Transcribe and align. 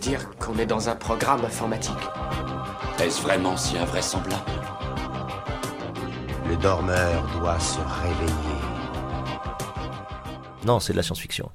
Dire 0.00 0.28
qu'on 0.40 0.58
est 0.58 0.66
dans 0.66 0.88
un 0.88 0.96
programme 0.96 1.44
informatique 1.44 1.92
Est-ce 3.00 3.22
vraiment 3.22 3.56
si 3.56 3.78
invraisemblable? 3.78 4.42
Le 6.48 6.56
dormeur 6.56 7.24
doit 7.38 7.60
se 7.60 7.78
réveiller. 7.78 8.60
Non, 10.66 10.80
c'est 10.80 10.92
de 10.92 10.96
la 10.96 11.04
science-fiction. 11.04 11.48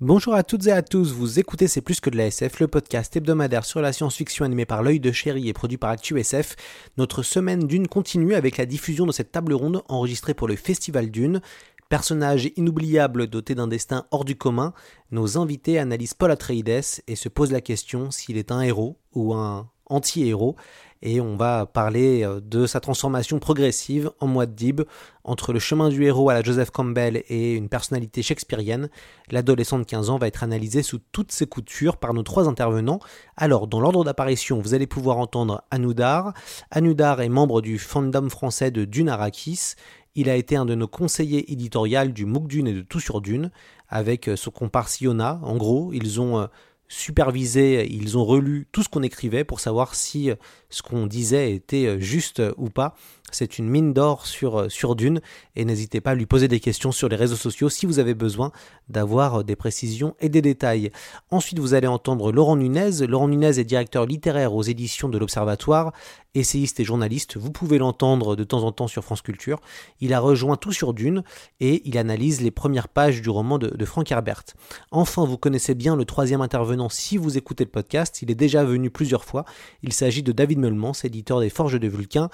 Bonjour 0.00 0.34
à 0.34 0.44
toutes 0.44 0.68
et 0.68 0.72
à 0.72 0.82
tous, 0.82 1.12
vous 1.12 1.40
écoutez 1.40 1.66
C'est 1.66 1.80
plus 1.80 1.98
que 2.00 2.10
de 2.10 2.16
la 2.16 2.26
SF, 2.26 2.60
le 2.60 2.68
podcast 2.68 3.16
hebdomadaire 3.16 3.64
sur 3.64 3.80
la 3.80 3.92
science-fiction 3.92 4.44
animé 4.44 4.64
par 4.64 4.84
l'œil 4.84 5.00
de 5.00 5.10
chéri 5.10 5.48
et 5.48 5.52
produit 5.52 5.78
par 5.78 5.90
ActuSF. 5.90 6.54
Notre 6.96 7.24
semaine 7.24 7.66
d'une 7.66 7.88
continue 7.88 8.34
avec 8.34 8.56
la 8.56 8.66
diffusion 8.66 9.04
de 9.04 9.12
cette 9.12 9.32
table 9.32 9.52
ronde 9.52 9.82
enregistrée 9.88 10.34
pour 10.34 10.46
le 10.46 10.54
Festival 10.54 11.10
d'une. 11.10 11.40
Personnage 11.88 12.50
inoubliable 12.56 13.28
doté 13.28 13.54
d'un 13.54 13.66
destin 13.66 14.06
hors 14.10 14.26
du 14.26 14.36
commun, 14.36 14.74
nos 15.10 15.38
invités 15.38 15.78
analysent 15.78 16.12
Paul 16.12 16.30
Atreides 16.30 17.00
et 17.06 17.16
se 17.16 17.28
posent 17.30 17.52
la 17.52 17.62
question 17.62 18.10
s'il 18.10 18.36
est 18.36 18.52
un 18.52 18.60
héros 18.60 18.98
ou 19.14 19.32
un 19.34 19.70
anti-héros 19.86 20.56
et 21.02 21.20
on 21.20 21.36
va 21.36 21.66
parler 21.66 22.24
euh, 22.24 22.40
de 22.40 22.66
sa 22.66 22.80
transformation 22.80 23.38
progressive 23.38 24.10
en 24.20 24.26
Muad'Dib 24.26 24.82
entre 25.24 25.52
le 25.52 25.58
chemin 25.58 25.88
du 25.88 26.04
héros 26.04 26.30
à 26.30 26.34
la 26.34 26.42
Joseph 26.42 26.70
Campbell 26.70 27.22
et 27.28 27.54
une 27.54 27.68
personnalité 27.68 28.22
shakespearienne. 28.22 28.88
L'adolescent 29.30 29.78
de 29.78 29.84
15 29.84 30.10
ans 30.10 30.18
va 30.18 30.26
être 30.26 30.42
analysé 30.42 30.82
sous 30.82 30.98
toutes 31.12 31.32
ses 31.32 31.46
coutures 31.46 31.98
par 31.98 32.14
nos 32.14 32.22
trois 32.22 32.48
intervenants. 32.48 33.00
Alors, 33.36 33.66
dans 33.66 33.80
l'ordre 33.80 34.04
d'apparition, 34.04 34.60
vous 34.60 34.74
allez 34.74 34.86
pouvoir 34.86 35.18
entendre 35.18 35.62
Anoudar. 35.70 36.32
Anoudar 36.70 37.20
est 37.20 37.28
membre 37.28 37.60
du 37.60 37.78
fandom 37.78 38.28
français 38.30 38.70
de 38.70 38.84
Dune 38.84 39.08
Arrakis. 39.08 39.74
Il 40.20 40.28
a 40.28 40.34
été 40.34 40.56
un 40.56 40.64
de 40.64 40.74
nos 40.74 40.88
conseillers 40.88 41.52
éditoriaux 41.52 42.08
du 42.08 42.26
MOOC 42.26 42.48
Dune 42.48 42.66
et 42.66 42.72
de 42.72 42.80
Tout 42.80 42.98
sur 42.98 43.20
Dune, 43.20 43.52
avec 43.88 44.26
euh, 44.26 44.34
son 44.34 44.50
comparse 44.50 45.00
Yona. 45.00 45.38
En 45.44 45.56
gros, 45.56 45.92
ils 45.92 46.20
ont 46.20 46.40
euh, 46.40 46.46
supervisé, 46.88 47.86
ils 47.88 48.18
ont 48.18 48.24
relu 48.24 48.66
tout 48.72 48.82
ce 48.82 48.88
qu'on 48.88 49.04
écrivait 49.04 49.44
pour 49.44 49.60
savoir 49.60 49.94
si 49.94 50.32
euh, 50.32 50.34
ce 50.70 50.82
qu'on 50.82 51.06
disait 51.06 51.54
était 51.54 52.00
juste 52.00 52.42
ou 52.56 52.68
pas. 52.68 52.96
C'est 53.32 53.58
une 53.58 53.68
mine 53.68 53.92
d'or 53.92 54.26
sur, 54.26 54.60
euh, 54.60 54.68
sur 54.68 54.96
Dune 54.96 55.20
et 55.56 55.64
n'hésitez 55.64 56.00
pas 56.00 56.12
à 56.12 56.14
lui 56.14 56.26
poser 56.26 56.48
des 56.48 56.60
questions 56.60 56.92
sur 56.92 57.08
les 57.08 57.16
réseaux 57.16 57.36
sociaux 57.36 57.68
si 57.68 57.86
vous 57.86 57.98
avez 57.98 58.14
besoin 58.14 58.52
d'avoir 58.88 59.40
euh, 59.40 59.42
des 59.42 59.56
précisions 59.56 60.14
et 60.20 60.28
des 60.28 60.42
détails. 60.42 60.90
Ensuite, 61.30 61.58
vous 61.58 61.74
allez 61.74 61.86
entendre 61.86 62.32
Laurent 62.32 62.56
Nunez. 62.56 63.06
Laurent 63.06 63.28
Nunez 63.28 63.58
est 63.58 63.64
directeur 63.64 64.06
littéraire 64.06 64.54
aux 64.54 64.62
éditions 64.62 65.08
de 65.08 65.18
l'Observatoire, 65.18 65.92
essayiste 66.34 66.80
et 66.80 66.84
journaliste. 66.84 67.36
Vous 67.36 67.50
pouvez 67.50 67.78
l'entendre 67.78 68.36
de 68.36 68.44
temps 68.44 68.62
en 68.62 68.72
temps 68.72 68.88
sur 68.88 69.04
France 69.04 69.22
Culture. 69.22 69.60
Il 70.00 70.12
a 70.14 70.20
rejoint 70.20 70.56
Tout 70.56 70.72
sur 70.72 70.94
Dune 70.94 71.22
et 71.60 71.82
il 71.84 71.98
analyse 71.98 72.40
les 72.40 72.50
premières 72.50 72.88
pages 72.88 73.22
du 73.22 73.30
roman 73.30 73.58
de, 73.58 73.68
de 73.68 73.84
Frank 73.84 74.10
Herbert. 74.10 74.44
Enfin, 74.90 75.24
vous 75.24 75.38
connaissez 75.38 75.74
bien 75.74 75.96
le 75.96 76.04
troisième 76.04 76.40
intervenant 76.40 76.88
si 76.88 77.16
vous 77.16 77.36
écoutez 77.36 77.64
le 77.64 77.70
podcast. 77.70 78.22
Il 78.22 78.30
est 78.30 78.34
déjà 78.34 78.64
venu 78.64 78.90
plusieurs 78.90 79.24
fois. 79.24 79.44
Il 79.82 79.92
s'agit 79.92 80.22
de 80.22 80.32
David 80.32 80.58
Meulmans, 80.58 80.92
éditeur 81.04 81.40
des 81.40 81.50
Forges 81.50 81.78
de 81.78 81.88
Vulcain. 81.88 82.30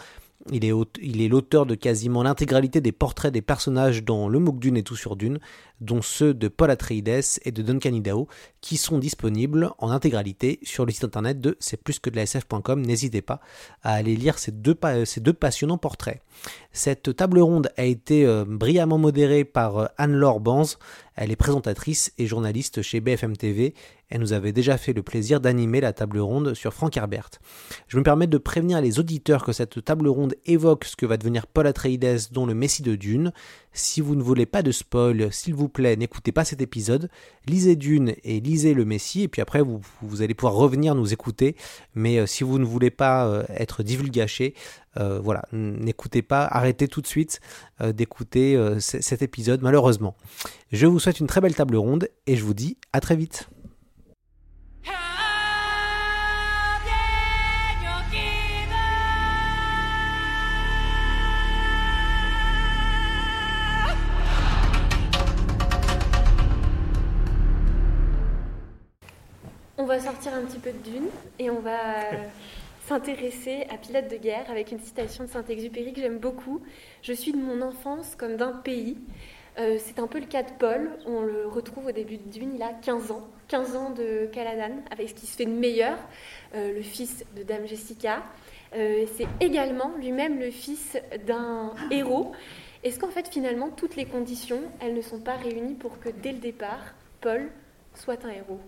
Il 0.52 0.64
est, 0.66 1.28
l'auteur 1.28 1.64
de 1.64 1.74
quasiment 1.74 2.22
l'intégralité 2.22 2.82
des 2.82 2.92
portraits 2.92 3.32
des 3.32 3.40
personnages 3.40 4.04
dans 4.04 4.28
Le 4.28 4.38
Mouk 4.38 4.58
Dune 4.58 4.76
et 4.76 4.82
Tout 4.82 4.96
sur 4.96 5.16
Dune, 5.16 5.38
dont 5.80 6.02
ceux 6.02 6.34
de 6.34 6.48
Paul 6.48 6.70
Atreides 6.70 7.22
et 7.44 7.50
de 7.50 7.62
Duncan 7.62 7.94
Idaho, 7.94 8.28
qui 8.60 8.76
sont 8.76 8.98
disponibles 8.98 9.70
en 9.78 9.90
intégralité 9.90 10.60
sur 10.62 10.84
le 10.84 10.92
site 10.92 11.04
internet 11.04 11.40
de 11.40 11.56
c'est 11.60 11.82
plus 11.82 11.98
que 11.98 12.10
de 12.10 12.16
la 12.16 12.26
sf.com. 12.26 12.84
N'hésitez 12.84 13.22
pas 13.22 13.40
à 13.82 13.94
aller 13.94 14.16
lire 14.16 14.38
ces 14.38 14.52
deux, 14.52 14.76
ces 15.06 15.20
deux 15.20 15.32
passionnants 15.32 15.78
portraits. 15.78 16.20
Cette 16.72 17.16
table 17.16 17.38
ronde 17.38 17.70
a 17.78 17.84
été 17.84 18.26
euh, 18.26 18.44
brillamment 18.46 18.98
modérée 18.98 19.44
par 19.44 19.78
euh, 19.78 19.86
Anne-Laure 19.96 20.40
Banz. 20.40 20.78
Elle 21.16 21.30
est 21.30 21.36
présentatrice 21.36 22.12
et 22.18 22.26
journaliste 22.26 22.82
chez 22.82 23.00
BFM 23.00 23.36
TV. 23.36 23.74
Elle 24.14 24.20
nous 24.20 24.32
avait 24.32 24.52
déjà 24.52 24.78
fait 24.78 24.92
le 24.92 25.02
plaisir 25.02 25.40
d'animer 25.40 25.80
la 25.80 25.92
table 25.92 26.20
ronde 26.20 26.54
sur 26.54 26.72
Frank 26.72 26.96
Herbert. 26.96 27.30
Je 27.88 27.98
me 27.98 28.04
permets 28.04 28.28
de 28.28 28.38
prévenir 28.38 28.80
les 28.80 29.00
auditeurs 29.00 29.44
que 29.44 29.50
cette 29.50 29.84
table 29.84 30.06
ronde 30.06 30.36
évoque 30.46 30.84
ce 30.84 30.94
que 30.94 31.04
va 31.04 31.16
devenir 31.16 31.48
Paul 31.48 31.66
Atreides 31.66 32.28
dont 32.30 32.46
le 32.46 32.54
Messie 32.54 32.84
de 32.84 32.94
Dune. 32.94 33.32
Si 33.72 34.00
vous 34.00 34.14
ne 34.14 34.22
voulez 34.22 34.46
pas 34.46 34.62
de 34.62 34.70
spoil, 34.70 35.32
s'il 35.32 35.54
vous 35.54 35.68
plaît, 35.68 35.96
n'écoutez 35.96 36.30
pas 36.30 36.44
cet 36.44 36.62
épisode. 36.62 37.10
Lisez 37.48 37.74
Dune 37.74 38.14
et 38.22 38.38
lisez 38.38 38.72
le 38.72 38.84
Messie, 38.84 39.22
et 39.22 39.28
puis 39.28 39.42
après 39.42 39.62
vous, 39.62 40.22
allez 40.22 40.34
pouvoir 40.34 40.54
revenir 40.54 40.94
nous 40.94 41.12
écouter. 41.12 41.56
Mais 41.96 42.18
euh, 42.18 42.26
si 42.26 42.44
vous 42.44 42.60
ne 42.60 42.64
voulez 42.64 42.92
pas 42.92 43.26
euh, 43.26 43.42
être 43.48 43.82
divulgaché, 43.82 44.54
euh, 44.96 45.18
voilà, 45.18 45.42
n'écoutez 45.50 46.22
pas, 46.22 46.44
arrêtez 46.44 46.86
tout 46.86 47.00
de 47.00 47.08
suite 47.08 47.40
d'écouter 47.82 48.56
cet 48.78 49.22
épisode, 49.22 49.60
malheureusement. 49.60 50.14
Je 50.70 50.86
vous 50.86 51.00
souhaite 51.00 51.18
une 51.18 51.26
très 51.26 51.40
belle 51.40 51.56
table 51.56 51.74
ronde 51.74 52.08
et 52.28 52.36
je 52.36 52.44
vous 52.44 52.54
dis 52.54 52.78
à 52.92 53.00
très 53.00 53.16
vite. 53.16 53.48
On 69.84 69.86
va 69.86 70.00
sortir 70.00 70.32
un 70.32 70.40
petit 70.40 70.58
peu 70.58 70.72
de 70.72 70.78
Dune 70.78 71.08
et 71.38 71.50
on 71.50 71.60
va 71.60 72.06
s'intéresser 72.88 73.66
à 73.68 73.76
Pilote 73.76 74.08
de 74.10 74.16
guerre 74.16 74.50
avec 74.50 74.72
une 74.72 74.80
citation 74.80 75.24
de 75.24 75.28
Saint-Exupéry 75.28 75.92
que 75.92 76.00
j'aime 76.00 76.16
beaucoup. 76.16 76.62
Je 77.02 77.12
suis 77.12 77.32
de 77.32 77.36
mon 77.36 77.60
enfance 77.60 78.14
comme 78.16 78.36
d'un 78.36 78.52
pays. 78.52 78.96
Euh, 79.58 79.76
c'est 79.78 79.98
un 79.98 80.06
peu 80.06 80.20
le 80.20 80.24
cas 80.24 80.42
de 80.42 80.52
Paul. 80.58 80.90
On 81.04 81.20
le 81.20 81.46
retrouve 81.46 81.88
au 81.88 81.92
début 81.92 82.16
de 82.16 82.30
Dune, 82.30 82.52
il 82.54 82.62
a 82.62 82.72
15 82.72 83.10
ans. 83.10 83.28
15 83.48 83.76
ans 83.76 83.90
de 83.90 84.24
Caladan, 84.32 84.76
avec 84.90 85.10
ce 85.10 85.14
qui 85.14 85.26
se 85.26 85.36
fait 85.36 85.44
de 85.44 85.50
meilleur, 85.50 85.98
euh, 86.54 86.72
le 86.72 86.80
fils 86.80 87.22
de 87.36 87.42
Dame 87.42 87.66
Jessica. 87.66 88.22
Euh, 88.74 89.04
c'est 89.18 89.28
également 89.40 89.90
lui-même 89.98 90.40
le 90.40 90.50
fils 90.50 90.96
d'un 91.26 91.74
héros. 91.90 92.32
Est-ce 92.84 92.98
qu'en 92.98 93.10
fait, 93.10 93.28
finalement, 93.28 93.68
toutes 93.68 93.96
les 93.96 94.06
conditions, 94.06 94.62
elles 94.80 94.94
ne 94.94 95.02
sont 95.02 95.20
pas 95.20 95.36
réunies 95.36 95.74
pour 95.74 96.00
que 96.00 96.08
dès 96.08 96.32
le 96.32 96.38
départ, 96.38 96.94
Paul 97.20 97.50
soit 97.92 98.24
un 98.24 98.30
héros? 98.30 98.60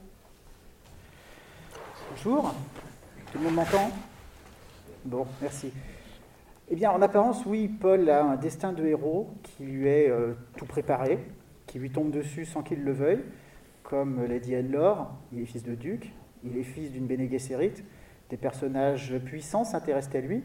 Bonjour, 2.11 2.55
tout 3.33 3.39
le 3.39 3.45
monde 3.45 3.55
m'entend? 3.55 3.91
Bon, 5.05 5.27
merci. 5.43 5.73
Eh 6.69 6.77
bien, 6.77 6.91
en 6.93 7.03
apparence, 7.03 7.45
oui, 7.47 7.69
Paul 7.69 8.09
a 8.09 8.23
un 8.23 8.37
destin 8.37 8.73
de 8.73 8.87
héros 8.87 9.31
qui 9.43 9.65
lui 9.65 9.89
est 9.89 10.09
euh, 10.09 10.35
tout 10.57 10.67
préparé, 10.67 11.19
qui 11.67 11.79
lui 11.79 11.91
tombe 11.91 12.11
dessus 12.11 12.45
sans 12.45 12.63
qu'il 12.63 12.85
le 12.85 12.93
veuille, 12.93 13.25
comme 13.83 14.25
l'a 14.25 14.39
dit 14.39 14.55
Anne-Laure, 14.55 15.11
il 15.33 15.41
est 15.41 15.47
fils 15.47 15.65
de 15.65 15.75
duc, 15.75 16.13
il 16.45 16.57
est 16.57 16.63
fils 16.63 16.93
d'une 16.93 17.07
Bene 17.07 17.29
des 17.29 18.37
personnages 18.37 19.19
puissants 19.25 19.65
s'intéressent 19.65 20.15
à 20.15 20.21
lui, 20.21 20.45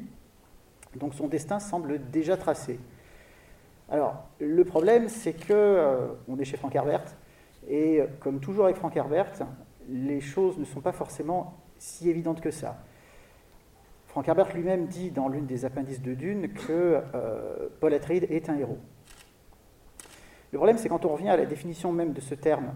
donc 0.96 1.14
son 1.14 1.28
destin 1.28 1.60
semble 1.60 2.10
déjà 2.12 2.38
tracé. 2.38 2.80
Alors, 3.90 4.26
le 4.40 4.64
problème, 4.66 5.10
c'est 5.10 5.34
que 5.34 5.54
euh, 5.54 6.08
on 6.28 6.40
est 6.40 6.46
chez 6.46 6.58
Frank 6.58 6.74
Herbert, 6.76 7.06
et 7.70 8.02
comme 8.20 8.40
toujours 8.40 8.66
avec 8.66 8.78
Frank 8.78 8.96
Herbert, 8.98 9.34
les 9.92 10.22
choses 10.22 10.58
ne 10.58 10.66
sont 10.66 10.82
pas 10.82 10.92
forcément 10.92 11.58
si 11.78 12.10
évidentes 12.10 12.42
que 12.42 12.52
ça. 12.52 12.78
Frank 14.08 14.28
Herbert 14.28 14.54
lui-même 14.54 14.88
dit 14.88 15.12
dans 15.12 15.30
l'une 15.30 15.46
des 15.46 15.66
appendices 15.66 16.02
de 16.02 16.14
Dune 16.14 16.50
que 16.54 17.02
euh, 17.16 17.70
Paul 17.80 17.94
Atreides 17.94 18.28
est 18.30 18.50
un 18.50 18.58
héros. 18.58 18.80
Le 20.52 20.58
problème, 20.58 20.78
c'est 20.78 20.90
quand 20.90 21.06
on 21.06 21.10
revient 21.10 21.30
à 21.30 21.38
la 21.38 21.46
définition 21.46 21.92
même 21.92 22.12
de 22.12 22.20
ce 22.20 22.36
terme. 22.36 22.74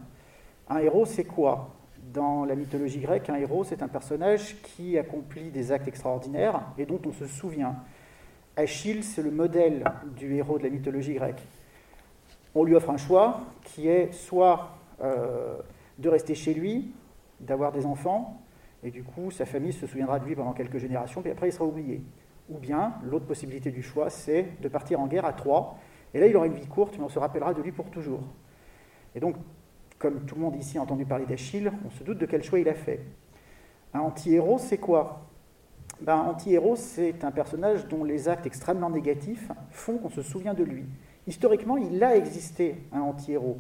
Un 0.70 0.78
héros, 0.78 1.06
c'est 1.06 1.26
quoi? 1.26 1.76
Dans 2.14 2.46
la 2.46 2.56
mythologie 2.56 3.00
grecque, 3.00 3.30
un 3.30 3.36
héros, 3.36 3.66
c'est 3.66 3.84
un 3.84 3.88
personnage 3.88 4.62
qui 4.62 4.98
accomplit 4.98 5.50
des 5.50 5.72
actes 5.72 5.88
extraordinaires 5.88 6.62
et 6.78 6.86
dont 6.86 7.02
on 7.06 7.12
se 7.12 7.28
souvient. 7.28 7.76
Achille, 8.56 9.04
c'est 9.04 9.22
le 9.22 9.32
modèle 9.32 9.84
du 10.16 10.36
héros 10.36 10.58
de 10.58 10.64
la 10.64 10.70
mythologie 10.70 11.16
grecque. 11.16 11.42
On 12.54 12.64
lui 12.64 12.76
offre 12.76 12.92
un 12.92 12.98
choix 12.98 13.42
qui 13.66 13.90
est 13.90 14.14
soit 14.14 14.78
euh, 15.02 15.58
de 15.98 16.08
rester 16.08 16.36
chez 16.36 16.54
lui, 16.54 16.94
d'avoir 17.40 17.72
des 17.72 17.86
enfants, 17.86 18.42
et 18.84 18.92
du 18.92 19.04
coup, 19.04 19.32
sa 19.32 19.46
famille 19.46 19.74
se 19.74 19.88
souviendra 19.88 20.20
de 20.20 20.26
lui 20.26 20.36
pendant 20.36 20.54
quelques 20.54 20.78
générations, 20.78 21.22
puis 21.22 21.32
après, 21.32 21.50
il 21.50 21.52
sera 21.52 21.66
oublié. 21.66 22.04
Ou 22.50 22.58
bien, 22.60 22.94
l'autre 23.04 23.26
possibilité 23.26 23.72
du 23.72 23.82
choix, 23.82 24.10
c'est 24.10 24.62
de 24.62 24.68
partir 24.68 25.00
en 25.00 25.08
guerre 25.08 25.26
à 25.26 25.34
trois, 25.34 25.78
et 26.14 26.20
là, 26.20 26.28
il 26.28 26.36
aura 26.36 26.46
une 26.48 26.54
vie 26.54 26.68
courte, 26.68 26.98
mais 26.98 27.04
on 27.04 27.10
se 27.10 27.20
rappellera 27.20 27.54
de 27.54 27.62
lui 27.62 27.72
pour 27.72 27.90
toujours. 27.90 28.22
Et 29.16 29.20
donc, 29.20 29.36
Comme 29.98 30.26
tout 30.26 30.36
le 30.36 30.42
monde 30.42 30.56
ici 30.58 30.78
a 30.78 30.82
entendu 30.82 31.06
parler 31.06 31.26
d'Achille, 31.26 31.72
on 31.86 31.90
se 31.90 32.04
doute 32.04 32.18
de 32.18 32.26
quel 32.26 32.44
choix 32.44 32.60
il 32.60 32.68
a 32.68 32.74
fait. 32.74 33.00
Un 33.94 34.02
anti-héros, 34.02 34.58
c'est 34.58 34.78
quoi? 34.78 35.22
Ben, 36.02 36.16
Un 36.18 36.28
anti-héros, 36.32 36.76
c'est 36.76 37.24
un 37.24 37.32
personnage 37.32 37.88
dont 37.88 38.04
les 38.04 38.28
actes 38.28 38.46
extrêmement 38.46 38.90
négatifs 38.90 39.50
font 39.70 39.98
qu'on 39.98 40.10
se 40.10 40.22
souvient 40.22 40.54
de 40.54 40.64
lui. 40.64 40.86
Historiquement, 41.28 41.78
il 41.78 42.04
a 42.04 42.16
existé, 42.18 42.76
un 42.92 43.00
anti-héros. 43.00 43.58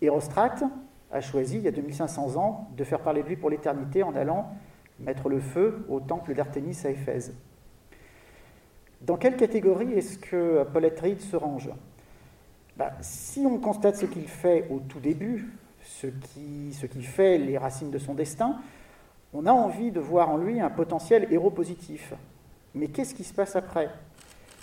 Hérostrate 0.00 0.64
a 1.12 1.20
choisi, 1.20 1.58
il 1.58 1.62
y 1.62 1.68
a 1.68 1.72
2500 1.72 2.36
ans, 2.36 2.68
de 2.76 2.84
faire 2.84 3.00
parler 3.00 3.22
de 3.22 3.28
lui 3.28 3.36
pour 3.36 3.50
l'éternité 3.50 4.02
en 4.02 4.14
allant 4.16 4.50
mettre 4.98 5.28
le 5.28 5.40
feu 5.40 5.84
au 5.88 6.00
temple 6.00 6.34
d'Artémis 6.34 6.78
à 6.84 6.90
Éphèse. 6.90 7.34
Dans 9.00 9.16
quelle 9.16 9.36
catégorie 9.36 9.92
est-ce 9.94 10.18
que 10.18 10.64
Paul 10.72 10.84
Atreides 10.84 11.20
se 11.20 11.36
range? 11.36 11.70
Ben, 12.76 12.92
Si 13.00 13.40
on 13.40 13.58
constate 13.58 13.96
ce 13.96 14.06
qu'il 14.06 14.28
fait 14.28 14.68
au 14.70 14.78
tout 14.78 15.00
début, 15.00 15.50
ce 15.82 16.06
qui, 16.06 16.72
ce 16.72 16.86
qui 16.86 17.02
fait 17.02 17.38
les 17.38 17.58
racines 17.58 17.90
de 17.90 17.98
son 17.98 18.14
destin, 18.14 18.60
on 19.34 19.46
a 19.46 19.52
envie 19.52 19.90
de 19.90 20.00
voir 20.00 20.30
en 20.30 20.36
lui 20.36 20.60
un 20.60 20.70
potentiel 20.70 21.26
héros 21.32 21.50
positif. 21.50 22.14
Mais 22.74 22.88
qu'est-ce 22.88 23.14
qui 23.14 23.24
se 23.24 23.34
passe 23.34 23.56
après? 23.56 23.90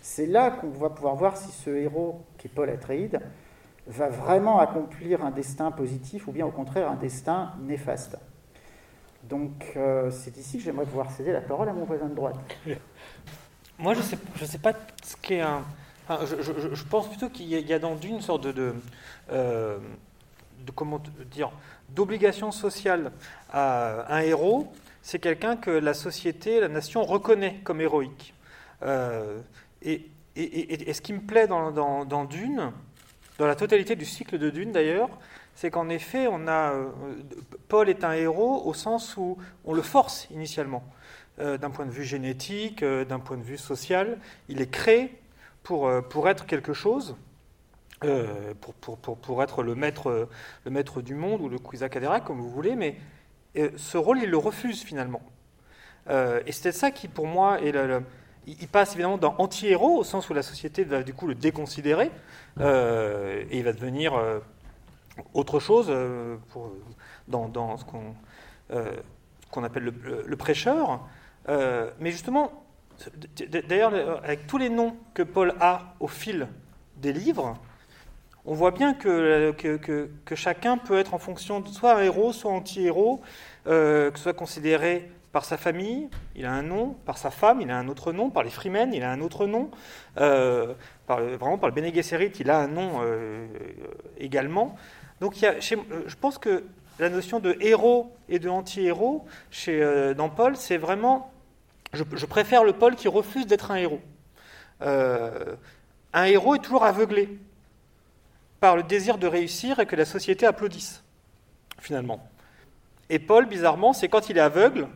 C'est 0.01 0.25
là 0.25 0.51
qu'on 0.51 0.69
va 0.69 0.89
pouvoir 0.89 1.15
voir 1.15 1.37
si 1.37 1.51
ce 1.51 1.69
héros, 1.69 2.21
qui 2.37 2.47
est 2.47 2.51
Paul 2.51 2.69
Atreides, 2.69 3.19
va 3.89 4.07
vraiment 4.07 4.59
accomplir 4.59 5.23
un 5.25 5.31
destin 5.31 5.71
positif 5.71 6.27
ou 6.27 6.31
bien 6.31 6.45
au 6.45 6.51
contraire 6.51 6.89
un 6.89 6.95
destin 6.95 7.53
néfaste. 7.61 8.17
Donc 9.23 9.73
euh, 9.75 10.09
c'est 10.11 10.37
ici 10.37 10.57
que 10.57 10.63
j'aimerais 10.63 10.85
pouvoir 10.85 11.11
céder 11.11 11.31
la 11.31 11.41
parole 11.41 11.69
à 11.69 11.73
mon 11.73 11.85
voisin 11.85 12.07
de 12.07 12.15
droite. 12.15 12.37
Moi 13.79 13.93
je 13.93 13.99
ne 13.99 14.45
sais, 14.45 14.57
pas 14.57 14.73
ce 15.03 15.15
qu'est 15.21 15.41
un... 15.41 15.63
je, 16.09 16.83
pense 16.83 17.07
plutôt 17.07 17.29
qu'il 17.29 17.47
y, 17.47 17.73
a 17.73 17.79
dans 17.79 17.95
Dune 17.95 18.15
une 18.15 18.21
sorte 18.21 18.47
de... 18.47 18.73
euh, 19.31 19.77
comment 20.75 21.01
dire 21.31 21.51
d'obligation 21.89 22.51
sociale 22.51 23.11
à 23.51 24.13
un 24.13 24.19
héros, 24.19 24.71
c'est 25.01 25.19
quelqu'un 25.19 25.55
que 25.55 25.71
la 25.71 25.93
société, 25.93 26.59
la 26.59 26.67
nation 26.67 27.03
reconnaît 27.03 27.61
comme 27.63 27.81
héroïque. 27.81 28.33
Euh, 28.83 29.39
et, 29.81 30.05
ce 30.35 31.01
qui 31.01 31.13
me 31.13 31.21
plaît 31.21 31.47
dans, 31.47 32.25
Dune, 32.25 32.71
dans 33.39 33.47
la 33.47 33.55
totalité 33.55 33.95
du 33.95 34.05
cycle 34.05 34.37
de 34.37 34.51
Dune 34.51 34.71
d'ailleurs, 34.71 35.09
c'est 35.55 35.71
qu'en 35.71 35.89
effet, 35.89 36.27
on 36.27 36.47
a, 36.47 36.73
euh, 36.73 36.89
Paul 37.67 37.89
est 37.89 38.03
un 38.03 38.13
héros 38.13 38.61
au 38.63 38.75
sens 38.75 39.17
où 39.17 39.37
on 39.65 39.73
le 39.73 39.81
force 39.81 40.27
initialement, 40.29 40.83
euh, 41.39 41.57
d'un 41.57 41.71
point 41.71 41.87
de 41.87 41.91
vue 41.91 42.03
génétique, 42.03 42.83
d'un 42.83 43.19
point 43.19 43.37
de 43.37 43.43
vue 43.43 43.57
social. 43.57 44.19
Il 44.47 44.61
est 44.61 44.69
créé 44.69 45.19
pour, 45.63 45.89
pour 46.09 46.29
être 46.29 46.45
quelque 46.45 46.73
chose. 46.73 47.15
Euh, 48.05 48.53
pour, 48.61 48.73
pour, 48.75 48.97
pour, 48.97 49.17
pour, 49.17 49.43
être 49.43 49.61
le 49.61 49.75
maître, 49.75 50.29
le 50.63 50.71
maître 50.71 51.01
du 51.01 51.15
monde 51.15 51.41
ou 51.41 51.49
le 51.49 51.59
Kwisatz 51.59 51.91
comme 52.25 52.39
vous 52.39 52.49
voulez, 52.49 52.77
mais 52.77 52.95
euh, 53.57 53.71
ce 53.75 53.97
rôle, 53.97 54.19
il 54.19 54.29
le 54.29 54.37
refuse 54.37 54.83
finalement. 54.83 55.21
Euh, 56.09 56.41
et 56.45 56.53
c'est 56.53 56.71
ça 56.71 56.91
qui, 56.91 57.09
pour 57.09 57.27
moi, 57.27 57.61
est 57.61 57.73
le, 57.73 58.01
il 58.47 58.67
passe 58.67 58.93
évidemment 58.93 59.17
dans 59.17 59.35
anti-héros, 59.37 59.97
au 59.97 60.03
sens 60.03 60.29
où 60.29 60.33
la 60.33 60.43
société 60.43 60.83
va 60.83 61.03
du 61.03 61.13
coup 61.13 61.27
le 61.27 61.35
déconsidérer, 61.35 62.11
et 62.59 63.57
il 63.57 63.63
va 63.63 63.73
devenir 63.73 64.13
autre 65.33 65.59
chose 65.59 65.91
pour, 66.49 66.71
dans, 67.27 67.77
ce 67.77 67.85
qu'on 67.85 69.63
appelle 69.63 69.93
le, 70.25 70.35
prêcheur. 70.35 71.01
mais 71.47 72.11
justement, 72.11 72.63
d'ailleurs, 73.67 73.93
avec 74.23 74.47
tous 74.47 74.57
les 74.57 74.69
noms 74.69 74.95
que 75.13 75.23
Paul 75.23 75.53
a 75.59 75.93
au 75.99 76.07
fil 76.07 76.47
des 76.97 77.13
livres, 77.13 77.57
on 78.45 78.53
voit 78.53 78.71
bien 78.71 78.93
que, 78.93 79.51
que, 79.51 80.35
chacun 80.35 80.77
peut 80.77 80.97
être 80.97 81.13
en 81.13 81.19
fonction 81.19 81.59
de 81.59 81.67
soit 81.67 81.95
un 81.95 82.01
héros, 82.01 82.33
soit 82.33 82.51
anti-héros, 82.51 83.21
euh, 83.67 84.11
que 84.11 84.19
soit 84.19 84.33
considéré 84.33 85.11
par 85.31 85.45
sa 85.45 85.57
famille, 85.57 86.09
il 86.35 86.45
a 86.45 86.51
un 86.51 86.63
nom, 86.63 86.95
par 87.05 87.17
sa 87.17 87.29
femme, 87.29 87.61
il 87.61 87.69
a 87.69 87.77
un 87.77 87.87
autre 87.87 88.11
nom, 88.11 88.29
par 88.29 88.43
les 88.43 88.49
freemen, 88.49 88.93
il 88.93 89.03
a 89.03 89.11
un 89.11 89.21
autre 89.21 89.45
nom, 89.45 89.69
euh, 90.17 90.73
par, 91.05 91.21
vraiment 91.21 91.57
par 91.57 91.69
le 91.69 91.75
Bene 91.75 91.93
Gesserit, 91.93 92.31
il 92.39 92.49
a 92.49 92.59
un 92.59 92.67
nom 92.67 93.01
euh, 93.01 93.47
également. 94.17 94.75
Donc 95.21 95.41
a, 95.43 95.59
je 95.59 96.15
pense 96.19 96.37
que 96.37 96.63
la 96.97 97.09
notion 97.09 97.39
de 97.39 97.55
héros 97.59 98.11
et 98.27 98.39
de 98.39 98.49
anti-héros 98.49 99.25
chez, 99.51 100.13
dans 100.15 100.29
Paul, 100.29 100.57
c'est 100.57 100.77
vraiment, 100.77 101.31
je, 101.93 102.03
je, 102.13 102.25
préfère 102.25 102.63
le 102.63 102.73
Paul 102.73 102.95
qui 102.95 103.07
refuse 103.07 103.45
d'être 103.45 103.71
un 103.71 103.75
héros. 103.75 104.01
un 104.81 106.23
héros 106.25 106.55
est 106.55 106.59
toujours 106.59 106.83
aveuglé 106.83 107.37
par 108.59 108.75
le 108.75 108.83
désir 108.83 109.17
de 109.17 109.27
réussir 109.27 109.79
et 109.79 109.85
que 109.85 109.95
la 109.95 110.05
société 110.05 110.45
applaudisse, 110.45 111.03
finalement. 111.79 112.27
Et 113.09 113.19
Paul, 113.19 113.45
bizarrement, 113.45 113.93
c'est 113.93 114.07
quand 114.07 114.29
il 114.29 114.37
est 114.37 114.41
aveugle, 114.41 114.87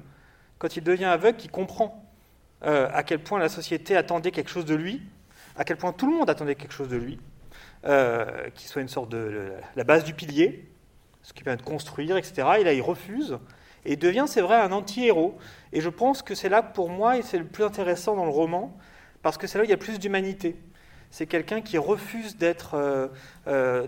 quand 0.63 0.77
il 0.77 0.83
devient 0.83 1.03
aveugle, 1.03 1.37
qu'il 1.37 1.51
comprend 1.51 2.09
euh, 2.63 2.87
à 2.93 3.03
quel 3.03 3.19
point 3.19 3.37
la 3.37 3.49
société 3.49 3.97
attendait 3.97 4.31
quelque 4.31 4.49
chose 4.49 4.63
de 4.63 4.75
lui, 4.75 5.01
à 5.57 5.65
quel 5.65 5.75
point 5.75 5.91
tout 5.91 6.09
le 6.09 6.13
monde 6.13 6.29
attendait 6.29 6.55
quelque 6.55 6.71
chose 6.71 6.87
de 6.87 6.95
lui, 6.95 7.19
euh, 7.85 8.49
qu'il 8.55 8.69
soit 8.69 8.81
une 8.81 8.87
sorte 8.87 9.09
de 9.09 9.51
la 9.75 9.83
base 9.83 10.05
du 10.05 10.13
pilier, 10.13 10.71
ce 11.21 11.33
qui 11.33 11.43
permet 11.43 11.57
de 11.57 11.63
construire, 11.63 12.15
etc. 12.15 12.47
Et 12.59 12.63
là, 12.63 12.71
il 12.71 12.81
refuse 12.81 13.39
et 13.83 13.97
devient, 13.97 14.23
c'est 14.25 14.39
vrai, 14.39 14.55
un 14.55 14.71
anti-héros. 14.71 15.37
Et 15.73 15.81
je 15.81 15.89
pense 15.89 16.21
que 16.21 16.33
c'est 16.33 16.47
là, 16.47 16.63
pour 16.63 16.87
moi, 16.87 17.17
et 17.17 17.23
c'est 17.23 17.39
le 17.39 17.45
plus 17.45 17.65
intéressant 17.65 18.15
dans 18.15 18.23
le 18.23 18.31
roman, 18.31 18.73
parce 19.21 19.37
que 19.37 19.47
c'est 19.47 19.57
là 19.57 19.63
où 19.63 19.67
il 19.67 19.69
y 19.69 19.73
a 19.73 19.77
plus 19.77 19.99
d'humanité 19.99 20.55
c'est 21.11 21.27
quelqu'un 21.27 21.61
qui 21.61 21.77
refuse 21.77 22.37
d'être, 22.37 22.73
euh, 23.45 23.87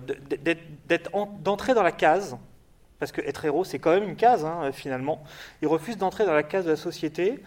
d'entrer 1.39 1.73
dans 1.73 1.81
la 1.81 1.91
case, 1.91 2.37
parce 2.99 3.11
que 3.11 3.21
être 3.21 3.45
héros, 3.45 3.63
c'est 3.63 3.79
quand 3.79 3.91
même 3.91 4.03
une 4.03 4.15
case, 4.15 4.45
hein, 4.45 4.71
finalement. 4.71 5.23
Il 5.61 5.67
refuse 5.67 5.97
d'entrer 5.97 6.25
dans 6.25 6.33
la 6.33 6.43
case 6.43 6.65
de 6.65 6.71
la 6.71 6.75
société 6.75 7.39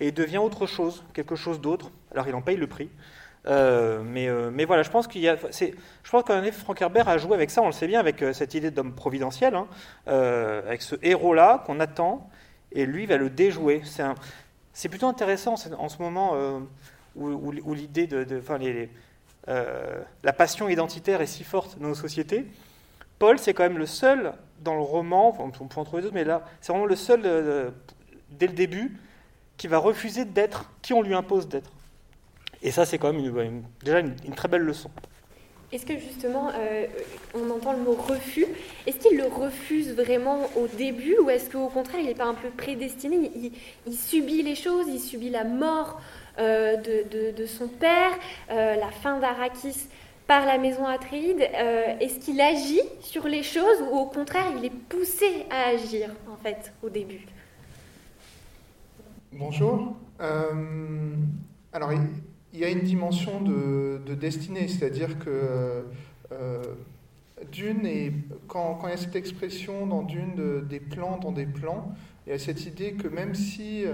et 0.00 0.08
il 0.08 0.14
devient 0.14 0.38
autre 0.38 0.66
chose, 0.66 1.04
quelque 1.14 1.36
chose 1.36 1.60
d'autre. 1.60 1.90
Alors 2.12 2.28
il 2.28 2.34
en 2.34 2.42
paye 2.42 2.56
le 2.56 2.66
prix. 2.66 2.88
Euh, 3.46 4.02
mais, 4.04 4.28
mais, 4.50 4.64
voilà, 4.64 4.82
je 4.82 4.90
pense 4.90 5.06
qu'il 5.06 5.20
y 5.20 5.28
a. 5.28 5.36
Je 5.36 6.10
pense 6.10 6.24
qu'en 6.24 6.42
Frank 6.50 6.82
Herbert 6.82 7.08
a 7.08 7.16
joué 7.16 7.34
avec 7.34 7.50
ça, 7.50 7.62
on 7.62 7.66
le 7.66 7.72
sait 7.72 7.86
bien, 7.86 8.00
avec 8.00 8.24
cette 8.32 8.54
idée 8.54 8.72
d'homme 8.72 8.92
providentiel, 8.92 9.54
hein, 9.54 9.68
avec 10.06 10.82
ce 10.82 10.96
héros-là 11.00 11.62
qu'on 11.64 11.78
attend, 11.78 12.28
et 12.72 12.86
lui 12.86 13.06
va 13.06 13.16
le 13.16 13.30
déjouer. 13.30 13.82
C'est 14.72 14.88
plutôt 14.88 15.06
intéressant 15.06 15.54
en 15.78 15.88
ce 15.88 16.02
moment 16.02 16.34
où, 17.16 17.72
l'idée 17.72 18.06
de. 18.06 18.26
euh, 19.48 20.02
la 20.22 20.32
passion 20.32 20.68
identitaire 20.68 21.20
est 21.20 21.26
si 21.26 21.44
forte 21.44 21.78
dans 21.78 21.88
nos 21.88 21.94
sociétés. 21.94 22.46
Paul, 23.18 23.38
c'est 23.38 23.54
quand 23.54 23.62
même 23.62 23.78
le 23.78 23.86
seul 23.86 24.32
dans 24.60 24.74
le 24.74 24.80
roman, 24.80 25.36
on 25.38 25.50
peut 25.50 25.80
en 25.80 25.84
trouver 25.84 26.02
d'autres, 26.02 26.14
mais 26.14 26.24
là, 26.24 26.44
c'est 26.60 26.72
vraiment 26.72 26.86
le 26.86 26.96
seul, 26.96 27.22
euh, 27.24 27.70
dès 28.30 28.46
le 28.46 28.52
début, 28.52 28.96
qui 29.56 29.68
va 29.68 29.78
refuser 29.78 30.24
d'être 30.24 30.70
qui 30.82 30.92
on 30.92 31.02
lui 31.02 31.14
impose 31.14 31.48
d'être. 31.48 31.70
Et 32.62 32.70
ça, 32.70 32.84
c'est 32.84 32.98
quand 32.98 33.12
même 33.12 33.62
déjà 33.82 34.00
une, 34.00 34.34
très 34.34 34.48
belle 34.48 34.62
leçon. 34.62 34.90
Est-ce 35.72 35.84
que 35.84 35.98
justement, 35.98 36.50
euh, 36.54 36.86
on 37.34 37.50
entend 37.50 37.72
le 37.72 37.80
mot 37.80 37.92
refus, 37.92 38.46
est-ce 38.86 38.96
qu'il 38.98 39.16
le 39.16 39.26
refuse 39.26 39.94
vraiment 39.94 40.48
au 40.56 40.66
début 40.68 41.18
ou 41.18 41.28
est-ce 41.28 41.50
qu'au 41.50 41.68
contraire, 41.68 42.00
il 42.00 42.06
n'est 42.06 42.14
pas 42.14 42.26
un 42.26 42.34
peu 42.34 42.50
prédestiné? 42.50 43.30
Il, 43.86 43.94
subit 43.94 44.42
les 44.42 44.54
choses, 44.54 44.86
il 44.88 45.00
subit 45.00 45.30
la 45.30 45.44
mort 45.44 46.00
euh, 46.38 46.76
de, 46.76 47.46
son 47.46 47.68
père, 47.68 48.12
la 48.48 48.90
fin 49.02 49.18
d'Arakis 49.18 49.88
par 50.26 50.44
la 50.44 50.58
maison 50.58 50.86
Atréide. 50.86 51.40
Euh, 51.54 51.98
est-ce 52.00 52.18
qu'il 52.18 52.40
agit 52.40 52.80
sur 53.00 53.26
les 53.26 53.42
choses 53.42 53.82
ou 53.90 53.96
au 53.96 54.06
contraire 54.06 54.46
il 54.58 54.64
est 54.64 54.70
poussé 54.88 55.46
à 55.50 55.70
agir 55.70 56.10
en 56.30 56.36
fait 56.36 56.72
au 56.82 56.88
début? 56.88 57.26
Bonjour. 59.32 59.94
alors 60.18 61.92
il 62.52 62.58
y 62.58 62.64
a 62.64 62.70
une 62.70 62.80
dimension 62.80 63.40
de, 63.42 64.14
destinée, 64.14 64.66
c'est-à-dire 64.66 65.18
que 65.18 65.84
Dune, 67.52 67.84
et 67.84 68.12
quand, 68.48 68.80
il 68.84 68.90
y 68.90 68.92
a 68.92 68.96
cette 68.96 69.16
expression 69.16 69.86
dans 69.86 70.02
Dune 70.02 70.64
des 70.68 70.80
plans 70.80 71.18
dans 71.18 71.32
des 71.32 71.46
plans, 71.46 71.92
il 72.26 72.30
y 72.30 72.32
a 72.32 72.38
cette 72.38 72.66
idée 72.66 72.92
que 72.92 73.08
même 73.08 73.34
si 73.34 73.84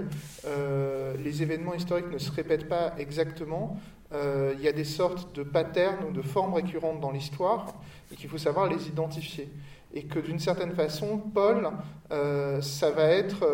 euh, 0.47 1.15
les 1.23 1.43
événements 1.43 1.75
historiques 1.75 2.11
ne 2.11 2.19
se 2.19 2.31
répètent 2.31 2.69
pas 2.69 2.95
exactement, 2.99 3.77
euh, 3.77 4.02
il 4.15 4.61
y 4.61 4.69
a 4.69 4.73
des 4.73 4.85
sortes 4.85 5.35
de 5.35 5.43
patterns 5.43 6.05
ou 6.09 6.13
de 6.13 6.23
formes 6.23 6.55
récurrentes 6.55 7.01
dans 7.01 7.11
l'histoire 7.11 7.75
et 8.13 8.17
qu'il 8.17 8.29
faut 8.29 8.39
savoir 8.39 8.69
les 8.69 8.89
identifier. 8.89 9.49
Et 9.95 10.05
que 10.05 10.19
d'une 10.19 10.39
certaine 10.39 10.73
façon, 10.73 11.19
Paul, 11.19 11.69
euh, 12.13 12.61
ça 12.61 12.91
va 12.91 13.05
être 13.05 13.47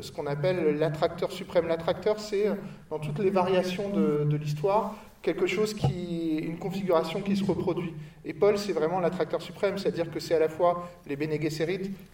ce 0.00 0.10
qu'on 0.10 0.26
appelle 0.26 0.78
l'attracteur 0.78 1.30
suprême. 1.30 1.68
L'attracteur, 1.68 2.18
c'est 2.18 2.46
dans 2.90 2.98
toutes 2.98 3.20
les 3.20 3.30
variations 3.30 3.88
de, 3.90 4.36
l'histoire, 4.36 4.96
quelque 5.22 5.46
chose 5.46 5.74
qui, 5.74 6.38
une 6.38 6.58
configuration 6.58 7.20
qui 7.20 7.36
se 7.36 7.44
reproduit. 7.44 7.94
Et 8.24 8.32
Paul, 8.32 8.58
c'est 8.58 8.72
vraiment 8.72 9.00
l'attracteur 9.00 9.40
suprême, 9.40 9.78
c'est-à-dire 9.78 10.10
que 10.10 10.18
c'est 10.20 10.34
à 10.34 10.38
la 10.38 10.48
fois 10.48 10.88
les 11.06 11.16
Bene 11.16 11.36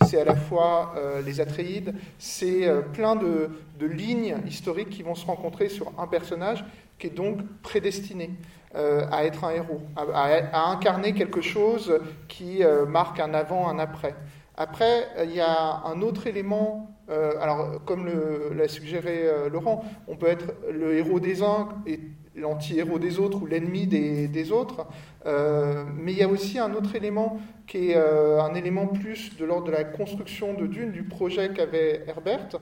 c'est 0.06 0.20
à 0.20 0.24
la 0.24 0.36
fois 0.36 0.94
euh, 0.96 1.22
les 1.22 1.40
Atréides, 1.40 1.94
c'est 2.18 2.66
euh, 2.66 2.82
plein 2.82 3.16
de, 3.16 3.50
lignes 3.80 4.36
historiques 4.46 4.90
qui 4.90 5.02
vont 5.02 5.16
se 5.16 5.26
rencontrer 5.26 5.68
sur 5.68 5.92
un 5.98 6.06
personnage 6.06 6.64
qui 7.02 7.08
est 7.08 7.10
donc 7.10 7.38
prédestiné 7.62 8.30
euh, 8.76 9.06
à 9.10 9.24
être 9.24 9.42
un 9.42 9.50
héros, 9.50 9.80
à, 9.96 10.70
incarner 10.70 11.14
quelque 11.14 11.40
chose 11.40 11.98
qui 12.28 12.62
euh, 12.62 12.86
marque 12.86 13.18
un 13.18 13.34
avant, 13.34 13.68
un 13.68 13.80
après. 13.80 14.14
Après, 14.56 15.08
il 15.24 15.34
y 15.34 15.40
a 15.40 15.82
un 15.84 16.00
autre 16.02 16.28
élément, 16.28 16.94
alors 17.08 17.82
comme 17.86 18.08
l'a 18.54 18.68
suggéré 18.68 19.24
Laurent, 19.50 19.82
on 20.06 20.16
peut 20.16 20.26
être 20.26 20.54
le 20.70 20.94
héros 20.96 21.20
des 21.20 21.42
uns 21.42 21.70
et 21.86 21.98
l'anti-héros 22.36 22.98
des 22.98 23.18
autres 23.18 23.42
ou 23.42 23.46
l'ennemi 23.46 23.86
des, 23.86 24.28
des, 24.28 24.52
autres, 24.52 24.86
mais 25.24 26.12
il 26.12 26.18
y 26.18 26.22
a 26.22 26.28
aussi 26.28 26.58
un 26.58 26.74
autre 26.74 26.94
élément 26.94 27.38
qui 27.66 27.90
est 27.90 27.96
un 27.96 28.54
élément 28.54 28.86
plus 28.86 29.34
de 29.38 29.44
l'ordre 29.46 29.68
de 29.68 29.72
la 29.72 29.84
construction 29.84 30.52
de 30.52 30.66
Dune, 30.66 30.92
du 30.92 31.02
projet 31.02 31.50
qu'avait 31.54 32.04
Herbert, 32.06 32.50
euh, 32.54 32.58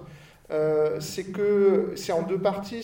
c'est 0.99 1.33
que 1.33 1.93
c'est 1.97 2.13
en 2.13 2.23
deux 2.23 2.39
parties. 2.39 2.83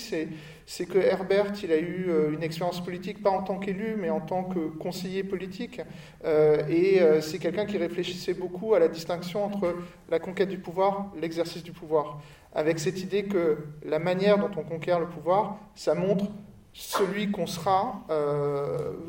C'est 0.68 0.86
que 0.86 0.98
Herbert, 0.98 1.52
il 1.62 1.70
a 1.70 1.78
eu 1.78 2.06
euh, 2.08 2.32
une 2.32 2.42
expérience 2.42 2.82
politique, 2.82 3.22
pas 3.22 3.30
en 3.30 3.42
tant 3.42 3.58
qu'élu, 3.58 3.94
mais 3.96 4.10
en 4.10 4.20
tant 4.20 4.42
que 4.42 4.58
conseiller 4.58 5.22
politique. 5.22 5.80
Euh, 6.24 6.66
et 6.68 7.00
c'est 7.20 7.38
quelqu'un 7.38 7.66
qui 7.66 7.78
réfléchissait 7.78 8.34
beaucoup 8.34 8.74
à 8.74 8.80
la 8.80 8.88
distinction 8.88 9.44
entre 9.44 9.76
la 10.10 10.18
conquête 10.18 10.48
du 10.48 10.58
pouvoir, 10.58 11.12
l'exercice 11.20 11.62
du 11.62 11.72
pouvoir. 11.72 12.20
Avec 12.52 12.80
cette 12.80 13.00
idée 13.00 13.24
que 13.24 13.58
la 13.84 13.98
manière 13.98 14.38
dont 14.38 14.50
on 14.56 14.64
conquiert 14.64 14.98
le 14.98 15.06
pouvoir, 15.06 15.58
ça 15.74 15.94
montre 15.94 16.26
celui 16.72 17.30
qu'on 17.30 17.46
sera 17.46 18.04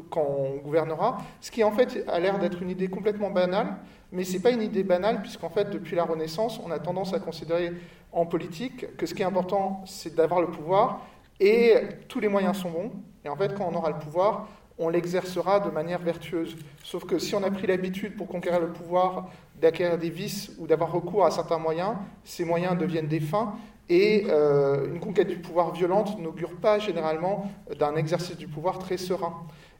quand 0.10 0.26
on 0.26 0.58
gouvernera, 0.58 1.18
ce 1.42 1.52
qui 1.52 1.64
en 1.64 1.72
fait 1.72 2.06
a 2.08 2.20
l'air 2.20 2.40
d'être 2.40 2.62
une 2.62 2.70
idée 2.70 2.88
complètement 2.88 3.30
banale, 3.30 3.78
mais 4.12 4.24
ce 4.24 4.34
n'est 4.34 4.40
pas 4.40 4.52
une 4.52 4.62
idée 4.62 4.84
banale, 4.84 5.22
puisqu'en 5.22 5.50
fait, 5.50 5.70
depuis 5.70 5.96
la 5.96 6.06
Renaissance, 6.06 6.62
on 6.66 6.72
a 6.72 6.80
tendance 6.80 7.14
à 7.14 7.20
considérer 7.20 7.74
en 8.12 8.26
politique 8.26 8.98
que 8.98 9.06
ce 9.06 9.14
qui 9.14 9.22
est 9.22 9.26
important, 9.26 9.84
c'est 9.86 10.16
d'avoir 10.16 10.42
le 10.42 10.48
pouvoir, 10.48 11.02
et 11.40 11.76
tous 12.08 12.20
les 12.20 12.28
moyens 12.28 12.58
sont 12.58 12.72
bons. 12.72 12.92
Et 13.24 13.30
en 13.30 13.36
fait, 13.36 13.54
quand 13.56 13.68
on 13.72 13.76
aura 13.76 13.90
le 13.90 14.00
pouvoir, 14.00 14.48
on 14.80 14.90
l'exercera 14.90 15.60
de 15.60 15.70
manière 15.70 16.00
vertueuse. 16.00 16.56
Sauf 16.84 17.06
que 17.06 17.20
si 17.20 17.36
on 17.36 17.44
a 17.44 17.52
pris 17.52 17.68
l'habitude 17.68 18.16
pour 18.16 18.28
conquérir 18.28 18.60
le 18.60 18.72
pouvoir 18.72 19.30
d'acquérir 19.60 19.98
des 19.98 20.10
vices 20.10 20.52
ou 20.60 20.68
d'avoir 20.68 20.92
recours 20.92 21.26
à 21.26 21.32
certains 21.32 21.58
moyens, 21.58 21.96
ces 22.24 22.46
moyens 22.46 22.78
deviennent 22.78 23.08
des 23.08 23.20
fins. 23.20 23.56
Et 23.90 24.26
euh, 24.30 24.94
une 24.94 25.00
conquête 25.00 25.30
du 25.30 25.38
pouvoir 25.38 25.72
violente 25.72 26.20
n'augure 26.20 26.56
pas 26.58 26.78
généralement 26.78 27.50
d'un 27.80 27.96
exercice 27.96 28.38
du 28.38 28.48
pouvoir 28.48 28.80
très 28.80 28.98
serein. 28.98 29.34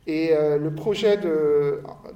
Et 0.08 0.30
euh, 0.32 0.58
le 0.58 0.74
projet 0.74 1.20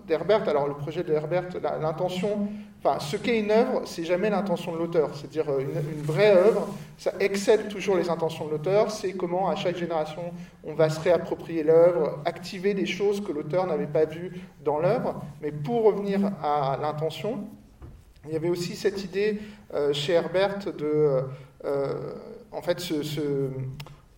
d'Herbert, 0.07 0.47
alors 0.47 0.65
le 0.65 0.75
projet 0.75 1.03
de 1.03 1.11
Herbert, 1.11 1.49
l'intention, 1.81 2.47
enfin 2.81 2.99
ce 2.99 3.17
qu'est 3.17 3.37
une 3.37 3.51
œuvre, 3.51 3.81
c'est 3.83 4.05
jamais 4.05 4.29
l'intention 4.29 4.71
de 4.71 4.77
l'auteur. 4.77 5.13
C'est-à-dire 5.13 5.49
euh, 5.49 5.59
une, 5.59 6.01
vraie 6.01 6.31
œuvre, 6.31 6.69
ça 6.97 7.11
excède 7.19 7.67
toujours 7.67 7.97
les 7.97 8.09
intentions 8.09 8.45
de 8.45 8.51
l'auteur. 8.51 8.89
C'est 8.91 9.11
comment 9.11 9.49
à 9.49 9.57
chaque 9.57 9.75
génération 9.75 10.21
on 10.63 10.73
va 10.73 10.89
se 10.89 11.01
réapproprier 11.01 11.63
l'œuvre, 11.63 12.19
activer 12.23 12.73
des 12.73 12.85
choses 12.85 13.21
que 13.21 13.33
l'auteur 13.33 13.67
n'avait 13.67 13.87
pas 13.87 14.05
vues 14.05 14.39
dans 14.63 14.79
l'œuvre. 14.79 15.21
Mais 15.41 15.51
pour 15.51 15.83
revenir 15.83 16.31
à 16.41 16.79
l'intention, 16.81 17.43
il 18.25 18.31
y 18.31 18.37
avait 18.37 18.49
aussi 18.49 18.77
cette 18.77 19.03
idée 19.03 19.41
euh, 19.73 19.91
chez 19.91 20.13
Herbert 20.13 20.59
de, 20.77 21.23
en 22.53 22.61
fait, 22.61 22.79
ce 22.79 23.49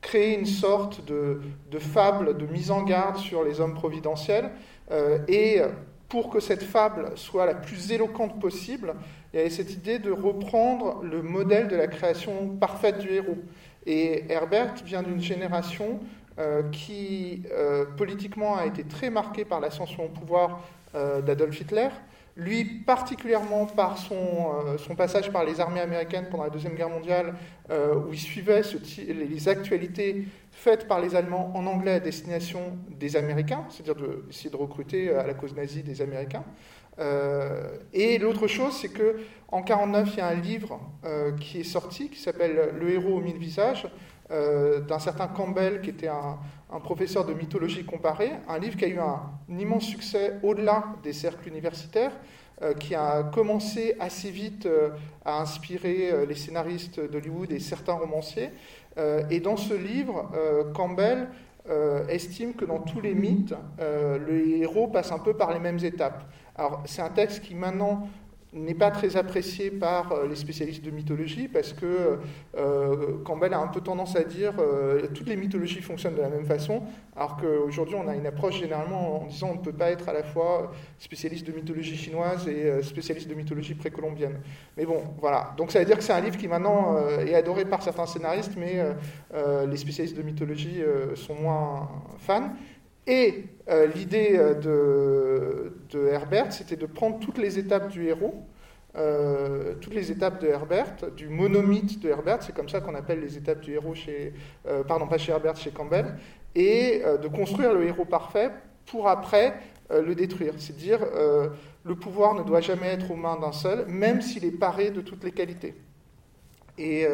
créer 0.03 0.37
une 0.37 0.45
sorte 0.45 1.03
de, 1.05 1.39
fable, 1.79 2.37
de 2.37 2.45
mise 2.45 2.69
en 2.69 2.83
garde 2.83 3.17
sur 3.17 3.43
les 3.43 3.59
hommes 3.59 3.73
providentiels. 3.73 4.51
Euh, 4.91 5.17
et 5.27 5.61
pour 6.09 6.29
que 6.29 6.39
cette 6.39 6.61
fable 6.61 7.13
soit 7.15 7.47
la 7.47 7.55
plus 7.55 7.91
éloquente 7.91 8.39
possible, 8.39 8.93
il 9.33 9.37
y 9.37 9.39
avait 9.39 9.49
cette 9.49 9.73
idée 9.73 9.97
de 9.97 10.11
reprendre 10.11 11.01
le 11.01 11.23
modèle 11.23 11.67
de 11.67 11.75
la 11.75 11.87
création 11.87 12.49
parfaite 12.59 12.99
du 12.99 13.09
héros. 13.09 13.37
Et 13.87 14.25
Herbert 14.29 14.75
vient 14.85 15.01
d'une 15.01 15.21
génération 15.21 15.99
euh, 16.37 16.63
qui, 16.71 17.43
euh, 17.51 17.85
politiquement, 17.97 18.57
a 18.57 18.67
été 18.67 18.83
très 18.83 19.09
marquée 19.09 19.45
par 19.45 19.59
l'ascension 19.59 20.05
au 20.05 20.09
pouvoir 20.09 20.61
d'Adolf 21.25 21.59
Hitler, 21.59 21.89
lui, 22.35 22.65
particulièrement 22.65 23.65
par 23.65 23.97
son, 23.97 24.15
euh, 24.15 24.77
son, 24.77 24.95
passage 24.95 25.31
par 25.31 25.43
les 25.43 25.59
armées 25.59 25.81
américaines 25.81 26.27
pendant 26.31 26.43
la 26.43 26.49
Deuxième 26.49 26.73
Guerre 26.73 26.89
mondiale, 26.89 27.35
euh, 27.69 27.95
où 27.95 28.13
il 28.13 28.19
suivait 28.19 28.61
les 29.07 29.47
actualités 29.47 30.25
faites 30.51 30.87
par 30.87 30.99
les 30.99 31.15
Allemands 31.15 31.51
en 31.55 31.65
anglais 31.67 31.93
à 31.93 31.99
destination 31.99 32.77
des 32.89 33.15
Américains, 33.15 33.65
c'est-à-dire 33.69 33.95
de, 33.95 34.25
de, 34.49 34.55
recruter 34.55 35.13
à 35.13 35.27
la 35.27 35.33
cause 35.35 35.55
nazie 35.55 35.83
des 35.83 36.01
Américains. 36.01 36.43
Euh, 36.99 37.77
et 37.91 38.17
l'autre 38.17 38.47
chose, 38.47 38.77
c'est 38.79 38.89
que 38.89 39.17
en 39.47 39.61
49, 39.61 40.09
il 40.13 40.17
y 40.17 40.21
a 40.21 40.27
un 40.27 40.33
livre 40.33 40.79
qui 41.39 41.59
est 41.59 41.63
sorti 41.63 42.09
qui 42.09 42.19
s'appelle 42.19 42.71
Le 42.79 42.89
héros 42.89 43.17
aux 43.17 43.21
mille 43.21 43.37
visages, 43.37 43.87
d'un 44.87 44.99
certain 44.99 45.27
Campbell, 45.27 45.81
qui 45.81 45.91
était 45.91 46.07
un, 46.07 46.39
professeur 46.83 47.23
de 47.23 47.33
mythologie 47.33 47.85
comparée, 47.85 48.31
un 48.49 48.57
livre 48.57 48.75
qui 48.75 48.85
a 48.85 48.87
eu 48.87 48.99
un, 48.99 49.21
immense 49.47 49.83
succès 49.83 50.39
au-delà 50.41 50.85
des 51.03 51.13
cercles 51.13 51.47
universitaires, 51.47 52.13
euh, 52.61 52.73
qui 52.75 52.93
a 52.93 53.23
commencé 53.23 53.95
assez 53.99 54.29
vite 54.29 54.67
euh, 54.67 54.89
à 55.25 55.41
inspirer 55.41 56.11
euh, 56.11 56.25
les 56.27 56.35
scénaristes 56.35 56.99
d'Hollywood 56.99 57.51
et 57.51 57.59
certains 57.59 57.93
romanciers. 57.93 58.51
et 59.31 59.39
dans 59.39 59.57
ce 59.57 59.73
livre, 59.73 60.29
Campbell 60.75 61.29
estime 62.09 62.53
que 62.53 62.63
dans 62.63 62.77
tous 62.77 63.01
les 63.01 63.15
mythes, 63.15 63.55
le 63.79 64.61
héros 64.61 64.87
passe 64.87 65.11
un 65.11 65.17
peu 65.17 65.33
par 65.33 65.51
les 65.51 65.59
mêmes 65.59 65.83
étapes. 65.83 66.21
Alors 66.55 66.83
c'est 66.85 67.01
un 67.01 67.09
texte 67.09 67.41
qui 67.41 67.55
maintenant 67.55 68.07
n'est 68.53 68.73
pas 68.73 68.91
très 68.91 69.17
apprécié 69.17 69.71
par 69.71 70.11
euh, 70.11 70.27
les 70.27 70.35
spécialistes 70.35 70.83
de 70.83 70.91
mythologie 70.91 71.47
parce 71.47 71.73
que 71.73 72.19
euh, 72.57 73.17
Campbell 73.23 73.53
a 73.53 73.59
un 73.59 73.67
peu 73.67 73.81
tendance 73.81 74.15
à 74.15 74.23
dire 74.23 74.53
euh, 74.59 75.07
toutes 75.13 75.27
les 75.27 75.35
mythologies 75.35 75.81
fonctionnent 75.81 76.15
de 76.15 76.21
la 76.21 76.29
même 76.29 76.45
façon, 76.45 76.83
alors 77.15 77.37
qu'aujourd'hui 77.37 77.95
on 77.95 78.07
a 78.07 78.15
une 78.15 78.27
approche 78.27 78.59
généralement 78.59 79.23
en 79.23 79.27
disant 79.27 79.49
on 79.51 79.55
ne 79.55 79.61
peut 79.61 79.73
pas 79.73 79.91
être 79.91 80.07
à 80.09 80.13
la 80.13 80.23
fois 80.23 80.71
spécialiste 80.99 81.47
de 81.47 81.51
mythologie 81.51 81.95
chinoise 81.97 82.47
et 82.47 82.81
spécialiste 82.83 83.27
de 83.27 83.33
mythologie 83.33 83.73
précolombienne. 83.73 84.39
Mais 84.77 84.85
bon, 84.85 85.01
voilà. 85.19 85.53
Donc 85.57 85.71
ça 85.71 85.79
veut 85.79 85.85
dire 85.85 85.97
que 85.97 86.03
c'est 86.03 86.13
un 86.13 86.21
livre 86.21 86.37
qui 86.37 86.47
maintenant 86.47 86.97
est 87.19 87.35
adoré 87.35 87.65
par 87.65 87.81
certains 87.81 88.05
scénaristes, 88.05 88.53
mais 88.57 88.83
les 89.67 89.77
spécialistes 89.77 90.17
de 90.17 90.21
mythologie 90.21 90.81
sont 91.15 91.35
moins 91.35 91.89
fans. 92.19 92.51
Et 93.05 93.45
euh, 93.69 93.87
l'idée 93.87 94.35
euh, 94.35 95.69
de, 95.89 96.07
Herbert, 96.07 96.53
c'était 96.53 96.75
de 96.75 96.85
prendre 96.85 97.19
toutes 97.19 97.37
les 97.37 97.59
étapes 97.59 97.89
du 97.89 98.07
héros, 98.07 98.45
euh, 98.95 99.73
toutes 99.81 99.93
les 99.93 100.11
étapes 100.11 100.41
de 100.41 100.47
Herbert, 100.47 100.95
du 101.15 101.27
monomythe 101.27 101.99
de 101.99 102.09
Herbert, 102.09 102.43
c'est 102.43 102.55
comme 102.55 102.69
ça 102.69 102.79
qu'on 102.79 102.95
appelle 102.95 103.19
les 103.19 103.37
étapes 103.37 103.61
du 103.61 103.73
héros 103.73 103.95
chez, 103.95 104.33
pardon, 104.87 105.07
pas 105.07 105.17
chez 105.17 105.31
Herbert, 105.31 105.55
chez 105.55 105.71
Campbell, 105.71 106.15
et 106.55 107.01
de 107.21 107.27
construire 107.27 107.73
le 107.73 107.85
héros 107.85 108.05
parfait 108.05 108.51
pour 108.85 109.09
après 109.09 109.55
le 109.89 110.13
détruire. 110.13 110.53
C'est 110.57 110.77
dire, 110.77 110.99
le 111.83 111.95
pouvoir 111.95 112.35
ne 112.35 112.43
doit 112.43 112.61
jamais 112.61 112.87
être 112.89 113.09
aux 113.09 113.15
mains 113.15 113.39
d'un 113.39 113.51
seul, 113.51 113.87
même 113.87 114.21
s'il 114.21 114.45
est 114.45 114.51
paré 114.51 114.91
de 114.91 115.01
toutes 115.01 115.23
les 115.23 115.31
qualités. 115.31 115.73
Et 116.77 117.07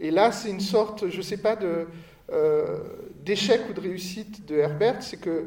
là, 0.00 0.32
c'est 0.32 0.48
une 0.48 0.60
sorte, 0.60 1.10
je 1.10 1.18
ne 1.18 1.22
sais 1.22 1.36
pas, 1.36 1.54
de 1.54 1.86
euh, 2.32 2.78
d'échec 3.24 3.60
ou 3.68 3.72
de 3.72 3.80
réussite 3.80 4.46
de 4.46 4.56
Herbert, 4.56 5.02
c'est 5.02 5.16
que 5.16 5.46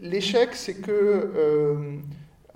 l'échec, 0.00 0.50
c'est 0.52 0.80
que 0.80 0.90
euh, 0.90 1.96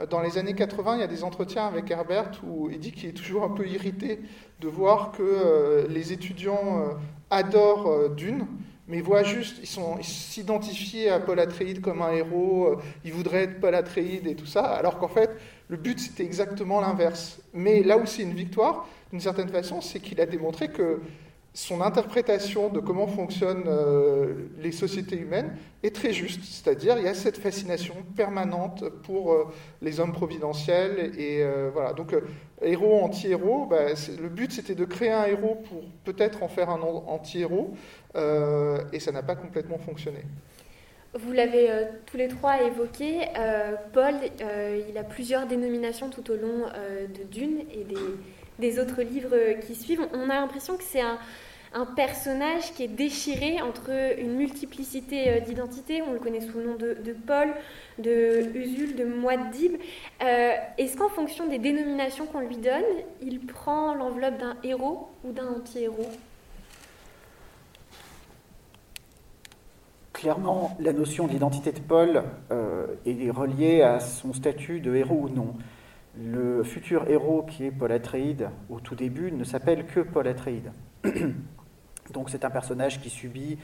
dans 0.08 0.20
les 0.20 0.38
années 0.38 0.54
80, 0.54 0.96
il 0.96 1.00
y 1.00 1.04
a 1.04 1.08
des 1.08 1.24
entretiens 1.24 1.66
avec 1.66 1.90
Herbert 1.90 2.40
où 2.46 2.70
il 2.70 2.78
dit 2.78 2.92
qu'il 2.92 3.08
est 3.08 3.12
toujours 3.12 3.44
un 3.44 3.50
peu 3.50 3.66
irrité 3.66 4.20
de 4.60 4.68
voir 4.68 5.12
que 5.12 5.22
euh, 5.22 5.86
les 5.88 6.12
étudiants 6.12 6.84
adorent 7.30 8.10
Dune, 8.10 8.46
mais 8.88 9.00
voient 9.00 9.22
juste, 9.22 9.58
ils 9.62 10.04
s'identifient 10.04 11.08
à 11.08 11.18
Paul 11.18 11.40
Atreides 11.40 11.80
comme 11.80 12.00
un 12.02 12.12
héros, 12.12 12.76
ils 13.04 13.12
voudraient 13.12 13.44
être 13.44 13.60
Paul 13.60 13.74
Atreides 13.74 14.26
et 14.26 14.34
tout 14.34 14.46
ça, 14.46 14.62
alors 14.62 14.98
qu'en 14.98 15.08
fait, 15.08 15.30
le 15.68 15.76
but 15.76 15.98
c'était 15.98 16.24
exactement 16.24 16.80
l'inverse. 16.80 17.40
Mais 17.54 17.82
là 17.82 17.98
où 17.98 18.06
c'est 18.06 18.22
une 18.22 18.34
victoire, 18.34 18.86
d'une 19.10 19.20
certaine 19.20 19.48
façon, 19.48 19.80
c'est 19.80 20.00
qu'il 20.00 20.20
a 20.20 20.26
démontré 20.26 20.68
que 20.68 21.00
son 21.54 21.82
interprétation 21.82 22.70
de 22.70 22.80
comment 22.80 23.06
fonctionnent 23.06 23.64
euh, 23.66 24.48
les 24.58 24.72
sociétés 24.72 25.16
humaines 25.16 25.54
est 25.82 25.94
très 25.94 26.12
juste. 26.12 26.42
C'est-à-dire, 26.44 26.96
il 26.96 27.04
y 27.04 27.08
a 27.08 27.14
cette 27.14 27.36
fascination 27.36 27.94
permanente 28.16 28.88
pour 29.02 29.32
euh, 29.32 29.52
les 29.82 30.00
hommes 30.00 30.12
providentiels. 30.12 31.12
Et 31.18 31.42
euh, 31.42 31.70
voilà. 31.70 31.92
Donc, 31.92 32.14
héros, 32.62 33.02
anti-héros, 33.02 33.66
bah, 33.66 33.88
le 34.20 34.28
but 34.28 34.50
c'était 34.52 34.74
de 34.74 34.86
créer 34.86 35.10
un 35.10 35.24
héros 35.24 35.62
pour 35.68 35.82
peut-être 36.04 36.42
en 36.42 36.48
faire 36.48 36.70
un 36.70 36.80
anti-héros. 36.80 37.74
et 38.14 39.00
ça 39.00 39.12
n'a 39.12 39.22
pas 39.22 39.36
complètement 39.36 39.78
fonctionné. 39.78 40.20
Vous 41.14 41.32
l'avez 41.32 41.68
tous 42.06 42.16
les 42.16 42.28
trois 42.28 42.62
évoqué. 42.62 43.26
Paul, 43.92 44.14
il 44.88 44.96
a 44.96 45.04
plusieurs 45.04 45.46
dénominations 45.46 46.08
tout 46.08 46.30
au 46.30 46.36
long 46.36 46.68
de 47.14 47.24
Dune 47.24 47.64
et 47.70 47.84
des 47.84 47.96
des 48.58 48.78
autres 48.78 49.02
livres 49.02 49.60
qui 49.66 49.74
suivent, 49.74 50.06
on 50.12 50.30
a 50.30 50.34
l'impression 50.34 50.76
que 50.76 50.84
c'est 50.84 51.00
un, 51.00 51.18
personnage 51.96 52.74
qui 52.74 52.82
est 52.84 52.88
déchiré 52.88 53.62
entre 53.62 53.90
une 54.18 54.34
multiplicité 54.34 55.30
euh, 55.30 55.40
d'identités. 55.40 56.02
On 56.02 56.12
le 56.12 56.18
connaît 56.18 56.42
sous 56.42 56.58
le 56.58 56.66
nom 56.66 56.76
de, 56.76 57.16
Paul, 57.26 57.48
de 57.98 58.44
Usul, 58.54 58.94
de 58.94 59.04
Muad'Dib. 59.04 59.76
Euh, 60.22 60.52
Est-ce 60.76 60.98
qu'en 60.98 61.08
fonction 61.08 61.46
des 61.46 61.58
dénominations 61.58 62.26
qu'on 62.26 62.40
lui 62.40 62.58
donne, 62.58 62.84
il 63.22 63.40
prend 63.40 63.94
l'enveloppe 63.94 64.36
d'un 64.36 64.56
héros 64.62 65.08
ou 65.24 65.32
d'un 65.32 65.48
anti-héros? 65.48 66.10
Clairement, 70.22 70.76
la 70.78 70.92
notion 70.92 71.26
d'identité 71.26 71.72
de 71.72 71.80
Paul 71.80 72.22
euh, 72.52 72.86
est 73.06 73.30
reliée 73.30 73.82
à 73.82 73.98
son 73.98 74.32
statut 74.32 74.78
de 74.78 74.94
héros 74.94 75.22
ou 75.22 75.28
non. 75.28 75.54
Le 76.18 76.62
futur 76.62 77.08
héros 77.08 77.42
qui 77.42 77.64
est 77.64 77.70
Paul 77.70 77.90
Atreides, 77.90 78.50
au 78.68 78.80
tout 78.80 78.94
début, 78.94 79.32
ne 79.32 79.44
s'appelle 79.44 79.86
que 79.86 80.00
Paul 80.00 80.28
Atreides. 80.28 80.72
Donc 82.12 82.28
c'est 82.28 82.44
un 82.44 82.50
personnage 82.50 83.00
qui 83.00 83.08
subit 83.08 83.58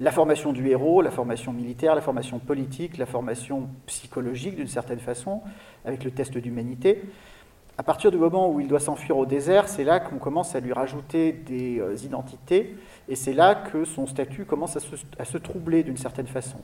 la 0.00 0.10
formation 0.10 0.52
du 0.52 0.68
héros, 0.68 1.02
la 1.02 1.10
formation 1.10 1.52
militaire, 1.52 1.94
la 1.94 2.00
formation 2.00 2.38
politique, 2.38 2.96
la 2.96 3.06
formation 3.06 3.68
psychologique 3.86 4.56
d'une 4.56 4.66
certaine 4.66 4.98
façon, 4.98 5.42
avec 5.84 6.04
le 6.04 6.10
test 6.10 6.36
d'humanité. 6.38 7.02
À 7.76 7.82
partir 7.82 8.10
du 8.10 8.16
moment 8.16 8.50
où 8.50 8.60
il 8.60 8.68
doit 8.68 8.80
s'enfuir 8.80 9.16
au 9.16 9.26
désert, 9.26 9.68
c'est 9.68 9.84
là 9.84 10.00
qu'on 10.00 10.18
commence 10.18 10.54
à 10.54 10.60
lui 10.60 10.72
rajouter 10.72 11.32
des 11.32 11.80
euh, 11.80 11.96
identités, 12.04 12.76
et 13.08 13.16
c'est 13.16 13.32
là 13.32 13.54
que 13.54 13.84
son 13.84 14.06
statut 14.06 14.44
commence 14.44 14.76
à 14.76 15.24
se, 15.24 15.38
troubler 15.38 15.82
d'une 15.82 15.96
certaine 15.96 16.28
façon. 16.28 16.58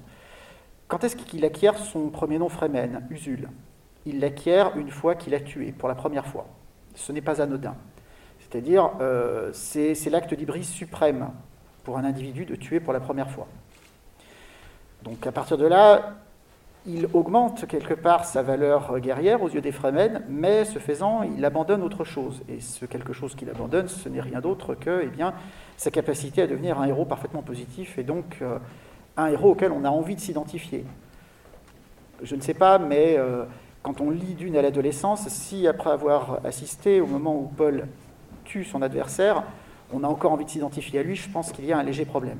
Quand 0.88 1.04
est-ce 1.04 1.16
qu'il 1.16 1.44
acquiert 1.44 1.76
son 1.78 2.08
premier 2.08 2.38
nom 2.38 2.48
Fremen, 2.48 3.06
Usul 3.10 3.48
Il 4.06 4.20
l'acquiert 4.20 4.76
une 4.76 4.90
fois 4.90 5.14
qu'il 5.14 5.34
a 5.34 5.40
tué, 5.40 5.72
pour 5.72 5.88
la 5.88 5.94
première 5.94 6.26
fois. 6.26 6.46
Ce 6.94 7.12
n'est 7.12 7.20
pas 7.20 7.40
anodin. 7.42 7.74
C'est-à-dire, 8.40 8.90
euh, 9.00 9.50
c'est 9.52 10.10
l'acte 10.10 10.34
d'hybris 10.34 10.64
suprême 10.64 11.30
pour 11.84 11.98
un 11.98 12.04
individu 12.04 12.44
de 12.44 12.56
tuer 12.56 12.80
pour 12.80 12.92
la 12.92 13.00
première 13.00 13.30
fois. 13.30 13.46
Donc 15.02 15.26
à 15.26 15.32
partir 15.32 15.56
de 15.56 15.66
là, 15.66 16.16
il 16.86 17.08
augmente 17.12 17.66
quelque 17.66 17.94
part 17.94 18.24
sa 18.24 18.42
valeur 18.42 18.98
guerrière 19.00 19.42
aux 19.42 19.48
yeux 19.48 19.60
des 19.60 19.72
Fremen, 19.72 20.22
mais 20.28 20.64
ce 20.64 20.78
faisant, 20.78 21.22
il 21.22 21.44
abandonne 21.44 21.82
autre 21.82 22.04
chose. 22.04 22.42
Et 22.48 22.60
ce 22.60 22.86
quelque 22.86 23.12
chose 23.12 23.34
qu'il 23.34 23.50
abandonne, 23.50 23.88
ce 23.88 24.08
n'est 24.08 24.20
rien 24.20 24.40
d'autre 24.40 24.74
que 24.74 25.00
eh 25.02 25.08
bien, 25.08 25.34
sa 25.76 25.90
capacité 25.90 26.42
à 26.42 26.46
devenir 26.46 26.80
un 26.80 26.86
héros 26.86 27.04
parfaitement 27.04 27.42
positif 27.42 27.98
et 27.98 28.02
donc 28.02 28.38
euh, 28.40 28.58
un 29.16 29.26
héros 29.26 29.50
auquel 29.50 29.72
on 29.72 29.84
a 29.84 29.90
envie 29.90 30.16
de 30.16 30.20
s'identifier. 30.20 30.84
Je 32.22 32.34
ne 32.34 32.40
sais 32.40 32.54
pas, 32.54 32.78
mais 32.78 33.16
euh, 33.18 33.44
quand 33.82 34.00
on 34.00 34.10
lit 34.10 34.34
Dune 34.34 34.56
à 34.56 34.62
l'adolescence, 34.62 35.28
si 35.28 35.66
après 35.66 35.90
avoir 35.90 36.44
assisté 36.44 37.00
au 37.00 37.06
moment 37.06 37.36
où 37.36 37.50
Paul 37.56 37.86
tue 38.44 38.64
son 38.64 38.82
adversaire, 38.82 39.44
on 39.92 40.04
a 40.04 40.06
encore 40.06 40.32
envie 40.32 40.44
de 40.44 40.50
s'identifier 40.50 41.00
à 41.00 41.02
lui, 41.02 41.16
je 41.16 41.28
pense 41.28 41.52
qu'il 41.52 41.64
y 41.64 41.72
a 41.72 41.78
un 41.78 41.82
léger 41.82 42.04
problème. 42.04 42.38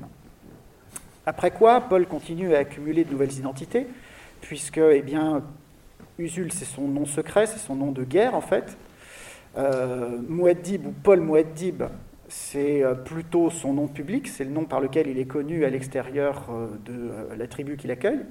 Après 1.25 1.51
quoi, 1.51 1.81
Paul 1.81 2.07
continue 2.07 2.55
à 2.55 2.59
accumuler 2.59 3.03
de 3.03 3.11
nouvelles 3.11 3.37
identités, 3.37 3.87
puisque, 4.41 4.79
eh 4.79 5.01
bien, 5.01 5.43
Usul, 6.17 6.51
c'est 6.51 6.65
son 6.65 6.87
nom 6.87 7.05
secret, 7.05 7.47
c'est 7.47 7.59
son 7.59 7.75
nom 7.75 7.91
de 7.91 8.03
guerre, 8.03 8.35
en 8.35 8.41
fait. 8.41 8.77
Euh, 9.57 10.17
Mouaddib, 10.27 10.87
ou 10.87 10.93
Paul 11.03 11.19
Mouaddib, 11.19 11.83
c'est 12.27 12.83
euh, 12.83 12.95
plutôt 12.95 13.49
son 13.49 13.73
nom 13.73 13.87
public, 13.87 14.27
c'est 14.27 14.43
le 14.43 14.51
nom 14.51 14.65
par 14.65 14.79
lequel 14.79 15.07
il 15.07 15.19
est 15.19 15.25
connu 15.25 15.65
à 15.65 15.69
l'extérieur 15.69 16.47
euh, 16.49 16.67
de 16.85 17.35
la 17.35 17.47
tribu 17.47 17.75
qu'il 17.77 17.91
accueille. 17.91 18.21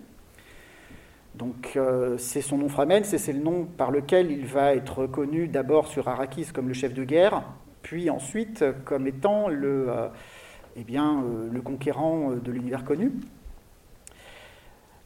Donc 1.35 1.79
c'est 2.19 2.43
son 2.43 2.59
nom 2.59 2.69
Framen, 2.69 3.05
c'est 3.05 3.33
le 3.33 3.41
nom 3.41 3.65
par 3.65 3.91
lequel 3.91 4.31
il 4.31 4.47
va 4.47 4.75
être 4.75 5.07
connu 5.07 5.49
d'abord 5.49 5.87
sur 5.87 6.09
Arrakis 6.09 6.47
comme 6.53 6.69
le 6.69 6.75
chef 6.75 6.93
de 6.93 7.05
guerre, 7.05 7.43
puis 7.83 8.11
ensuite 8.11 8.65
comme 8.85 9.07
étant 9.07 9.49
le, 9.49 9.87
euh, 9.89 10.09
eh 10.77 10.85
bien, 10.85 11.23
euh, 11.23 11.49
le 11.51 11.61
conquérant 11.61 12.31
euh, 12.31 12.37
de 12.37 12.53
l'univers 12.53 12.85
connu. 12.85 13.13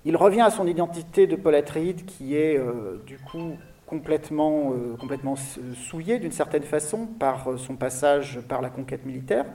Il 0.05 0.17
revient 0.17 0.43
à 0.43 0.51
son 0.51 0.67
identité 0.67 1.27
de 1.27 1.37
Paul 1.37 1.55
Atreides 1.55 2.05
qui 2.05 2.37
est 2.37 2.61
du 3.07 3.17
coup 3.17 3.57
complètement, 3.87 4.75
complètement 5.01 5.35
souillée 5.35 6.19
d'une 6.19 6.31
certaine 6.31 6.63
façon 6.63 7.07
par 7.07 7.59
son 7.59 7.77
passage 7.77 8.39
par 8.47 8.61
la 8.61 8.69
conquête 8.69 9.07
militaire. 9.07 9.47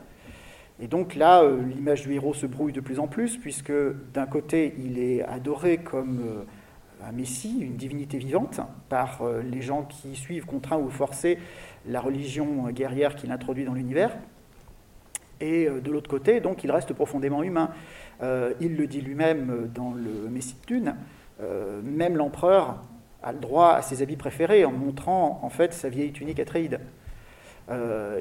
Et 0.79 0.88
donc 0.88 1.13
là, 1.13 1.47
l'image 1.47 2.01
du 2.01 2.15
héros 2.15 2.33
se 2.33 2.47
brouille 2.47 2.73
de 2.73 2.81
plus 2.81 2.97
en 2.97 3.05
plus, 3.05 3.38
puisque 3.38 3.71
d'un 4.11 4.25
côté, 4.25 4.73
il 4.79 4.97
est 4.97 5.21
adoré 5.21 5.77
comme 5.77 6.19
un 7.06 7.12
messie, 7.12 7.60
une 7.62 7.77
divinité 7.77 8.18
vivante, 8.18 8.60
par 8.89 9.22
les 9.44 9.62
gens 9.62 9.84
qui 9.84 10.15
suivent, 10.15 10.46
contraints 10.46 10.77
ou 10.77 10.89
forcés, 10.89 11.38
la 11.88 12.01
religion 12.01 12.70
guerrière 12.70 13.15
qu'il 13.15 13.32
introduit 13.32 13.65
dans 13.65 13.74
l'univers. 13.74 14.12
Et 15.41 15.68
euh, 15.68 15.79
de 15.79 15.91
l'autre 15.91 16.10
côté, 16.10 16.39
donc, 16.39 16.63
il 16.63 16.72
reste 16.72 16.93
profondément 16.93 17.43
humain. 17.43 17.71
Euh, 18.21 18.54
il 18.60 18.76
le 18.76 18.88
dit 18.88 19.02
lui-même 19.02 19.69
dans 19.73 19.93
le 19.93 20.30
Messie 20.30 20.56
de 20.62 20.65
Thune, 20.65 20.95
euh, 21.41 21.82
même 21.84 22.17
l'empereur 22.17 22.84
a 23.23 23.32
le 23.32 23.39
droit 23.39 23.71
à 23.71 23.82
ses 23.82 24.02
habits 24.02 24.15
préférés 24.15 24.65
en 24.65 24.71
montrant 24.71 25.39
en 25.43 25.50
fait 25.50 25.73
sa 25.73 25.89
vieille 25.89 26.13
tunique 26.13 26.39
Atreide. 26.39 26.80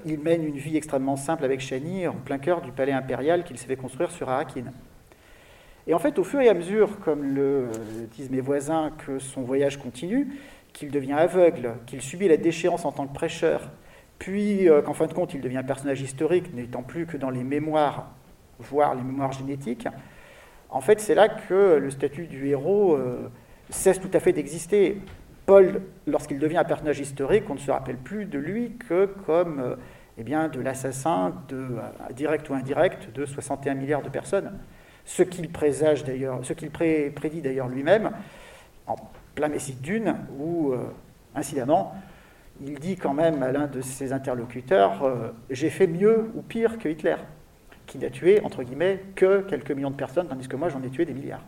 il 0.05 0.19
mène 0.19 0.45
une 0.45 0.57
vie 0.57 0.77
extrêmement 0.77 1.15
simple 1.15 1.45
avec 1.45 1.61
Shani 1.61 2.09
en 2.09 2.15
plein 2.15 2.39
cœur 2.39 2.63
du 2.63 2.73
palais 2.73 2.93
impérial 2.93 3.45
qu'il 3.45 3.59
s'est 3.59 3.69
fait 3.69 3.77
construire 3.77 4.11
sur 4.11 4.29
Arakin. 4.29 4.73
Et 5.89 5.95
en 5.95 5.99
fait, 5.99 6.19
au 6.19 6.25
fur 6.25 6.41
et 6.41 6.51
à 6.51 6.55
mesure, 6.55 7.01
comme 7.01 7.35
le 7.35 7.69
disent 8.13 8.31
mes 8.31 8.43
voisins, 8.43 8.93
que 9.07 9.19
son 9.19 9.41
voyage 9.41 9.79
continue, 9.79 10.29
qu'il 10.75 10.91
devient 10.91 11.15
aveugle, 11.15 11.77
qu'il 11.87 12.03
subit 12.03 12.29
la 12.29 12.37
déchéance 12.37 12.85
en 12.85 12.93
tant 12.93 13.07
que 13.07 13.15
prêcheur, 13.15 13.71
puis 14.19 14.69
euh, 14.69 14.83
qu'en 14.83 14.93
fin 14.93 15.07
de 15.07 15.15
compte 15.15 15.33
il 15.33 15.41
devient 15.41 15.57
un 15.57 15.65
personnage 15.65 16.03
historique, 16.03 16.55
n'étant 16.55 16.83
plus 16.83 17.07
que 17.07 17.17
dans 17.17 17.31
les 17.31 17.43
mémoires, 17.43 18.11
voire 18.59 18.95
les 18.95 19.03
mémoires 19.03 19.33
génétiques, 19.33 19.89
en 20.69 20.83
fait 20.83 21.01
c'est 21.01 21.15
là 21.15 21.29
que 21.29 21.79
le 21.79 21.91
statut 21.91 22.27
du 22.27 22.49
héros 22.49 22.95
euh, 22.95 23.31
cesse 23.71 23.99
tout 23.99 24.11
à 24.13 24.21
fait 24.21 24.33
d'exister. 24.33 25.01
Paul, 25.47 25.81
lorsqu'il 26.07 26.39
devient 26.39 26.59
un 26.59 26.65
personnage 26.65 27.01
historique, 27.01 27.45
on 27.49 27.55
ne 27.55 27.59
se 27.59 27.71
rappelle 27.71 27.97
plus 27.97 28.27
de 28.27 28.39
lui 28.39 28.77
que 28.77 29.07
comme 29.25 29.61
euh, 29.61 29.77
eh 30.19 30.23
bien, 30.23 30.49
de 30.49 30.61
l'assassin, 30.61 31.33
direct 32.15 32.51
ou 32.51 32.55
indirect, 32.55 33.11
de 33.15 33.25
61 33.25 33.75
milliards 33.75 34.03
de 34.03 34.09
personnes. 34.09 34.59
Ce 35.09 35.23
qu'il 35.23 35.49
présage 35.49 36.05
d'ailleurs, 36.05 36.39
ce 36.45 36.53
qu'il 36.53 36.71
prédit 36.71 37.41
d'ailleurs 37.41 37.69
lui-même, 37.69 38.11
en 38.87 38.97
plein 39.35 39.49
Messie 39.49 39.73
Dune, 39.73 40.15
où, 40.39 40.73
euh, 40.73 40.81
incidemment, 41.35 41.95
il 42.63 42.79
dit 42.79 42.97
quand 42.97 43.15
même 43.15 43.43
à 43.43 43.51
l'un 43.51 43.69
de 43.69 43.81
ses 43.81 44.13
interlocuteurs 44.13 45.03
euh, 45.03 45.31
J'ai 45.49 45.71
fait 45.71 45.87
mieux 45.87 46.31
ou 46.35 46.43
pire 46.43 46.79
que 46.79 46.91
Hitler, 46.91 47.17
qui 47.87 47.97
n'a 47.97 48.11
tué, 48.11 48.43
entre 48.43 48.63
guillemets, 48.63 49.03
que 49.15 49.41
quelques 49.41 49.71
millions 49.71 49.91
de 49.91 49.97
personnes, 49.97 50.29
tandis 50.29 50.47
que 50.47 50.57
moi 50.57 50.69
j'en 50.69 50.83
ai 50.83 50.91
tué 50.91 51.07
des 51.07 51.15
milliards. 51.15 51.43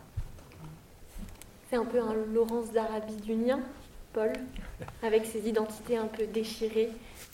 C'est 1.68 1.76
un 1.76 1.84
peu 1.84 2.00
un 2.00 2.14
Laurence 2.32 2.72
d'Arabie 2.72 3.16
dunien, 3.16 3.60
Paul, 4.14 4.32
avec 5.02 5.26
ses 5.26 5.46
identités 5.46 5.98
un 5.98 6.06
peu 6.06 6.24
déchirées, 6.26 6.88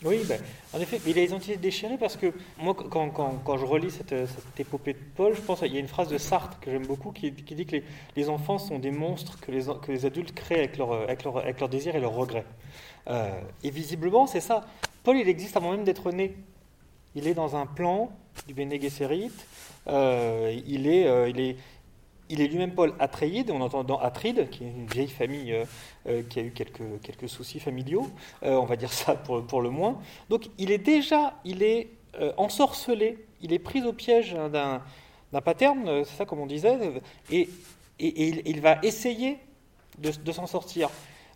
oui, 0.04 0.20
ben, 0.28 0.40
en 0.74 0.80
effet, 0.80 1.00
il 1.06 1.12
a 1.12 1.22
les 1.22 1.24
identités 1.24 1.56
déchirées 1.56 1.96
parce 1.98 2.16
que 2.16 2.32
moi, 2.58 2.74
quand, 2.74 3.10
quand, 3.10 3.56
je 3.56 3.64
relis 3.64 3.90
cette, 3.90 4.14
épopée 4.58 4.92
de 4.92 4.98
Paul, 5.16 5.34
je 5.34 5.40
pense 5.40 5.60
qu'il 5.60 5.72
y 5.72 5.76
a 5.76 5.80
une 5.80 5.88
phrase 5.88 6.08
de 6.08 6.18
Sartre 6.18 6.60
que 6.60 6.70
j'aime 6.70 6.86
beaucoup 6.86 7.12
qui, 7.12 7.30
dit 7.30 7.66
que 7.66 7.76
les, 8.16 8.28
enfants 8.28 8.58
sont 8.58 8.78
des 8.78 8.90
monstres 8.90 9.40
que 9.40 9.50
les, 9.50 10.04
adultes 10.04 10.34
créent 10.34 10.58
avec 10.58 10.76
leur, 10.76 10.92
avec 10.92 11.24
leur, 11.24 11.38
avec 11.38 11.60
leur 11.60 11.68
désir 11.68 11.96
et 11.96 12.00
leurs 12.00 12.14
regrets. 12.14 12.44
Euh, 13.08 13.40
et 13.62 13.70
visiblement, 13.70 14.26
c'est 14.26 14.40
ça. 14.40 14.66
Paul, 15.02 15.16
il 15.16 15.28
existe 15.28 15.56
avant 15.56 15.70
même 15.70 15.84
d'être 15.84 16.10
né. 16.10 16.36
Il 17.14 17.26
est 17.26 17.34
dans 17.34 17.56
un 17.56 17.66
plan 17.66 18.10
du 18.46 18.54
Bene 18.54 18.80
Gesserit. 18.80 19.30
Euh, 19.88 20.54
il 20.66 20.86
est, 20.88 21.06
euh, 21.06 21.28
il 21.28 21.40
est, 21.40 21.56
il 22.28 22.40
est 22.40 22.46
lui-même 22.48 22.72
Paul 22.74 22.94
Atreide, 22.98 23.50
on 23.50 23.60
entend 23.60 23.84
dans 23.84 23.98
Atride, 23.98 24.48
qui 24.50 24.64
est 24.64 24.68
une 24.68 24.86
vieille 24.86 25.08
famille 25.08 25.52
euh, 25.52 25.64
euh, 26.08 26.22
qui 26.22 26.40
a 26.40 26.42
eu 26.42 26.50
quelques, 26.50 27.00
quelques 27.02 27.28
soucis 27.28 27.60
familiaux, 27.60 28.08
euh, 28.42 28.54
on 28.54 28.64
va 28.64 28.76
dire 28.76 28.92
ça 28.92 29.14
pour, 29.14 29.44
pour, 29.46 29.62
le 29.62 29.70
moins. 29.70 30.00
Donc 30.28 30.48
il 30.58 30.70
est 30.70 30.78
déjà, 30.78 31.34
il 31.44 31.62
est 31.62 31.88
ensorcelé, 32.38 33.18
il 33.42 33.52
est 33.52 33.58
pris 33.58 33.84
au 33.84 33.92
piège 33.92 34.32
d'un, 34.32 34.82
d'un 35.32 35.40
paterne, 35.42 36.02
c'est 36.04 36.16
ça 36.16 36.24
comme 36.24 36.40
on 36.40 36.46
disait, 36.46 36.78
et, 37.30 37.50
et, 37.98 38.48
il, 38.48 38.62
va 38.62 38.78
essayer 38.82 39.36
de, 39.98 40.10
de, 40.10 40.32
s'en 40.32 40.46
sortir. 40.46 40.88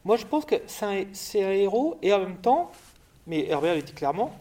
Moi 0.07 0.17
je 0.17 0.25
pense 0.25 0.47
que 0.47 0.55
c'est 0.65 1.45
un, 1.45 1.51
héros, 1.51 1.99
et 2.01 2.15
en 2.15 2.21
même 2.21 2.39
temps, 2.39 2.73
mais 3.27 3.47
Herbert 3.47 3.75
le 3.75 3.83
dit 3.83 3.93
clairement, 3.93 4.35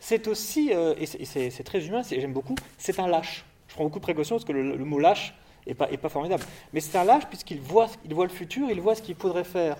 c'est 0.00 0.26
aussi, 0.26 0.70
et 0.70 1.04
c'est, 1.04 1.50
c'est, 1.50 1.64
très 1.64 1.86
humain, 1.86 2.00
j'aime 2.08 2.32
beaucoup, 2.32 2.54
c'est 2.78 2.98
un 2.98 3.06
lâche. 3.06 3.44
Je 3.68 3.74
prends 3.74 3.84
beaucoup 3.84 3.98
de 3.98 4.04
précautions 4.04 4.36
parce 4.36 4.46
que 4.46 4.52
le 4.52 4.84
mot 4.86 4.98
lâche, 4.98 5.34
et 5.68 5.74
pas, 5.74 6.08
formidable. 6.08 6.42
Mais 6.72 6.80
c'est 6.80 6.96
un 6.96 7.04
lâche 7.04 7.26
puisqu'il 7.26 7.60
voit, 7.60 7.88
il 8.04 8.14
voit 8.14 8.24
le 8.24 8.32
futur, 8.32 8.70
il 8.70 8.80
voit 8.80 8.94
ce 8.94 9.02
qu'il 9.02 9.14
faudrait 9.14 9.44
faire 9.44 9.76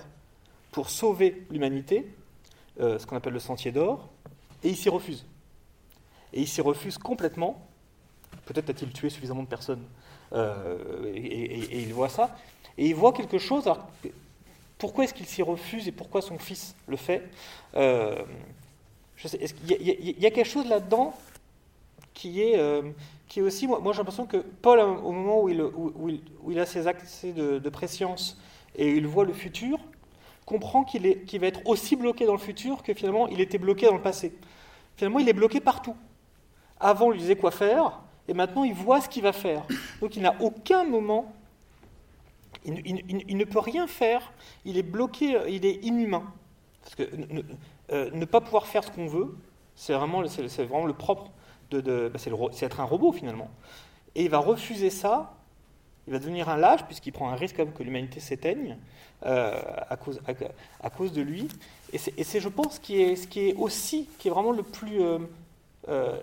pour 0.70 0.90
sauver 0.90 1.46
l'humanité, 1.50 2.06
euh, 2.80 2.98
ce 2.98 3.06
qu'on 3.06 3.16
appelle 3.16 3.32
le 3.32 3.40
sentier 3.40 3.72
d'or, 3.72 4.08
et 4.62 4.68
il 4.68 4.76
s'y 4.76 4.88
refuse. 4.88 5.24
Et 6.32 6.40
il 6.42 6.48
s'y 6.48 6.60
refuse 6.60 6.98
complètement. 6.98 7.66
Peut-être 8.44 8.70
a-t-il 8.70 8.92
tué 8.92 9.08
suffisamment 9.08 9.42
de 9.42 9.48
personnes, 9.48 9.82
euh, 10.34 11.10
et, 11.14 11.82
il 11.82 11.94
voit 11.94 12.10
ça. 12.10 12.36
Et 12.76 12.86
il 12.86 12.94
voit 12.94 13.12
quelque 13.12 13.38
chose. 13.38 13.66
Alors, 13.66 13.88
pourquoi 14.76 15.04
est-ce 15.04 15.14
qu'il 15.14 15.26
s'y 15.26 15.42
refuse 15.42 15.88
et 15.88 15.92
pourquoi 15.92 16.20
son 16.20 16.38
fils 16.38 16.76
le 16.86 16.96
fait 16.96 17.22
euh, 17.74 18.22
Il 19.24 20.20
y, 20.20 20.26
a 20.26 20.30
quelque 20.30 20.48
chose 20.48 20.68
là-dedans 20.68 21.14
qui 22.18 22.42
est, 22.42 22.58
euh, 22.58 22.82
qui 23.28 23.38
est 23.38 23.42
aussi, 23.42 23.68
moi, 23.68 23.80
j'ai 23.92 23.98
l'impression 23.98 24.26
que 24.26 24.38
Paul, 24.38 24.80
au 24.80 25.12
moment 25.12 25.42
où 25.42 25.48
il, 25.48 25.62
où, 25.62 26.08
il, 26.08 26.20
où 26.42 26.50
il, 26.50 26.58
a 26.58 26.66
ses 26.66 26.88
accès 26.88 27.32
de, 27.32 27.60
de, 27.60 27.68
préscience 27.68 28.36
et 28.74 28.90
il 28.90 29.06
voit 29.06 29.24
le 29.24 29.32
futur, 29.32 29.78
comprend 30.44 30.82
qu'il 30.82 31.16
va 31.40 31.46
être 31.46 31.60
aussi 31.64 31.94
bloqué 31.94 32.26
dans 32.26 32.32
le 32.32 32.38
futur 32.38 32.82
que 32.82 32.92
finalement 32.92 33.28
il 33.28 33.40
était 33.40 33.58
bloqué 33.58 33.86
dans 33.86 33.94
le 33.94 34.02
passé. 34.02 34.34
Finalement, 34.96 35.20
il 35.20 35.28
est 35.28 35.32
bloqué 35.32 35.60
partout. 35.60 35.94
Avant, 36.80 37.06
on 37.06 37.10
lui 37.10 37.20
disait 37.20 37.36
quoi 37.36 37.52
faire, 37.52 38.00
et 38.26 38.34
maintenant, 38.34 38.64
il 38.64 38.74
voit 38.74 39.00
ce 39.00 39.08
qu'il 39.08 39.22
va 39.22 39.32
faire. 39.32 39.62
Donc 40.00 40.16
il 40.16 40.22
n'a 40.22 40.34
aucun 40.40 40.82
moment, 40.82 41.32
il, 42.64 43.36
ne- 43.36 43.44
peut 43.44 43.60
rien 43.60 43.86
faire, 43.86 44.32
il 44.64 44.76
est 44.76 44.82
bloqué, 44.82 45.38
il 45.48 45.64
est 45.64 45.84
inhumain. 45.84 46.24
Parce 46.82 46.96
que 46.96 47.14
ne, 47.14 47.42
euh, 47.92 48.10
ne 48.12 48.24
pas 48.24 48.40
pouvoir 48.40 48.66
faire 48.66 48.82
ce 48.82 48.90
qu'on 48.90 49.06
veut, 49.06 49.36
c'est 49.76 49.92
vraiment, 49.92 50.26
c'est 50.26 50.64
vraiment 50.64 50.86
le 50.86 50.94
propre 50.94 51.30
bah, 51.70 52.18
c'est 52.18 52.66
être 52.66 52.80
un 52.80 52.84
robot 52.84 53.12
finalement. 53.12 53.50
Et 54.14 54.24
il 54.24 54.30
va 54.30 54.38
refuser 54.38 54.90
ça, 54.90 55.34
il 56.06 56.12
va 56.12 56.18
devenir 56.18 56.48
un 56.48 56.56
lâche 56.56 56.84
puisqu'il 56.84 57.12
prend 57.12 57.30
un 57.30 57.36
risque 57.36 57.58
même 57.58 57.72
que 57.72 57.82
l'humanité 57.82 58.18
s'éteigne 58.20 58.78
euh, 59.26 59.60
à, 59.90 59.96
cause, 59.96 60.20
à, 60.80 60.90
cause 60.90 61.12
de 61.12 61.22
lui. 61.22 61.48
Et 61.92 61.98
c'est, 61.98 62.40
je 62.40 62.48
pense, 62.48 62.76
ce 62.76 62.80
qui 62.80 63.00
est, 63.00 63.16
ce 63.16 63.26
qui 63.26 63.48
est 63.48 63.54
aussi, 63.54 64.08
qui 64.18 64.28
est 64.28 64.30
vraiment 64.30 64.52
le 64.52 64.62
plus, 64.62 65.02
euh, 65.02 65.18
euh, 65.88 66.16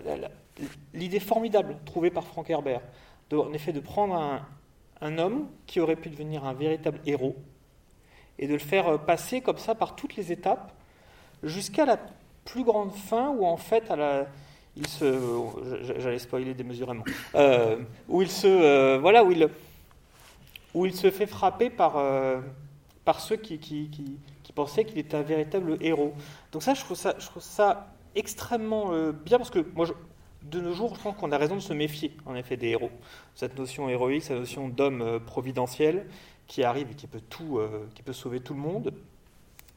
l'idée 0.92 1.20
formidable 1.20 1.76
trouvée 1.84 2.10
par 2.10 2.24
Frank 2.24 2.50
Herbert, 2.50 2.80
en 3.32 3.52
effet 3.52 3.72
de 3.72 3.80
prendre 3.80 4.14
un, 4.14 4.40
un 5.00 5.18
homme 5.18 5.48
qui 5.66 5.80
aurait 5.80 5.96
pu 5.96 6.10
devenir 6.10 6.44
un 6.44 6.52
véritable 6.52 7.00
héros 7.06 7.36
et 8.38 8.48
de 8.48 8.52
le 8.52 8.58
faire 8.58 8.98
passer 9.04 9.40
comme 9.40 9.58
ça 9.58 9.74
par 9.74 9.94
toutes 9.96 10.16
les 10.16 10.32
étapes 10.32 10.72
jusqu'à 11.42 11.84
la 11.84 11.98
plus 12.44 12.64
grande 12.64 12.92
fin 12.92 13.30
où 13.30 13.44
en 13.46 13.56
fait 13.56 13.90
à 13.90 13.96
la, 13.96 14.26
il 14.76 14.86
se, 14.86 15.18
j'allais 15.98 16.18
spoiler 16.18 16.54
démesurément, 16.54 17.04
euh, 17.34 17.78
où 18.08 18.22
il 18.22 18.30
se, 18.30 18.46
euh, 18.46 18.98
voilà, 19.00 19.24
où 19.24 19.32
il, 19.32 19.48
où 20.74 20.86
il 20.86 20.94
se 20.94 21.10
fait 21.10 21.26
frapper 21.26 21.70
par, 21.70 21.96
euh, 21.96 22.40
par 23.04 23.20
ceux 23.20 23.36
qui, 23.36 23.58
qui, 23.58 23.88
qui, 23.88 24.52
pensaient 24.54 24.86
qu'il 24.86 24.96
était 24.96 25.16
un 25.18 25.22
véritable 25.22 25.76
héros. 25.82 26.14
Donc 26.50 26.62
ça, 26.62 26.72
je 26.72 26.80
trouve 26.80 26.96
ça, 26.96 27.14
je 27.18 27.26
trouve 27.26 27.42
ça 27.42 27.92
extrêmement 28.14 28.90
bien 29.12 29.36
parce 29.36 29.50
que 29.50 29.66
moi, 29.74 29.86
de 30.42 30.60
nos 30.62 30.72
jours, 30.72 30.94
je 30.96 31.02
pense 31.02 31.14
qu'on 31.14 31.30
a 31.30 31.36
raison 31.36 31.56
de 31.56 31.60
se 31.60 31.74
méfier, 31.74 32.16
en 32.24 32.34
effet, 32.34 32.56
des 32.56 32.68
héros. 32.68 32.90
Cette 33.34 33.58
notion 33.58 33.90
héroïque, 33.90 34.22
cette 34.22 34.38
notion 34.38 34.70
d'homme 34.70 35.20
providentiel 35.26 36.06
qui 36.46 36.64
arrive 36.64 36.90
et 36.92 36.94
qui 36.94 37.06
peut 37.06 37.20
tout, 37.28 37.60
qui 37.94 38.02
peut 38.02 38.14
sauver 38.14 38.40
tout 38.40 38.54
le 38.54 38.60
monde, 38.60 38.94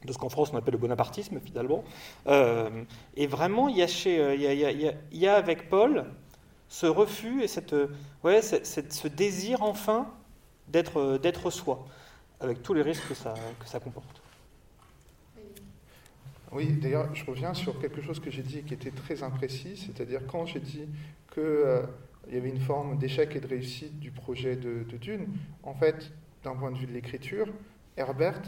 de 0.04 0.12
ce 0.12 0.18
qu'en 0.18 0.28
France 0.28 0.50
on 0.52 0.56
appelle 0.56 0.72
le 0.72 0.78
bonapartisme 0.78 1.40
finalement. 1.40 1.84
Euh, 2.26 2.84
et 3.16 3.26
vraiment, 3.26 3.68
il 3.68 3.76
y, 3.76 3.82
a 3.82 3.88
euh, 4.06 5.36
avec 5.36 5.68
Paul 5.68 6.06
ce 6.68 6.86
refus 6.86 7.42
et 7.42 7.48
cette, 7.48 7.72
euh, 7.72 7.88
ouais, 8.24 8.42
cette- 8.42 8.92
ce 8.92 9.08
désir 9.08 9.62
enfin 9.62 10.08
d'être 10.68 10.98
euh, 11.00 11.18
d'être 11.18 11.50
soi, 11.50 11.84
avec 12.40 12.62
tous 12.62 12.74
les 12.74 12.82
risques 12.82 13.08
que 13.08 13.14
ça, 13.14 13.34
que 13.58 13.66
ça 13.68 13.80
comporte. 13.80 14.22
Oui, 16.52 16.66
d'ailleurs, 16.72 17.14
je 17.14 17.24
reviens 17.24 17.54
sur 17.54 17.78
quelque 17.80 18.02
chose 18.02 18.18
que 18.18 18.30
j'ai 18.30 18.42
dit 18.42 18.62
qui 18.64 18.74
était 18.74 18.90
très 18.90 19.22
imprécis, 19.22 19.76
c'est-à-dire 19.76 20.20
quand 20.26 20.46
j'ai 20.46 20.58
dit 20.58 20.88
qu'il 21.32 21.84
y 22.32 22.36
avait 22.36 22.48
une 22.48 22.60
forme 22.60 22.98
d'échec 22.98 23.36
et 23.36 23.40
de 23.40 23.46
réussite 23.46 24.00
du 24.00 24.10
projet 24.10 24.56
de, 24.56 24.82
de 24.82 24.96
Dune, 24.96 25.28
en 25.62 25.74
fait, 25.74 26.10
d'un 26.42 26.56
point 26.56 26.72
de 26.72 26.78
vue 26.78 26.86
de 26.86 26.92
l'écriture, 26.92 27.46
Herbert 27.96 28.42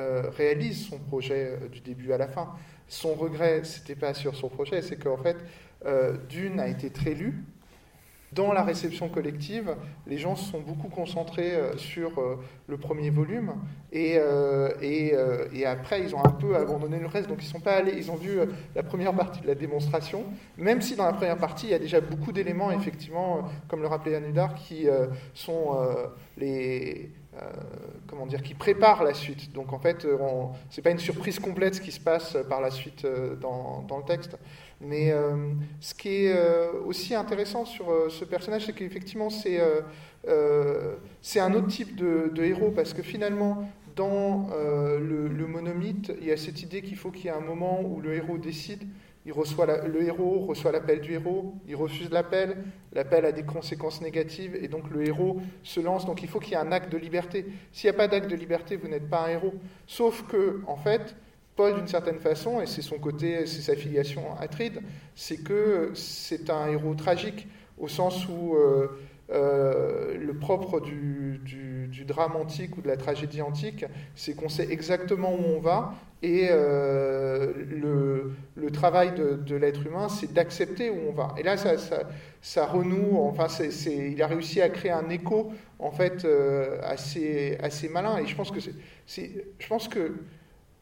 euh, 0.00 0.28
réalise 0.36 0.88
son 0.88 0.98
projet 0.98 1.50
euh, 1.52 1.68
du 1.68 1.78
début 1.78 2.12
à 2.12 2.18
la 2.18 2.26
fin. 2.26 2.48
Son 2.88 3.14
regret, 3.14 3.60
c'était 3.62 3.94
pas 3.94 4.12
sur 4.12 4.34
son 4.34 4.48
projet, 4.48 4.82
c'est 4.82 4.96
qu'en 4.96 5.16
fait, 5.16 5.36
euh, 5.86 6.16
Dune 6.28 6.58
a 6.58 6.66
été 6.66 6.90
très 6.90 7.14
lu. 7.14 7.44
Dans 8.32 8.52
la 8.52 8.64
réception 8.64 9.08
collective, 9.08 9.76
les 10.08 10.18
gens 10.18 10.34
se 10.34 10.50
sont 10.50 10.60
beaucoup 10.60 10.88
concentrés 10.88 11.52
sur 11.76 12.10
le 12.66 12.76
premier 12.76 13.08
volume 13.08 13.52
et, 13.92 14.18
et, 14.82 15.64
après 15.64 16.02
ils 16.02 16.16
ont 16.16 16.24
un 16.24 16.32
peu 16.32 16.56
abandonné 16.56 16.98
le 16.98 17.06
reste. 17.06 17.28
Donc 17.28 17.44
ils 17.44 17.46
sont 17.46 17.60
pas 17.60 17.76
allés, 17.76 17.94
ils 17.96 18.10
ont 18.10 18.16
vu 18.16 18.40
la 18.74 18.82
première 18.82 19.14
partie 19.14 19.40
de 19.40 19.46
la 19.46 19.54
démonstration, 19.54 20.24
même 20.58 20.82
si 20.82 20.96
dans 20.96 21.04
la 21.04 21.12
première 21.12 21.38
partie 21.38 21.66
il 21.66 21.70
y 21.70 21.74
a 21.74 21.78
déjà 21.78 22.00
beaucoup 22.00 22.32
d'éléments 22.32 22.72
effectivement, 22.72 23.48
comme 23.68 23.82
le 23.82 23.86
rappelait 23.86 24.16
Anudar, 24.16 24.56
qui 24.56 24.88
sont 25.32 25.78
les 26.36 27.12
euh, 27.40 27.46
comment 28.06 28.26
dire, 28.26 28.42
qui 28.42 28.54
préparent 28.54 29.02
la 29.02 29.14
suite. 29.14 29.52
Donc 29.52 29.72
en 29.72 29.78
fait, 29.78 30.04
euh, 30.04 30.16
on- 30.20 30.50
c'est 30.70 30.82
pas 30.82 30.90
une 30.90 30.98
surprise 30.98 31.38
complète 31.38 31.74
ce 31.74 31.80
qui 31.80 31.92
se 31.92 32.00
passe 32.00 32.36
par 32.48 32.60
la 32.60 32.70
suite 32.70 33.04
euh, 33.04 33.34
dans, 33.36 33.84
le 33.98 34.04
texte. 34.04 34.36
Mais 34.80 35.10
euh, 35.10 35.52
ce 35.80 35.94
qui 35.94 36.26
est 36.26 36.32
euh, 36.36 36.72
aussi 36.84 37.14
intéressant 37.14 37.64
sur 37.64 37.90
euh, 37.90 38.08
ce 38.08 38.24
personnage, 38.24 38.66
c'est 38.66 38.72
qu'effectivement, 38.72 39.30
c'est 39.30 39.60
euh, 39.60 39.80
euh, 40.28 40.94
un 41.36 41.54
autre 41.54 41.68
type 41.68 41.96
de, 41.96 42.30
héros, 42.44 42.70
parce 42.70 42.92
que 42.92 43.02
finalement, 43.02 43.68
dans 43.96 44.48
euh, 44.52 44.98
le, 44.98 45.28
le 45.28 45.46
monomythe, 45.46 46.12
il 46.20 46.26
y 46.26 46.32
a 46.32 46.36
cette 46.36 46.62
idée 46.62 46.82
qu'il 46.82 46.96
faut 46.96 47.10
qu'il 47.10 47.26
y 47.26 47.28
ait 47.28 47.36
un 47.36 47.40
moment 47.40 47.80
où 47.82 48.00
le 48.00 48.14
héros 48.14 48.38
décide, 48.38 48.82
il 49.26 49.32
reçoit 49.32 49.66
le 49.86 50.02
héros 50.02 50.40
reçoit 50.40 50.72
l'appel 50.72 51.00
du 51.00 51.12
héros, 51.12 51.54
il 51.66 51.76
refuse 51.76 52.10
l'appel, 52.10 52.64
l'appel 52.92 53.24
a 53.24 53.32
des 53.32 53.44
conséquences 53.44 54.00
négatives, 54.00 54.54
et 54.54 54.68
donc 54.68 54.90
le 54.90 55.06
héros 55.06 55.40
se 55.62 55.80
lance, 55.80 56.04
donc 56.04 56.22
il 56.22 56.28
faut 56.28 56.40
qu'il 56.40 56.52
y 56.52 56.54
ait 56.54 56.58
un 56.58 56.72
acte 56.72 56.92
de 56.92 56.98
liberté. 56.98 57.46
S'il 57.72 57.88
n'y 57.88 57.96
a 57.96 57.98
pas 57.98 58.08
d'acte 58.08 58.30
de 58.30 58.36
liberté, 58.36 58.76
vous 58.76 58.88
n'êtes 58.88 59.08
pas 59.08 59.26
un 59.26 59.28
héros. 59.28 59.54
Sauf 59.86 60.26
que, 60.26 60.60
en 60.66 60.76
fait, 60.76 61.16
Paul, 61.56 61.74
d'une 61.74 61.86
certaine 61.86 62.18
façon, 62.18 62.60
et 62.60 62.66
c'est 62.66 62.82
son 62.82 62.98
côté, 62.98 63.46
c'est 63.46 63.62
sa 63.62 63.76
filiation 63.76 64.36
Atride, 64.38 64.80
c'est 65.14 65.42
que 65.42 65.92
c'est 65.94 66.50
un 66.50 66.66
héros 66.68 66.94
tragique, 66.94 67.48
au 67.78 67.88
sens 67.88 68.28
où 68.28 68.56
euh, 68.56 68.88
euh, 69.30 70.18
le 70.18 70.34
propre 70.34 70.80
du, 70.80 71.40
drame 72.06 72.36
antique 72.36 72.76
ou 72.76 72.82
de 72.82 72.88
la 72.88 72.98
tragédie 72.98 73.40
antique, 73.40 73.86
c'est 74.14 74.34
qu'on 74.34 74.50
sait 74.50 74.70
exactement 74.70 75.32
où 75.32 75.56
on 75.56 75.60
va, 75.60 75.94
et 76.22 76.48
euh, 76.50 77.52
le, 78.56 78.70
travail 78.70 79.12
de, 79.14 79.56
l'être 79.56 79.86
humain, 79.86 80.08
c'est 80.10 80.32
d'accepter 80.32 80.90
où 80.90 80.98
on 81.08 81.12
va. 81.12 81.34
Et 81.38 81.42
là, 81.42 81.56
ça, 81.56 82.66
renoue, 82.66 83.16
enfin, 83.18 83.46
il 83.86 84.20
a 84.22 84.26
réussi 84.26 84.60
à 84.60 84.68
créer 84.68 84.92
un 84.92 85.08
écho, 85.08 85.52
en 85.78 85.90
fait, 85.90 86.26
euh, 86.26 86.78
assez, 86.82 87.88
malin, 87.90 88.18
et 88.18 88.26
je 88.26 88.36
pense 88.36 88.50
que 88.50 88.60
je 88.60 89.66
pense 89.66 89.88
que 89.88 90.12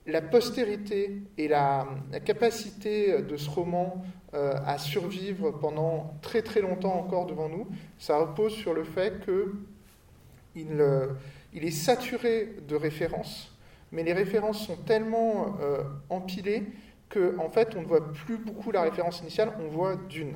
la 0.07 0.21
postérité 0.21 1.23
et 1.38 1.49
la, 1.49 1.87
capacité 2.25 3.23
de 3.23 3.37
ce 3.37 3.49
roman 3.49 4.03
euh, 4.35 4.55
à 4.67 4.79
survivre 4.79 5.51
pendant 5.51 6.15
très 6.23 6.43
très 6.43 6.61
longtemps 6.61 6.95
encore 6.95 7.27
devant 7.27 7.49
nous, 7.49 7.69
ça 7.99 8.19
repose 8.19 8.53
sur 8.53 8.75
le 8.75 8.85
fait 8.85 9.25
que 9.25 9.55
il, 10.55 10.81
euh, 10.81 11.09
est 11.55 11.71
saturé 11.71 12.57
de 12.67 12.77
références, 12.77 13.57
mais 13.91 14.03
les 14.03 14.12
références 14.12 14.67
sont 14.67 14.77
tellement 14.77 15.57
euh, 15.61 15.83
empilées 16.11 16.65
que 17.09 17.38
en 17.38 17.51
fait 17.51 17.77
on 17.77 17.83
ne 17.83 17.87
voit 17.87 18.12
plus 18.12 18.38
beaucoup 18.38 18.73
la 18.73 18.83
référence 18.83 19.21
initiale, 19.21 19.53
on 19.61 19.69
voit 19.69 19.97
d'une. 20.09 20.35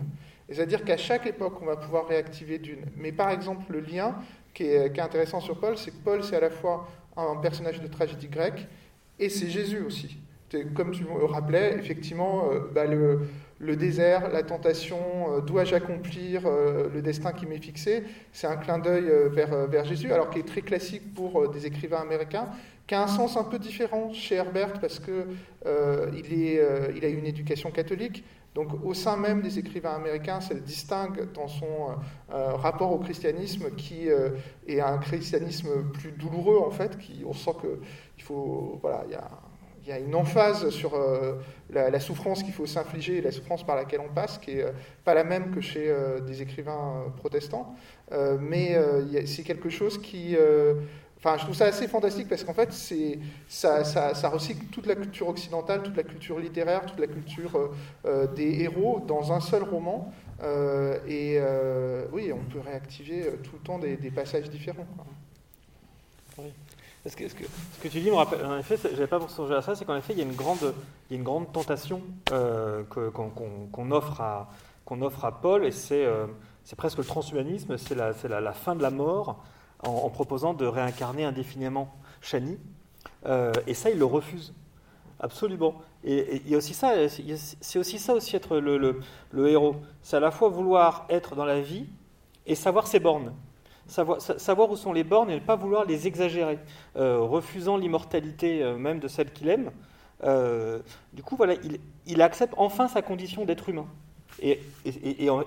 C'est-à-dire 0.48 0.85
qu'à 0.85 0.96
chaque 0.96 1.26
époque, 1.26 1.61
on 1.61 1.64
va 1.64 1.76
pouvoir 1.76 2.07
réactiver 2.07 2.59
d'une. 2.59 2.85
Mais 2.96 3.11
par 3.11 3.31
exemple, 3.31 3.72
le 3.72 3.81
lien 3.81 4.14
qui 4.55 4.64
est 4.64 4.98
intéressant 5.00 5.40
sur 5.40 5.59
Paul, 5.59 5.76
c'est 5.76 5.90
que 5.90 6.02
Paul, 6.05 6.22
c'est 6.22 6.37
à 6.37 6.40
la 6.40 6.50
fois 6.50 6.87
un 7.16 7.37
personnage 7.37 7.81
de 7.81 7.87
tragédie 7.88 8.29
grecque, 8.29 8.68
et 9.18 9.29
c'est 9.29 9.48
Jésus 9.48 9.81
aussi. 9.81 10.18
Comme 10.74 10.92
tu 10.92 11.05
me 11.05 11.24
rappelais, 11.24 11.74
effectivement, 11.79 12.50
euh, 12.50 12.61
bah, 12.72 12.85
le, 12.87 13.76
désert, 13.76 14.31
la 14.31 14.42
tentation, 14.42 14.98
euh, 15.29 15.40
dois-je 15.40 15.74
accomplir 15.74 16.42
euh, 16.46 16.88
le 16.92 17.02
destin 17.02 17.33
qui 17.33 17.46
m'est 17.46 17.59
fixé 17.59 18.05
C'est 18.33 18.46
un 18.46 18.57
clin 18.57 18.79
d'œil 18.79 19.11
vers, 19.33 19.85
Jésus, 19.85 20.12
alors 20.12 20.31
qui 20.31 20.38
est 20.38 20.46
très 20.46 20.62
classique 20.62 21.14
pour 21.14 21.48
des 21.50 21.66
écrivains 21.66 22.00
américains, 22.00 22.48
qui 22.87 22.94
a 22.94 23.02
un 23.02 23.09
sens 23.09 23.37
un 23.37 23.42
peu 23.42 23.59
différent 23.59 24.12
chez 24.12 24.37
Herbert 24.37 24.74
parce 24.74 25.00
que 25.00 25.26
euh, 25.66 26.11
il, 26.14 27.05
a 27.05 27.09
une 27.09 27.26
éducation 27.26 27.72
catholique. 27.72 28.24
Donc 28.55 28.68
au 28.85 28.94
sein 28.94 29.18
même 29.18 29.42
des 29.42 29.59
écrivains 29.59 29.96
américains, 29.96 30.40
ça 30.40 30.55
le 30.55 30.61
distingue 30.61 31.31
dans 31.35 31.48
son 31.48 31.88
rapport 32.31 32.90
au 32.90 32.98
christianisme 32.98 33.70
qui 33.76 34.09
est 34.66 34.81
un 34.81 34.96
christianisme 34.96 35.90
plus 35.92 36.12
douloureux 36.12 36.62
en 36.66 36.70
fait. 36.70 36.96
Qui, 36.96 37.22
on 37.26 37.35
sent 37.35 37.50
que 37.61 37.81
il 38.16 38.22
faut, 38.22 38.79
voilà, 38.81 39.05
il 39.07 39.12
y 39.88 39.92
a, 39.92 39.98
une 39.98 40.14
emphase 40.14 40.68
sur 40.70 40.94
euh, 40.94 41.35
la, 41.70 42.00
souffrance 42.00 42.42
qu'il 42.42 42.52
faut 42.52 42.66
s'infliger 42.66 43.20
la 43.20 43.31
souffrance 43.31 43.64
par 43.64 43.76
laquelle 43.76 44.00
on 44.00 44.12
passe, 44.12 44.38
qui 44.38 44.52
est 44.52 44.64
euh, 44.64 44.72
pas 45.05 45.14
la 45.14 45.22
même 45.22 45.52
que 45.52 45.61
chez 45.61 45.88
euh, 45.88 46.20
des 46.20 46.42
écrivains 46.42 47.12
protestants. 47.16 47.74
Mais 48.40 48.76
c'est 49.26 49.42
quelque 49.42 49.68
chose 49.68 50.00
qui 50.00 50.37
Enfin, 51.18 51.38
je 51.38 51.44
trouve 51.44 51.57
ça 51.57 51.64
assez 51.64 51.88
fantastique 51.88 52.29
parce 52.29 52.44
qu'en 52.44 52.52
fait, 52.52 52.72
ça, 53.48 54.29
recycle 54.29 54.66
toute 54.66 54.87
la 54.87 54.94
culture 54.94 55.29
occidentale, 55.29 55.83
toute 55.83 55.96
la 55.96 56.05
culture 56.05 56.38
littéraire, 56.38 56.85
toute 56.87 57.00
la 57.00 57.09
culture 57.09 57.70
des 58.37 58.62
héros 58.62 59.02
dans 59.07 59.33
un 59.33 59.40
seul 59.40 59.64
roman. 59.64 60.12
Et 61.09 61.40
oui, 62.12 62.33
on 62.33 62.52
peut 62.52 62.61
réactiver 62.61 63.24
tout 63.42 63.55
le 63.55 63.62
temps 63.64 63.79
des, 63.79 64.11
passages 64.11 64.50
différents. 64.50 64.87
Oui. 66.38 66.52
Parce 67.06 67.14
que, 67.14 67.28
ce, 67.28 67.34
que, 67.36 67.86
tu 67.86 68.00
dis 68.00 68.10
en 68.10 68.58
effet, 68.58 68.76
c'est- 68.76 68.90
j'avais 68.90 69.06
pas 69.06 69.20
songé 69.28 69.54
à 69.54 69.62
ça, 69.62 69.76
c'est 69.76 69.84
qu'en 69.84 69.94
effet, 69.94 70.12
il 70.12 70.18
y 70.18 70.22
a 70.22 70.24
une 70.24 70.34
grande, 70.34 71.52
tentation 71.52 72.02
qu'on 72.90 73.92
offre, 73.92 74.20
à, 74.20 75.40
Paul, 75.40 75.64
et 75.64 75.70
c'est 75.70 76.04
euh, 76.04 76.26
presque 76.76 76.98
le 76.98 77.04
transhumanisme, 77.04 77.78
c'est 77.78 77.94
la, 77.94 78.12
fin 78.52 78.74
de 78.74 78.82
la 78.82 78.90
mort, 78.90 79.40
en, 79.84 80.10
proposant 80.10 80.52
de 80.52 80.66
réincarner 80.66 81.24
indéfiniment 81.24 81.94
Shani. 82.22 82.58
Euh, 83.26 83.52
et 83.68 83.74
ça, 83.74 83.88
il 83.90 84.00
le 84.00 84.04
refuse. 84.04 84.52
Absolument. 85.20 85.76
Et 86.02 86.42
c'est 86.50 87.78
aussi 87.78 88.00
ça 88.00 88.14
aussi 88.14 88.34
être 88.34 88.56
le 88.58 89.48
héros. 89.48 89.76
C'est 90.02 90.16
à 90.16 90.20
la 90.20 90.32
fois 90.32 90.48
vouloir 90.48 91.06
être 91.08 91.36
dans 91.36 91.44
la 91.44 91.60
vie 91.60 91.86
et 92.46 92.56
savoir 92.56 92.88
ses 92.88 92.98
bornes. 92.98 93.32
Savoir, 93.88 94.70
où 94.70 94.77
sont 94.77 94.92
les 94.92 95.05
bornes 95.05 95.31
et 95.31 95.35
ne 95.35 95.40
pas 95.40 95.57
vouloir 95.57 95.85
les 95.85 96.07
exagérer, 96.07 96.59
refusant 96.94 97.77
l'immortalité 97.77 98.64
même 98.79 98.99
de 98.99 99.09
celle 99.09 99.33
qu'il 99.33 99.49
aime. 99.49 99.70
du 101.12 101.22
coup, 101.22 101.37
voilà, 101.37 101.55
il, 102.07 102.22
accepte 102.22 102.55
enfin 102.57 102.88
sa 102.88 103.03
condition 103.03 103.44
d'être 103.44 103.68
humain. 103.68 103.87
Et, 104.42 104.61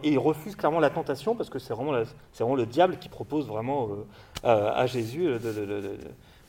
il 0.04 0.18
refuse 0.18 0.56
clairement 0.56 0.80
la 0.80 0.90
tentation 0.90 1.36
parce 1.36 1.50
que 1.50 1.60
c'est 1.60 1.74
vraiment, 1.74 1.94
vraiment, 2.38 2.56
le 2.56 2.66
diable 2.66 2.98
qui 2.98 3.10
propose 3.10 3.48
vraiment 3.48 3.90
à 4.44 4.86
Jésus, 4.88 5.26
de, 5.26 5.98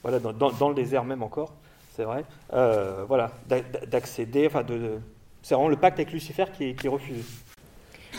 voilà, 0.03 0.19
dans, 0.19 0.69
le 0.69 0.75
désert 0.75 1.05
même 1.05 1.23
encore, 1.23 1.55
c'est 1.95 2.05
vrai, 2.05 2.25
voilà, 2.51 3.33
d'accéder, 3.89 4.47
enfin, 4.47 4.63
de, 4.63 4.99
c'est 5.43 5.55
vraiment 5.55 5.69
le 5.69 5.77
pacte 5.77 5.99
avec 5.99 6.13
Lucifer 6.13 6.47
qui 6.57 6.75
qui 6.75 6.87
est 6.87 6.91
refusé. 6.91 7.23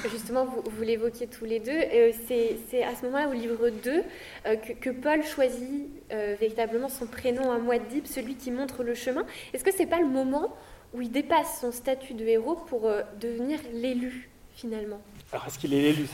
Justement, 0.09 0.45
vous, 0.45 0.63
vous 0.65 0.83
l'évoquiez 0.83 1.27
tous 1.27 1.45
les 1.45 1.59
deux. 1.59 1.71
Euh, 1.71 2.11
c'est 2.27 2.83
à 2.83 2.95
ce 2.95 3.05
moment-là, 3.05 3.29
au 3.29 3.33
livre 3.33 3.69
2, 3.69 4.03
euh, 4.45 4.55
que, 4.55 4.89
Paul 4.89 5.23
choisit 5.23 5.89
euh, 6.11 6.35
véritablement 6.39 6.89
son 6.89 7.05
prénom 7.05 7.51
à 7.51 7.57
Muad'Dib, 7.59 8.05
celui 8.05 8.35
qui 8.35 8.51
montre 8.51 8.83
le 8.83 8.95
chemin. 8.95 9.25
Est-ce 9.53 9.63
que 9.63 9.71
ce 9.71 9.79
n'est 9.79 9.87
pas 9.87 9.99
le 9.99 10.07
moment 10.07 10.55
où 10.93 11.01
il 11.01 11.11
dépasse 11.11 11.59
son 11.61 11.71
statut 11.71 12.13
de 12.13 12.25
héros 12.25 12.55
pour 12.55 12.89
devenir 13.19 13.59
l'élu, 13.73 14.29
finalement? 14.53 15.01
Alors, 15.31 15.47
est-ce 15.47 15.59
qu'il 15.59 15.73
est 15.73 15.81
l'élu? 15.81 16.07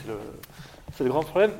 C'est 0.94 1.04
le, 1.04 1.10
grand 1.10 1.22
problème. 1.22 1.52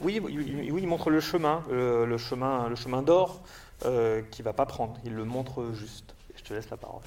oui, 0.00 0.20
oui, 0.22 0.54
il 0.62 0.86
montre 0.86 1.10
le 1.10 1.20
chemin, 1.20 1.62
le 1.70 2.18
chemin, 2.18 2.68
le 2.68 2.76
chemin 2.76 3.02
d'or 3.02 3.42
qui 3.80 3.86
ne 3.86 4.44
va 4.44 4.52
pas 4.52 4.66
prendre. 4.66 4.98
Il 5.04 5.14
le 5.14 5.24
montre 5.24 5.72
juste. 5.72 6.14
Je 6.36 6.42
te 6.42 6.52
laisse 6.52 6.68
la 6.68 6.76
parole. 6.76 7.02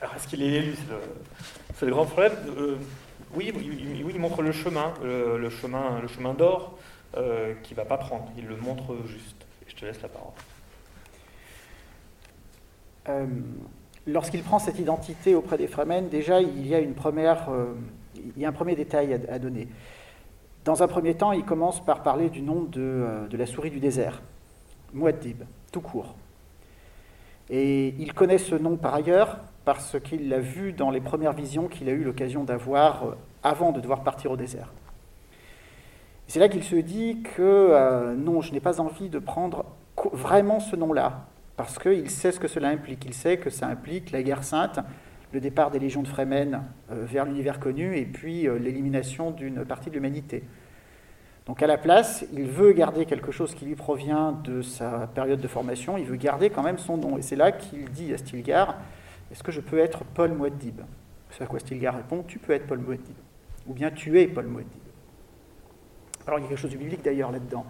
Alors, 0.00 0.14
est-ce 0.14 0.28
qu'il 0.28 0.42
est 0.42 0.52
élu 0.52 0.74
C'est 1.80 1.86
le, 1.86 1.92
grand 1.92 2.04
problème. 2.04 2.34
Euh, 2.58 2.76
oui, 3.34 3.50
oui, 3.56 4.04
il 4.06 4.20
montre 4.20 4.42
le 4.42 4.52
chemin, 4.52 4.92
le, 5.02 5.48
chemin, 5.48 5.98
le 6.02 6.08
chemin 6.08 6.34
d'or 6.34 6.76
euh, 7.16 7.54
qu'il 7.62 7.74
ne 7.74 7.82
va 7.82 7.86
pas 7.86 7.96
prendre. 7.96 8.30
Il 8.36 8.46
le 8.46 8.56
montre 8.56 8.94
juste. 9.06 9.46
je 9.66 9.74
te 9.74 9.86
laisse 9.86 10.02
la 10.02 10.10
parole. 10.10 10.34
Euh, 13.08 13.26
lorsqu'il 14.06 14.42
prend 14.42 14.58
cette 14.58 14.78
identité 14.78 15.34
auprès 15.34 15.56
des 15.56 15.68
Fremen, 15.68 16.10
déjà, 16.10 16.42
il 16.42 16.66
y 16.66 16.74
a, 16.74 16.80
une 16.80 16.92
première, 16.92 17.48
il 18.14 18.42
y 18.42 18.44
a 18.44 18.50
un 18.50 18.52
premier 18.52 18.76
détail 18.76 19.18
à, 19.30 19.38
donner. 19.38 19.66
Dans 20.66 20.82
un 20.82 20.86
premier 20.86 21.14
temps, 21.14 21.32
il 21.32 21.46
commence 21.46 21.82
par 21.82 22.02
parler 22.02 22.28
du 22.28 22.42
nom 22.42 22.64
de, 22.64 23.26
de 23.30 23.36
la 23.38 23.46
souris 23.46 23.70
du 23.70 23.80
désert, 23.80 24.20
Muad'Dib, 24.92 25.44
tout 25.72 25.80
court. 25.80 26.14
Et 27.50 27.94
il 27.98 28.14
connaît 28.14 28.38
ce 28.38 28.54
nom 28.54 28.76
par 28.76 28.94
ailleurs 28.94 29.38
parce 29.64 29.98
qu'il 30.00 30.28
l'a 30.28 30.38
vu 30.38 30.72
dans 30.72 30.90
les 30.90 31.00
premières 31.00 31.32
visions 31.32 31.66
qu'il 31.66 31.88
a 31.88 31.92
eu 31.92 32.04
l'occasion 32.04 32.44
d'avoir 32.44 33.04
euh, 33.04 33.14
avant 33.42 33.72
de 33.72 33.80
devoir 33.80 34.02
partir 34.04 34.30
au 34.30 34.36
désert. 34.36 34.72
C'est 36.28 36.38
là 36.38 36.48
qu'il 36.48 36.62
se 36.62 36.76
dit 36.76 37.22
que 37.22 37.42
euh, 37.42 38.14
non, 38.14 38.40
je 38.40 38.52
n'ai 38.52 38.60
pas 38.60 38.80
envie 38.80 39.08
de 39.08 39.18
prendre 39.18 39.64
vraiment 40.12 40.60
ce 40.60 40.76
nom-là, 40.76 41.26
parce 41.56 41.78
qu'il 41.78 42.08
sait 42.08 42.32
ce 42.32 42.38
que 42.38 42.48
cela 42.48 42.68
implique. 42.68 43.04
Il 43.04 43.14
sait 43.14 43.36
que 43.36 43.50
ça 43.50 43.66
implique 43.66 44.12
la 44.12 44.22
guerre 44.22 44.44
sainte, 44.44 44.78
le 45.32 45.40
départ 45.40 45.72
des 45.72 45.80
légions 45.80 46.02
de 46.02 46.08
Fremen 46.08 46.62
euh, 46.90 47.04
vers 47.04 47.24
l'univers 47.24 47.58
connu, 47.58 47.96
et 47.96 48.06
puis 48.06 48.42
l'élimination 48.60 49.32
d'une 49.32 49.64
partie 49.64 49.90
de 49.90 49.94
l'humanité. 49.94 50.44
Donc 51.50 51.64
à 51.64 51.66
la 51.66 51.78
place, 51.78 52.24
il 52.32 52.44
veut 52.44 52.70
garder 52.70 53.06
quelque 53.06 53.32
chose 53.32 53.56
qui 53.56 53.64
lui 53.64 53.74
provient 53.74 54.30
de 54.44 54.62
sa 54.62 55.08
période 55.08 55.40
de 55.40 55.48
formation, 55.48 55.98
il 55.98 56.04
veut 56.04 56.14
garder 56.14 56.48
quand 56.48 56.62
même 56.62 56.78
son 56.78 56.96
nom. 56.96 57.18
Et 57.18 57.22
c'est 57.22 57.34
là 57.34 57.50
qu'il 57.50 57.90
dit 57.90 58.14
à 58.14 58.18
Stilgar, 58.18 58.76
est-ce 59.32 59.42
que 59.42 59.50
je 59.50 59.60
peux 59.60 59.80
être 59.80 60.04
Paul 60.04 60.30
Mouaddib 60.30 60.80
C'est 61.32 61.42
à 61.42 61.48
quoi 61.48 61.58
Stilgar 61.58 61.96
répond 61.96 62.22
Tu 62.22 62.38
peux 62.38 62.52
être 62.52 62.68
Paul 62.68 62.78
Mouaddib. 62.78 63.16
Ou 63.66 63.74
bien 63.74 63.90
tu 63.90 64.20
es 64.20 64.28
Paul 64.28 64.46
Mouaddib. 64.46 64.70
Alors 66.24 66.38
il 66.38 66.42
y 66.42 66.44
a 66.44 66.48
quelque 66.50 66.60
chose 66.60 66.70
de 66.70 66.76
biblique 66.76 67.02
d'ailleurs 67.02 67.32
là-dedans. 67.32 67.66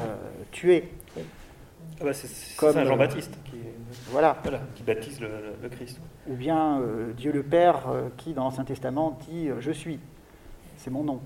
Euh, 0.00 0.16
tu 0.50 0.74
es. 0.74 0.88
Ah 2.00 2.04
bah 2.06 2.12
c'est 2.12 2.26
Saint 2.26 2.84
Jean-Baptiste 2.84 3.38
qui, 3.44 3.58
voilà. 4.10 4.36
qui 4.74 4.82
baptise 4.82 5.20
le, 5.20 5.68
Christ. 5.68 6.00
Ou 6.26 6.34
bien 6.34 6.80
euh, 6.80 7.12
Dieu 7.12 7.30
le 7.30 7.44
Père 7.44 7.88
euh, 7.88 8.08
qui 8.16 8.32
dans 8.32 8.42
l'Ancien 8.42 8.64
Testament 8.64 9.16
dit 9.28 9.48
Je 9.60 9.70
suis. 9.70 10.00
C'est 10.76 10.90
mon 10.90 11.04
nom. 11.04 11.20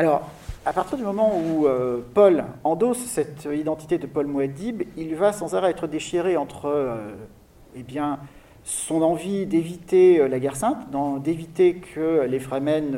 Alors, 0.00 0.30
à 0.64 0.72
partir 0.72 0.96
du 0.96 1.02
moment 1.02 1.36
où 1.36 1.66
euh, 1.66 2.00
Paul 2.14 2.44
endosse 2.62 3.04
cette 3.04 3.48
identité 3.52 3.98
de 3.98 4.06
Paul 4.06 4.28
Mouad'Dib, 4.28 4.84
il 4.96 5.16
va 5.16 5.32
sans 5.32 5.56
arrêt 5.56 5.70
être 5.70 5.88
déchiré 5.88 6.36
entre 6.36 6.66
euh, 6.66 7.16
eh 7.74 7.82
bien, 7.82 8.20
son 8.62 9.02
envie 9.02 9.44
d'éviter 9.44 10.20
euh, 10.20 10.28
la 10.28 10.38
guerre 10.38 10.54
sainte, 10.54 10.78
d'éviter 11.20 11.78
que 11.78 12.24
les 12.26 12.38
Fremen 12.38 12.96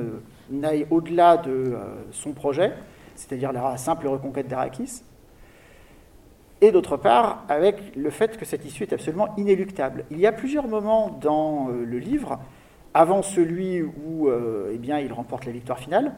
n'aillent 0.50 0.86
au-delà 0.90 1.38
de 1.38 1.74
son 2.12 2.32
projet, 2.32 2.74
c'est-à-dire 3.14 3.52
la 3.52 3.78
simple 3.78 4.06
reconquête 4.06 4.46
d'Arakis, 4.48 5.02
et 6.60 6.72
d'autre 6.72 6.98
part 6.98 7.44
avec 7.48 7.96
le 7.96 8.10
fait 8.10 8.36
que 8.36 8.44
cette 8.44 8.66
issue 8.66 8.82
est 8.82 8.92
absolument 8.92 9.34
inéluctable. 9.38 10.04
Il 10.10 10.20
y 10.20 10.26
a 10.26 10.32
plusieurs 10.32 10.68
moments 10.68 11.16
dans 11.18 11.68
le 11.68 11.98
livre, 11.98 12.40
avant 12.92 13.22
celui 13.22 13.80
où 13.80 14.28
eh 14.70 14.76
bien, 14.76 14.98
il 14.98 15.12
remporte 15.12 15.46
la 15.46 15.52
victoire 15.52 15.78
finale, 15.78 16.12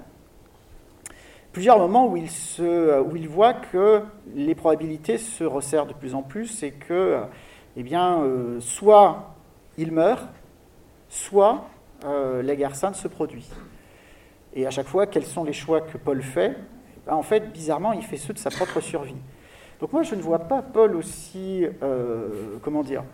plusieurs 1.52 1.78
moments 1.78 2.08
où 2.08 2.16
il, 2.16 2.30
se, 2.30 3.00
où 3.00 3.14
il 3.14 3.28
voit 3.28 3.54
que 3.54 4.02
les 4.34 4.54
probabilités 4.54 5.18
se 5.18 5.44
resserrent 5.44 5.86
de 5.86 5.92
plus 5.92 6.14
en 6.14 6.22
plus 6.22 6.62
et 6.62 6.72
que, 6.72 7.20
eh 7.76 7.82
bien, 7.82 8.22
euh, 8.22 8.60
soit 8.60 9.34
il 9.76 9.92
meurt, 9.92 10.26
soit 11.08 11.66
euh, 12.04 12.42
la 12.42 12.56
guerre 12.56 12.74
sainte 12.74 12.96
se 12.96 13.08
produit. 13.08 13.48
Et 14.54 14.66
à 14.66 14.70
chaque 14.70 14.86
fois, 14.86 15.06
quels 15.06 15.26
sont 15.26 15.44
les 15.44 15.52
choix 15.52 15.82
que 15.82 15.98
Paul 15.98 16.22
fait? 16.22 16.56
Ben, 17.06 17.14
En 17.14 17.22
fait, 17.22 17.52
bizarrement, 17.52 17.92
il 17.92 18.02
fait 18.02 18.16
ceux 18.16 18.32
de 18.32 18.38
sa 18.38 18.50
propre 18.50 18.80
survie. 18.80 19.16
Donc 19.80 19.92
moi, 19.92 20.02
je 20.02 20.14
ne 20.14 20.22
vois 20.22 20.40
pas 20.40 20.62
Paul 20.62 20.96
aussi, 20.96 21.66
euh, 21.82 22.28
comment 22.62 22.82
dire, 22.82 23.04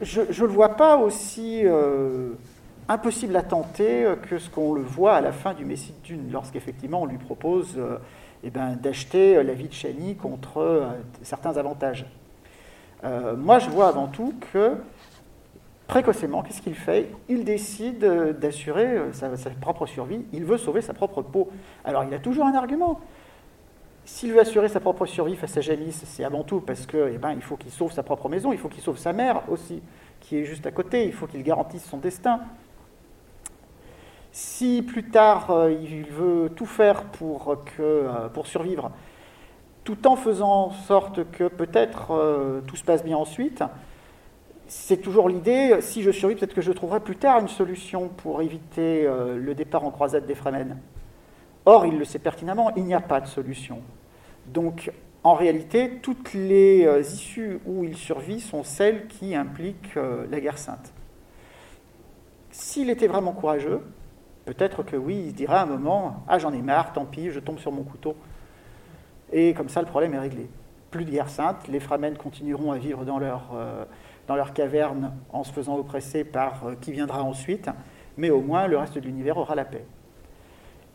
je 0.00 0.20
ne 0.20 0.46
le 0.46 0.52
vois 0.52 0.70
pas 0.70 0.96
aussi 0.96 1.62
impossible 2.88 3.36
à 3.36 3.42
tenter 3.42 4.06
que 4.28 4.38
ce 4.38 4.50
qu'on 4.50 4.74
le 4.74 4.82
voit 4.82 5.14
à 5.14 5.20
la 5.20 5.32
fin 5.32 5.54
du 5.54 5.64
Messie 5.64 5.94
de 6.02 6.06
Dune, 6.06 6.30
lorsqu'effectivement 6.32 7.02
on 7.02 7.06
lui 7.06 7.18
propose 7.18 7.74
euh, 7.76 7.98
eh 8.44 8.50
ben, 8.50 8.74
d'acheter 8.74 9.42
la 9.42 9.54
vie 9.54 9.68
de 9.68 9.72
Shani 9.72 10.16
contre 10.16 10.58
euh, 10.58 10.88
certains 11.22 11.56
avantages. 11.56 12.06
Euh, 13.04 13.36
moi, 13.36 13.58
je 13.58 13.68
vois 13.70 13.88
avant 13.88 14.06
tout 14.06 14.34
que, 14.52 14.74
précocement, 15.86 16.42
qu'est-ce 16.42 16.62
qu'il 16.62 16.74
fait? 16.74 17.10
Il 17.28 17.44
décide 17.44 18.04
d'assurer 18.38 18.98
sa, 19.12 19.28
propre 19.60 19.86
survie, 19.86 20.24
il 20.32 20.44
veut 20.44 20.58
sauver 20.58 20.80
sa 20.80 20.94
propre 20.94 21.22
peau. 21.22 21.50
Alors, 21.84 22.04
il 22.04 22.14
a 22.14 22.18
toujours 22.18 22.46
un 22.46 22.54
argument. 22.54 23.00
S'il 24.04 24.32
veut 24.32 24.40
assurer 24.40 24.68
sa 24.68 24.80
propre 24.80 25.06
survie 25.06 25.36
face 25.36 25.56
à 25.56 25.60
Janice, 25.60 26.02
c'est 26.06 26.24
avant 26.24 26.42
tout 26.42 26.60
parce 26.60 26.86
qu'il 26.86 27.10
eh 27.12 27.18
ben, 27.18 27.32
il 27.32 27.42
faut 27.42 27.56
qu'il 27.56 27.70
sauve 27.70 27.92
sa 27.92 28.02
propre 28.02 28.28
maison, 28.28 28.52
il 28.52 28.58
faut 28.58 28.68
qu'il 28.68 28.82
sauve 28.82 28.98
sa 28.98 29.12
mère 29.12 29.42
aussi, 29.48 29.80
qui 30.20 30.38
est 30.38 30.44
juste 30.44 30.66
à 30.66 30.72
côté, 30.72 31.04
il 31.06 31.12
faut 31.12 31.28
qu'il 31.28 31.42
garantisse 31.44 31.84
son 31.84 31.98
destin. 31.98 32.40
Si 34.32 34.80
plus 34.80 35.04
tard 35.04 35.50
euh, 35.50 35.70
il 35.70 36.06
veut 36.06 36.50
tout 36.56 36.64
faire 36.64 37.04
pour, 37.04 37.54
euh, 37.78 38.28
pour 38.30 38.46
survivre, 38.46 38.90
tout 39.84 40.06
en 40.06 40.16
faisant 40.16 40.68
en 40.68 40.70
sorte 40.70 41.30
que 41.32 41.48
peut-être 41.48 42.12
euh, 42.12 42.62
tout 42.62 42.76
se 42.76 42.82
passe 42.82 43.04
bien 43.04 43.18
ensuite, 43.18 43.62
c'est 44.68 44.96
toujours 44.96 45.28
l'idée, 45.28 45.76
si 45.82 46.02
je 46.02 46.10
survis, 46.10 46.34
peut-être 46.34 46.54
que 46.54 46.62
je 46.62 46.72
trouverai 46.72 47.00
plus 47.00 47.16
tard 47.16 47.40
une 47.40 47.48
solution 47.48 48.08
pour 48.08 48.40
éviter 48.40 49.06
le 49.06 49.54
départ 49.54 49.84
en 49.84 49.90
croisade 49.90 50.24
des 50.24 50.34
Fremen. 50.34 50.78
Or, 51.66 51.84
il 51.84 51.98
le 51.98 52.06
sait 52.06 52.18
pertinemment, 52.18 52.70
il 52.76 52.84
n'y 52.84 52.94
a 52.94 53.00
pas 53.00 53.20
de 53.20 53.26
solution. 53.26 53.82
Donc, 54.46 54.90
en 55.24 55.34
réalité, 55.34 55.98
toutes 56.00 56.32
les 56.32 56.88
issues 57.12 57.58
où 57.66 57.84
il 57.84 57.98
survit 57.98 58.40
sont 58.40 58.64
celles 58.64 59.08
qui 59.08 59.34
impliquent 59.34 59.98
la 60.30 60.40
guerre 60.40 60.56
sainte. 60.56 60.94
S'il 62.50 62.88
était 62.88 63.08
vraiment 63.08 63.32
courageux, 63.32 63.82
Peut-être 64.44 64.82
que 64.82 64.96
oui, 64.96 65.22
il 65.26 65.30
se 65.30 65.36
dira 65.36 65.60
à 65.60 65.62
un 65.62 65.66
moment 65.66 66.24
Ah, 66.28 66.38
j'en 66.38 66.52
ai 66.52 66.62
marre, 66.62 66.92
tant 66.92 67.04
pis, 67.04 67.30
je 67.30 67.38
tombe 67.38 67.58
sur 67.58 67.70
mon 67.70 67.84
couteau. 67.84 68.16
Et 69.32 69.54
comme 69.54 69.68
ça, 69.68 69.80
le 69.80 69.86
problème 69.86 70.14
est 70.14 70.18
réglé. 70.18 70.48
Plus 70.90 71.04
de 71.04 71.10
guerre 71.10 71.28
sainte, 71.28 71.68
les 71.68 71.80
Fremen 71.80 72.16
continueront 72.16 72.72
à 72.72 72.78
vivre 72.78 73.04
dans 73.04 73.18
leur, 73.18 73.50
euh, 73.54 73.84
dans 74.26 74.36
leur 74.36 74.52
caverne 74.52 75.12
en 75.32 75.44
se 75.44 75.52
faisant 75.52 75.76
oppresser 75.76 76.24
par 76.24 76.66
euh, 76.66 76.74
qui 76.80 76.92
viendra 76.92 77.22
ensuite, 77.22 77.70
mais 78.16 78.30
au 78.30 78.40
moins 78.40 78.66
le 78.66 78.76
reste 78.76 78.94
de 78.94 79.00
l'univers 79.00 79.38
aura 79.38 79.54
la 79.54 79.64
paix. 79.64 79.86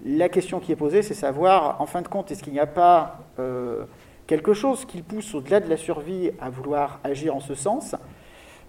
La 0.05 0.29
question 0.29 0.59
qui 0.59 0.71
est 0.71 0.75
posée, 0.75 1.01
c'est 1.01 1.15
savoir, 1.15 1.81
en 1.81 1.87
fin 1.87 2.03
de 2.03 2.07
compte, 2.07 2.29
est-ce 2.29 2.43
qu'il 2.43 2.53
n'y 2.53 2.59
a 2.59 2.67
pas 2.67 3.21
euh, 3.39 3.85
quelque 4.27 4.53
chose 4.53 4.85
qui 4.85 5.01
pousse 5.01 5.33
au-delà 5.33 5.59
de 5.59 5.69
la 5.69 5.77
survie 5.77 6.31
à 6.39 6.51
vouloir 6.51 6.99
agir 7.03 7.35
en 7.35 7.39
ce 7.39 7.55
sens? 7.55 7.95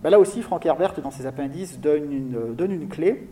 Ben 0.03 0.09
Là 0.09 0.19
aussi, 0.19 0.41
Frank 0.41 0.65
Herbert, 0.65 0.95
dans 1.03 1.11
ses 1.11 1.27
appendices, 1.27 1.79
donne 1.79 2.13
une 2.13 2.89
clé 2.89 3.29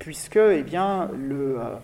puisque 0.00 0.36
eh 0.36 0.62
bien, 0.62 1.08
euh, 1.14 1.76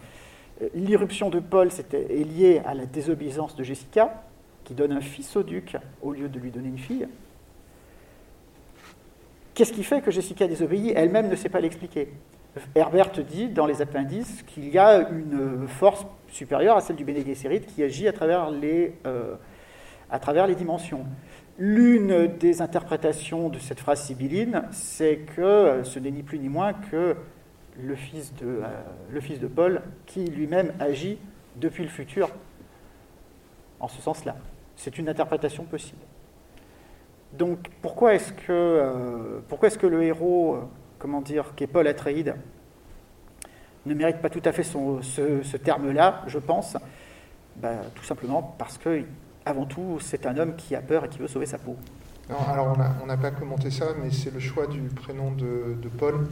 l'irruption 0.75 1.31
de 1.31 1.39
Paul 1.39 1.69
est 1.93 2.25
liée 2.25 2.61
à 2.67 2.75
la 2.75 2.87
désobéissance 2.87 3.55
de 3.55 3.63
Jessica, 3.63 4.25
qui 4.65 4.75
donne 4.75 4.91
un 4.91 5.01
fils 5.01 5.37
au 5.37 5.45
duc 5.45 5.77
au 6.03 6.13
lieu 6.13 6.29
de 6.29 6.41
lui 6.41 6.51
donner 6.51 6.69
une 6.69 6.79
fille. 6.79 7.07
Qu'est-ce 9.55 9.73
qui 9.73 9.85
fait 9.85 10.01
que 10.01 10.11
Jessica 10.11 10.49
désobéit? 10.49 10.93
Elle-même 10.97 11.29
ne 11.29 11.37
sait 11.37 11.49
pas 11.49 11.61
l'expliquer. 11.61 12.09
Herbert 12.75 13.11
dit 13.29 13.49
dans 13.49 13.67
les 13.67 13.83
appendices 13.83 14.43
qu'il 14.43 14.69
y 14.71 14.79
a 14.79 15.09
une 15.11 15.69
force 15.69 16.07
supérieure 16.29 16.77
à 16.77 16.81
celle 16.81 16.97
du 16.97 17.05
Bene 17.05 17.23
qui 17.23 17.83
agit 17.83 18.09
à 18.09 18.13
travers 18.13 18.51
les, 18.51 18.95
euh, 19.07 19.35
à 20.11 20.19
travers 20.19 20.47
les 20.47 20.55
dimensions. 20.55 21.05
L'une 21.59 22.29
des 22.39 22.63
interprétations 22.63 23.51
de 23.51 23.59
cette 23.59 23.81
phrase 23.81 24.03
sibylline, 24.03 24.63
c'est 24.73 25.19
que 25.37 25.83
ce 25.85 25.99
n'est 25.99 26.11
ni 26.11 26.23
plus 26.23 26.39
ni 26.39 26.49
moins 26.49 26.73
que 26.73 27.17
le 27.83 27.95
fils 27.95 28.35
de, 28.35 28.47
euh, 28.47 28.83
le 29.11 29.21
fils 29.21 29.41
de 29.41 29.47
Paul 29.47 29.83
qui 30.07 30.25
lui-même 30.25 30.73
agit 30.81 31.19
depuis 31.57 31.83
le 31.83 31.91
futur 31.91 32.31
en 33.81 33.89
ce 33.89 34.01
sens-là. 34.01 34.37
C'est 34.77 34.99
une 34.99 35.09
interprétation 35.09 35.65
possible. 35.65 36.01
Donc 37.33 37.59
pourquoi 37.83 38.15
est-ce 38.15 38.33
que, 38.33 38.51
euh, 38.51 39.41
est-ce 39.63 39.79
que 39.79 39.87
le 39.87 40.03
héros, 40.03 40.55
euh, 40.55 40.61
comment 40.99 41.21
dire, 41.21 41.55
qui 41.55 41.65
est 41.65 41.67
Paul 41.67 41.87
Atreides, 41.87 42.35
ne 43.85 43.95
mérite 43.95 44.19
pas 44.19 44.31
tout 44.31 44.43
à 44.45 44.53
fait 44.53 44.63
ce, 44.63 45.57
terme-là, 45.57 46.23
je 46.27 46.39
pense 46.39 46.77
ben, 47.57 47.79
Tout 47.95 48.05
simplement 48.05 48.43
parce 48.59 48.79
que, 48.79 49.05
avant 49.45 49.65
tout, 49.65 49.99
c'est 50.01 50.27
un 50.27 50.37
homme 50.39 50.57
qui 50.57 50.75
a 50.75 50.81
peur 50.81 51.05
et 51.05 51.09
qui 51.09 51.19
veut 51.19 51.29
sauver 51.29 51.47
sa 51.47 51.59
peau. 51.59 51.77
alors 52.49 52.77
on 53.03 53.07
n'a 53.07 53.17
pas 53.17 53.31
commenté 53.31 53.71
ça, 53.71 53.87
mais 54.03 54.11
c'est 54.11 54.33
le 54.33 54.41
choix 54.41 54.67
du 54.67 54.81
prénom 54.81 55.31
de, 55.31 55.77
Paul. 55.99 56.27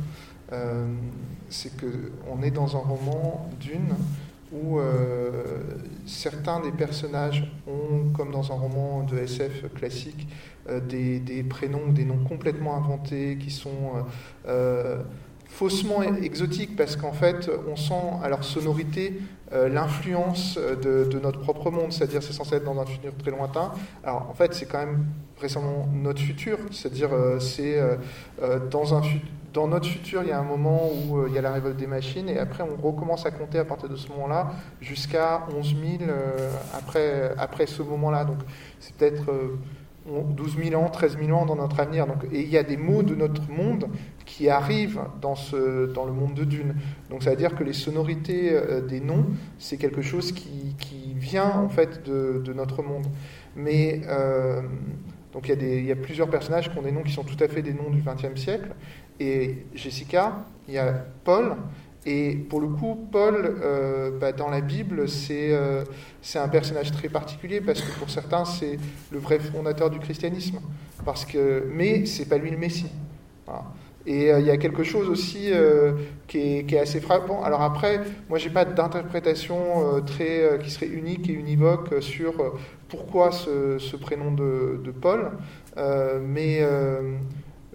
Euh, 0.53 0.87
c'est 1.49 1.73
qu'on 1.77 2.43
est 2.43 2.51
dans 2.51 2.77
un 2.77 2.81
roman 2.81 3.49
d'une 3.61 3.95
où 4.53 4.79
certains 6.07 6.61
des 6.61 6.71
personnages 6.71 7.51
ont, 7.67 8.13
comme 8.17 8.31
dans 8.31 8.53
un 8.53 8.55
roman 8.55 9.03
de 9.03 9.19
SF 9.19 9.73
classique, 9.75 10.29
euh, 10.69 10.81
des, 10.81 11.21
des, 11.21 11.43
prénoms, 11.43 11.89
des 11.89 12.07
noms 12.07 12.25
complètement 12.27 12.75
inventés, 12.77 13.37
qui 13.39 13.51
sont 13.51 13.69
euh, 13.69 14.49
euh, 14.49 15.03
faussement 15.47 16.03
exotiques, 16.03 16.75
parce 16.75 16.97
qu'en 16.97 17.13
fait, 17.13 17.51
on 17.69 17.77
sent 17.77 18.03
à 18.23 18.29
leur 18.29 18.45
sonorité 18.45 19.21
l'influence 19.53 20.59
de, 20.59 21.21
notre 21.23 21.39
propre 21.39 21.71
monde, 21.71 21.93
c'est-à-dire 21.93 22.25
c'est 22.25 22.33
censé 22.33 22.57
être 22.57 22.65
dans 22.65 22.81
un 22.81 22.87
futur 22.87 23.15
très 23.17 23.31
lointain. 23.31 23.71
Alors 24.03 24.29
en 24.29 24.35
fait, 24.35 24.53
c'est 24.53 24.67
quand 24.67 24.81
même 24.81 25.07
récemment 25.41 25.89
notre 25.93 26.21
futur, 26.21 26.59
c'est-à-dire 26.73 27.11
c'est 27.39 27.79
dans 28.73 28.97
un 28.97 29.03
dans 29.55 29.69
notre 29.69 29.87
futur, 29.87 30.23
il 30.23 30.29
y 30.29 30.33
a 30.33 30.39
un 30.39 30.45
moment 30.45 30.91
où 30.91 31.27
il 31.27 31.33
y 31.33 31.39
a 31.39 31.41
la 31.41 31.53
révolte 31.53 31.77
des 31.77 31.87
machines, 31.87 32.29
et 32.29 32.39
après, 32.39 32.63
on 32.63 32.77
recommence 32.77 33.25
à 33.25 33.31
compter 33.31 33.59
à 33.59 33.65
partir 33.65 33.89
de 33.89 33.97
ce 33.97 34.09
moment-là 34.09 34.51
jusqu'à 34.81 35.47
11 35.57 35.77
000 35.99 36.11
après, 36.75 37.33
après 37.39 37.67
ce 37.67 37.83
moment-là. 37.83 38.25
Donc, 38.25 38.39
c'est 38.81 38.95
peut-être 38.97 39.33
12 40.07 40.57
000 40.71 40.83
ans, 40.83 40.91
13 40.91 41.19
000 41.19 41.31
ans 41.37 41.47
dans 41.47 41.57
notre 41.57 41.81
avenir. 41.81 42.07
Donc, 42.07 42.25
et 42.33 42.41
il 42.41 42.49
y 42.49 42.59
a 42.59 42.63
des 42.63 42.77
mots 42.77 43.03
de 43.03 43.15
notre 43.15 43.51
monde 43.51 43.89
qui 44.27 44.49
arrivent 44.49 45.01
dans, 45.21 45.35
ce, 45.35 45.87
dans 45.93 46.05
le 46.05 46.13
monde 46.13 46.35
de 46.35 46.45
Dune. 46.45 46.75
Donc 47.11 47.23
ça 47.23 47.31
veut 47.31 47.37
dire 47.37 47.55
que 47.55 47.65
les 47.65 47.73
sonorités 47.73 48.53
euh, 48.53 48.81
des 48.81 49.01
noms, 49.01 49.27
c'est 49.59 49.77
quelque 49.77 50.03
chose 50.03 50.33
qui, 50.33 50.75
qui, 50.79 51.15
vient 51.15 51.53
en 51.53 51.69
fait 51.71 52.05
de, 52.05 52.43
de 52.45 52.53
notre 52.53 52.83
monde. 52.83 53.07
Mais 53.57 54.03
euh, 54.09 54.61
donc 55.33 55.47
il 55.47 55.51
y, 55.51 55.53
a 55.53 55.57
des, 55.57 55.79
il 55.79 55.87
y, 55.87 55.93
a 55.93 55.97
plusieurs 55.97 56.29
personnages 56.29 56.71
qui 56.71 56.77
ont 56.77 56.83
des 56.83 56.93
noms 56.93 57.03
qui 57.03 57.13
sont 57.13 57.23
tout 57.23 57.43
à 57.43 57.49
fait 57.49 57.63
des 57.63 57.73
noms 57.73 57.89
du 57.89 58.03
XXe 58.03 58.39
siècle. 58.39 58.75
Et 59.21 59.67
Jessica, 59.75 60.45
il 60.69 60.75
y 60.75 60.79
a 60.79 60.93
Paul, 61.25 61.57
et 62.07 62.35
pour 62.35 62.61
le 62.61 62.69
coup, 62.69 63.09
Paul, 63.11 63.59
euh, 63.63 64.11
bah, 64.19 64.33
dans 64.33 64.51
la 64.51 64.61
Bible, 64.61 65.07
euh, 65.31 65.85
c'est 66.21 66.39
un 66.39 66.49
personnage 66.49 66.93
très 66.93 67.09
particulier 67.09 67.61
parce 67.61 67.81
que 67.81 67.99
pour 67.99 68.11
certains, 68.11 68.45
c'est 68.45 68.79
le 69.11 69.19
vrai 69.19 69.39
fondateur 69.39 69.91
du 69.91 69.99
christianisme. 69.99 70.61
Parce 71.05 71.25
que, 71.25 71.65
mais 71.73 72.05
c'est 72.07 72.29
pas 72.29 72.39
lui 72.39 72.51
le 72.51 72.59
Messie. 72.59 72.91
Et 74.07 74.31
euh, 74.31 74.41
il 74.41 74.47
y 74.47 74.51
a 74.51 74.59
quelque 74.59 74.85
chose 74.85 75.09
aussi 75.09 75.51
qui 76.29 76.39
est, 76.39 76.67
qui, 76.67 76.75
est, 76.75 76.79
assez 76.79 77.01
frappant. 77.01 77.43
Alors 77.43 77.63
après, 77.63 78.03
moi, 78.29 78.39
j'ai 78.39 78.51
pas 78.51 78.67
d'interprétation 78.67 80.03
qui 80.05 80.71
serait 80.71 80.89
unique 80.89 81.31
et 81.31 81.33
univoque 81.33 82.03
sur 82.03 82.35
pourquoi 82.89 83.33
ce, 83.33 83.79
ce 83.79 83.97
prénom 83.97 84.31
de, 84.31 84.79
de 84.85 84.91
Paul, 84.91 85.31
mais 86.23 86.61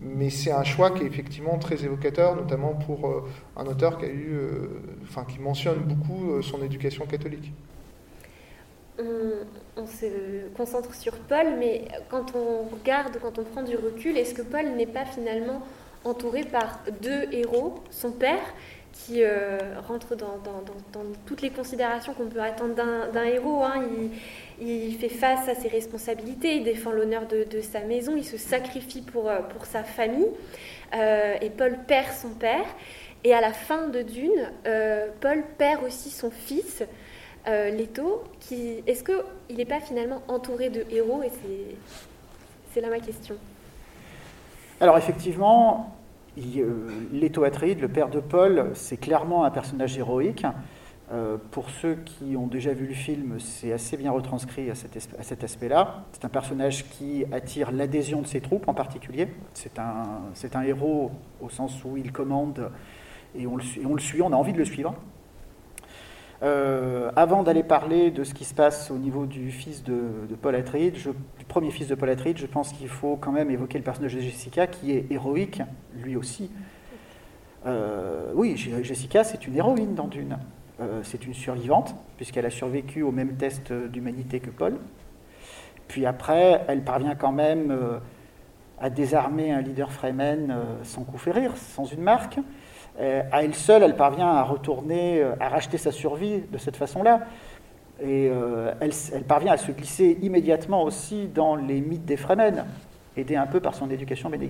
mais 0.01 0.29
c'est 0.29 0.51
un 0.51 0.63
choix 0.63 0.91
qui 0.91 1.03
est 1.03 1.07
effectivement 1.07 1.57
très 1.57 1.83
évocateur, 1.83 2.35
notamment 2.35 2.73
pour 2.73 3.07
euh, 3.07 3.29
un 3.57 3.65
auteur 3.65 3.97
qui 3.97 4.05
euh, 4.05 4.67
mentionne 5.39 5.79
beaucoup 5.79 6.31
euh, 6.31 6.41
son 6.41 6.63
éducation 6.63 7.05
catholique. 7.05 7.51
On, 9.77 9.85
se 9.85 10.49
concentre 10.57 10.93
sur 10.93 11.13
Paul, 11.13 11.55
mais 11.57 11.87
quand 12.09 12.35
on 12.35 12.67
regarde, 12.75 13.17
quand 13.21 13.39
on 13.39 13.45
prend 13.45 13.63
du 13.63 13.77
recul, 13.77 14.17
est-ce 14.17 14.33
que 14.33 14.41
Paul 14.41 14.65
n'est 14.75 14.85
pas 14.85 15.05
finalement 15.05 15.61
entouré 16.03 16.43
par 16.43 16.81
deux 17.01 17.31
héros, 17.31 17.75
son 17.91 18.11
père, 18.11 18.41
qui 18.93 19.23
rentre 19.87 20.15
dans, 20.15 20.39
toutes 21.25 21.41
les 21.41 21.49
considérations 21.49 22.13
qu'on 22.13 22.27
peut 22.27 22.41
attendre 22.41 22.75
d'un 22.75 23.23
héros. 23.23 23.63
Hein. 23.63 23.83
Il, 24.61 24.95
fait 24.97 25.09
face 25.09 25.47
à 25.47 25.55
ses 25.55 25.69
responsabilités, 25.69 26.57
il 26.57 26.63
défend 26.63 26.91
l'honneur 26.91 27.23
de, 27.27 27.61
sa 27.61 27.79
maison, 27.81 28.15
il 28.17 28.25
se 28.25 28.37
sacrifie 28.37 29.01
pour, 29.01 29.29
euh, 29.29 29.39
sa 29.63 29.83
famille. 29.83 30.27
Euh, 30.93 31.35
et 31.41 31.49
Paul 31.49 31.77
perd 31.87 32.11
son 32.11 32.29
père. 32.29 32.65
Et 33.23 33.33
à 33.33 33.41
la 33.41 33.53
fin 33.53 33.87
de 33.87 34.01
Dune, 34.01 34.51
euh, 34.65 35.07
Paul 35.21 35.43
perd 35.57 35.83
aussi 35.83 36.09
son 36.09 36.31
fils, 36.31 36.83
Leto. 37.47 38.23
Est-ce 38.85 39.03
qu'il 39.03 39.57
n'est 39.57 39.65
pas 39.65 39.79
finalement 39.79 40.21
entouré 40.27 40.69
de 40.69 40.85
héros? 40.91 41.23
Et 41.23 41.31
c'est 42.73 42.81
là 42.81 42.89
ma 42.89 42.99
question. 42.99 43.35
Alors 44.81 44.97
effectivement, 44.97 45.95
Leto 47.11 47.43
Atreides, 47.43 47.81
le 47.81 47.87
père 47.87 48.09
de 48.09 48.19
Paul, 48.19 48.71
c'est 48.73 48.97
clairement 48.97 49.45
un 49.45 49.51
personnage 49.51 49.97
héroïque. 49.97 50.45
Euh, 51.11 51.37
pour 51.49 51.71
ceux 51.71 51.95
qui 51.95 52.35
ont 52.37 52.45
déjà 52.45 52.71
vu 52.71 52.85
le 52.85 52.93
film, 52.93 53.39
c'est 53.39 53.73
assez 53.73 53.97
bien 53.97 54.11
retranscrit 54.11 54.69
à 54.69 54.75
cet, 54.75 55.43
aspect-là. 55.43 56.03
C'est 56.11 56.23
un 56.23 56.29
personnage 56.29 56.87
qui 56.89 57.25
attire 57.31 57.71
l'adhésion 57.71 58.21
de 58.21 58.27
ses 58.27 58.41
troupes 58.41 58.67
en 58.67 58.75
particulier. 58.75 59.27
C'est 59.53 59.79
un, 59.79 60.61
héros 60.61 61.11
au 61.41 61.49
sens 61.49 61.83
où 61.83 61.97
il 61.97 62.11
commande 62.11 62.71
et 63.35 63.47
on 63.47 63.55
le, 63.55 63.99
suit, 63.99 64.21
on 64.21 64.31
a 64.31 64.35
envie 64.35 64.53
de 64.53 64.59
le 64.59 64.65
suivre. 64.65 64.95
Euh, 66.41 67.11
avant 67.17 67.43
d'aller 67.43 67.63
parler 67.63 68.11
de 68.11 68.23
ce 68.23 68.33
qui 68.33 68.45
se 68.45 68.53
passe 68.53 68.91
au 68.91 68.97
niveau 68.97 69.25
du 69.25 69.51
fils 69.51 69.83
de, 69.83 70.09
Paul 70.41 70.55
Atreides, 70.55 70.93
du 70.93 71.45
premier 71.45 71.69
fils 71.69 71.87
de 71.87 71.95
Paul 71.95 72.09
Atreides, 72.09 72.37
je 72.37 72.45
pense 72.45 72.71
qu'il 72.71 72.87
faut 72.87 73.17
quand 73.17 73.33
même 73.33 73.51
évoquer 73.51 73.77
le 73.77 73.83
personnage 73.83 74.15
de 74.15 74.21
Jessica 74.21 74.65
qui 74.65 74.93
est 74.93 75.05
héroïque, 75.11 75.61
lui 75.97 76.15
aussi. 76.15 76.49
Euh, 77.65 78.31
oui, 78.35 78.55
Jessica, 78.55 79.25
c'est 79.25 79.47
une 79.47 79.57
héroïne 79.57 79.95
dans 79.95 80.07
Dune. 80.07 80.37
Euh, 80.79 81.01
c'est 81.03 81.25
une 81.25 81.33
survivante, 81.33 81.93
puisqu'elle 82.15 82.45
a 82.45 82.49
survécu 82.49 83.01
au 83.01 83.11
même 83.11 83.35
test 83.35 83.73
d'humanité 83.73 84.39
que 84.39 84.49
Paul. 84.49 84.77
Puis 85.89 86.05
après, 86.05 86.63
elle 86.69 86.83
parvient 86.83 87.15
quand 87.15 87.33
même 87.33 87.75
à 88.79 88.89
désarmer 88.89 89.51
un 89.51 89.59
leader 89.59 89.91
Fremen 89.91 90.55
sans 90.83 91.03
coup 91.03 91.17
férir, 91.17 91.57
sans 91.57 91.85
une 91.85 92.01
marque. 92.01 92.39
À 92.99 93.43
elle 93.43 93.55
seule, 93.55 93.83
elle 93.83 93.95
parvient 93.95 94.27
à 94.27 94.43
retourner, 94.43 95.23
à 95.39 95.47
racheter 95.49 95.77
sa 95.77 95.91
survie 95.91 96.41
de 96.51 96.57
cette 96.57 96.75
façon-là. 96.75 97.21
Et 98.03 98.29
elle, 98.81 99.23
parvient 99.23 99.53
à 99.53 99.57
se 99.57 99.71
glisser 99.71 100.17
immédiatement 100.21 100.83
aussi 100.83 101.27
dans 101.27 101.55
les 101.55 101.79
mythes 101.79 102.05
des 102.05 102.17
Fremen, 102.17 102.65
aidée 103.15 103.37
un 103.37 103.47
peu 103.47 103.61
par 103.61 103.73
son 103.73 103.89
éducation 103.89 104.29
Bene 104.29 104.47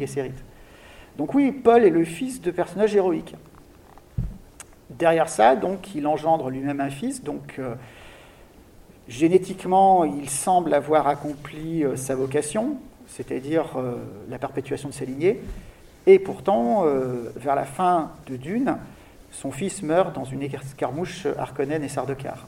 Donc 1.18 1.36
oui, 1.36 1.52
Paul 1.52 1.84
est 1.84 1.92
le 1.92 2.04
fils 2.06 2.42
de 2.42 2.50
personnages 2.50 2.96
héroïques. 2.96 3.36
Derrière 4.90 5.30
ça, 5.30 5.56
donc, 5.56 5.94
il 5.94 6.08
engendre 6.08 6.50
lui-même 6.50 6.82
un 6.82 6.90
fils. 6.90 7.24
Donc, 7.24 7.56
euh, 7.60 7.76
génétiquement, 9.08 10.04
il 10.04 10.30
semble 10.30 10.74
avoir 10.74 11.08
accompli 11.08 11.84
euh, 11.84 11.96
sa 11.96 12.16
vocation, 12.16 12.78
c'est-à-dire 13.06 13.78
euh, 13.78 13.98
la 14.30 14.40
perpétuation 14.40 14.90
de 14.90 14.94
sa 14.94 15.06
lignée. 15.06 15.42
Et 16.08 16.20
pourtant, 16.20 16.86
vers 17.36 17.56
la 17.56 17.66
fin 17.66 18.12
de 18.28 18.36
Dune, 18.36 18.78
son 19.32 19.52
fils 19.52 19.84
meurt 19.84 20.16
dans 20.16 20.24
une 20.24 20.42
escarmouche 20.42 21.28
Harkonnen 21.38 21.84
et 21.84 21.90
Sardaukar. 21.90 22.48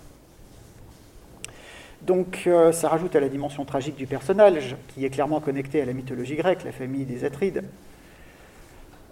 Donc, 2.02 2.49
ça 2.71 2.89
rajoute 2.89 3.15
à 3.15 3.19
la 3.19 3.29
dimension 3.29 3.63
tragique 3.65 3.95
du 3.95 4.08
personnage, 4.08 4.75
qui 4.87 5.06
est 5.06 5.10
clairement 5.12 5.39
connecté 5.39 5.81
à 5.81 5.85
la 5.85 5.93
mythologie 5.93 6.35
grecque, 6.35 6.63
la 6.63 6.71
famille 6.71 7.06
des 7.06 7.23
Atrides. 7.23 7.63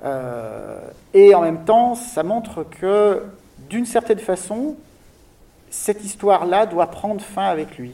Euh, 0.03 0.79
et 1.13 1.35
en 1.35 1.41
même 1.41 1.65
temps, 1.65 1.95
ça 1.95 2.23
montre 2.23 2.63
que, 2.63 3.23
d'une 3.69 3.85
certaine 3.85 4.19
façon, 4.19 4.75
cette 5.69 6.03
histoire-là 6.03 6.65
doit 6.65 6.87
prendre 6.87 7.21
fin 7.21 7.45
avec 7.45 7.77
lui. 7.77 7.93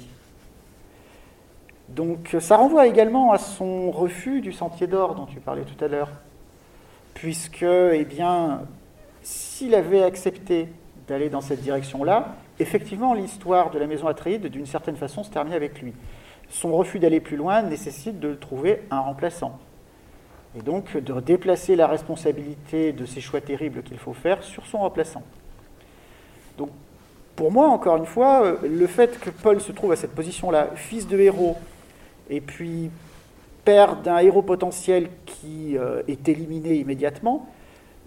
Donc 1.89 2.35
ça 2.39 2.57
renvoie 2.57 2.87
également 2.87 3.31
à 3.31 3.37
son 3.37 3.91
refus 3.91 4.41
du 4.41 4.51
sentier 4.51 4.87
d'or 4.87 5.13
dont 5.15 5.25
tu 5.25 5.39
parlais 5.39 5.63
tout 5.63 5.83
à 5.83 5.87
l'heure. 5.87 6.09
Puisque, 7.16 7.63
eh 7.63 8.05
bien, 8.05 8.61
s'il 9.24 9.74
avait 9.74 10.03
accepté 10.03 10.68
d'aller 11.07 11.30
dans 11.30 11.41
cette 11.41 11.61
direction-là, 11.61 12.36
effectivement, 12.59 13.16
l'histoire 13.16 13.72
de 13.72 13.80
la 13.80 13.88
maison 13.88 14.07
Atreides, 14.07 14.47
d'une 14.47 14.68
certaine 14.68 14.97
façon, 14.97 15.24
se 15.24 15.32
termine 15.32 15.53
avec 15.53 15.82
lui. 15.82 15.93
Son 16.49 16.76
refus 16.76 16.99
d'aller 16.99 17.20
plus 17.20 17.38
loin 17.38 17.63
nécessite 17.63 18.20
de 18.20 18.36
trouver 18.36 18.84
un 18.91 18.99
remplaçant. 18.99 19.57
Et 20.57 20.61
donc 20.61 20.95
de 20.95 21.20
déplacer 21.20 21.76
la 21.76 21.88
responsabilité 21.88 22.93
de 22.93 23.05
ces 23.05 23.20
choix 23.20 23.41
terribles 23.41 23.82
qu'il 23.82 23.97
faut 23.97 24.13
faire 24.13 24.43
sur 24.43 24.66
son 24.66 24.78
remplaçant. 24.78 25.24
Donc 26.57 26.70
pour 27.36 27.51
moi, 27.51 27.68
encore 27.68 27.97
une 27.97 28.05
fois, 28.05 28.45
euh, 28.45 28.57
le 28.63 28.88
fait 28.88 29.20
que 29.20 29.30
Paul 29.30 29.59
se 29.59 29.72
trouve 29.74 29.91
à 29.91 29.95
cette 29.97 30.16
position-là, 30.16 30.70
fils 30.76 31.07
de 31.07 31.20
héros, 31.20 31.57
et 32.30 32.39
puis 32.39 32.89
père 33.66 33.97
d'un 33.97 34.20
héros 34.20 34.43
potentiel 34.43 35.09
qui 35.26 35.78
euh, 35.78 36.03
est 36.07 36.30
éliminé 36.30 36.76
immédiatement, 36.76 37.49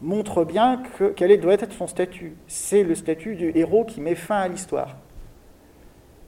montre 0.01 0.45
bien 0.45 0.83
que, 0.97 1.11
quel 1.11 1.39
doit 1.41 1.55
être 1.55 1.73
son 1.73 1.89
statut. 1.89 2.37
C'est 2.47 2.85
le 2.85 2.95
statut 2.95 3.35
du 3.35 3.53
héros 3.55 3.85
qui 3.85 4.01
met 4.01 4.15
fin 4.15 4.39
à 4.39 4.49
l'histoire. 4.49 4.97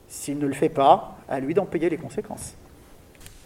S'il 0.07 0.37
ne 0.37 0.45
le 0.45 0.53
fait 0.53 0.69
pas, 0.69 1.17
à 1.29 1.39
lui 1.39 1.53
d'en 1.53 1.65
payer 1.65 1.89
les 1.89 1.97
conséquences. 1.97 2.55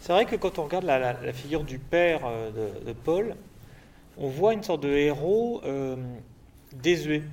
C'est 0.01 0.11
vrai 0.11 0.25
que 0.25 0.35
quand 0.35 0.59
on 0.59 0.63
regarde 0.63 0.85
la, 0.85 1.13
figure 1.31 1.63
du 1.63 1.77
père 1.77 2.21
euh, 2.25 2.49
de, 2.85 2.93
Paul, 2.93 3.35
on 4.17 4.27
voit 4.27 4.53
une 4.53 4.63
sorte 4.63 4.81
de 4.81 4.89
héros 4.89 5.61
euh, 5.65 5.95
désuet, 6.73 7.23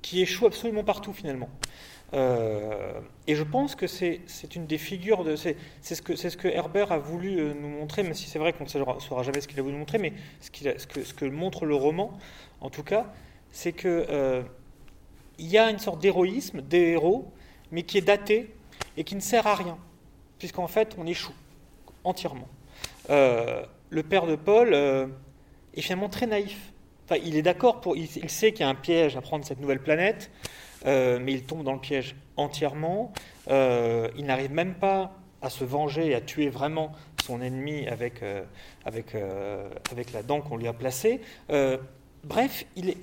qui 0.00 0.22
échoue 0.22 0.46
absolument 0.46 0.84
partout 0.84 1.12
finalement. 1.12 1.48
Euh, 2.14 3.00
et 3.26 3.34
je 3.34 3.42
pense 3.42 3.74
que 3.74 3.86
c'est 3.86 4.20
une 4.54 4.66
des 4.66 4.78
figures 4.78 5.24
de. 5.24 5.34
C'est 5.34 5.56
ce, 5.82 6.00
que- 6.02 6.14
ce 6.16 6.36
que 6.36 6.46
Herbert 6.48 6.92
a 6.92 6.98
voulu 6.98 7.38
euh, 7.38 7.52
nous 7.54 7.68
montrer, 7.68 8.02
même 8.04 8.14
si 8.14 8.28
c'est 8.28 8.38
vrai 8.38 8.52
qu'on 8.52 8.64
ne 8.64 8.68
saura, 8.68 9.22
jamais 9.22 9.40
ce 9.40 9.48
qu'il 9.48 9.58
a 9.58 9.62
voulu 9.62 9.72
nous 9.74 9.80
montrer, 9.80 9.98
mais 9.98 10.12
ce, 10.40 10.50
qu'il 10.50 10.68
a- 10.68 10.78
ce 10.78 10.86
que, 10.86 11.24
montre 11.26 11.66
le 11.66 11.74
roman, 11.74 12.16
en 12.60 12.70
tout 12.70 12.84
cas, 12.84 13.12
c'est 13.50 13.72
que 13.72 14.06
euh, 14.08 14.42
y 15.38 15.58
a 15.58 15.68
une 15.70 15.78
sorte 15.80 16.00
d'héroïsme, 16.00 16.62
des 16.62 16.90
héros, 16.92 17.30
mais 17.72 17.82
qui 17.82 17.98
est 17.98 18.02
daté 18.02 18.54
et 18.96 19.02
qui 19.04 19.16
ne 19.16 19.20
sert 19.20 19.46
à 19.46 19.54
rien, 19.56 19.76
puisqu'en 20.38 20.68
fait 20.68 20.94
on 20.98 21.06
échoue 21.06 21.34
entièrement. 22.04 22.48
Le 23.08 24.02
père 24.02 24.26
de 24.26 24.36
Paul 24.36 24.74
est 24.74 25.80
finalement 25.80 26.08
très 26.08 26.26
naïf. 26.26 26.72
Enfin, 27.04 27.20
il 27.24 27.36
est 27.36 27.42
d'accord 27.42 27.80
pour, 27.80 27.96
il 27.96 28.08
sait 28.30 28.52
qu'il 28.52 28.60
y 28.60 28.64
a 28.64 28.68
un 28.68 28.74
piège 28.74 29.16
à 29.16 29.20
prendre 29.20 29.44
cette 29.44 29.60
nouvelle 29.60 29.80
planète, 29.80 30.30
euh, 30.86 31.18
mais 31.20 31.32
il 31.32 31.42
tombe 31.44 31.64
dans 31.64 31.72
le 31.72 31.80
piège 31.80 32.14
entièrement. 32.36 33.12
Euh, 33.48 34.08
il 34.16 34.26
n'arrive 34.26 34.52
même 34.52 34.74
pas 34.74 35.12
à 35.42 35.50
se 35.50 35.64
venger 35.64 36.08
et 36.08 36.14
à 36.14 36.20
tuer 36.20 36.48
vraiment 36.48 36.92
son 37.24 37.40
ennemi 37.40 37.86
avec, 37.88 38.22
euh, 38.22 38.44
avec, 38.84 39.12
la 40.12 40.22
dent 40.22 40.40
qu'on 40.40 40.56
lui 40.56 40.68
a 40.68 40.72
placée. 40.72 41.20
Bref, 42.24 42.66
il 42.74 42.90
est, 42.90 42.96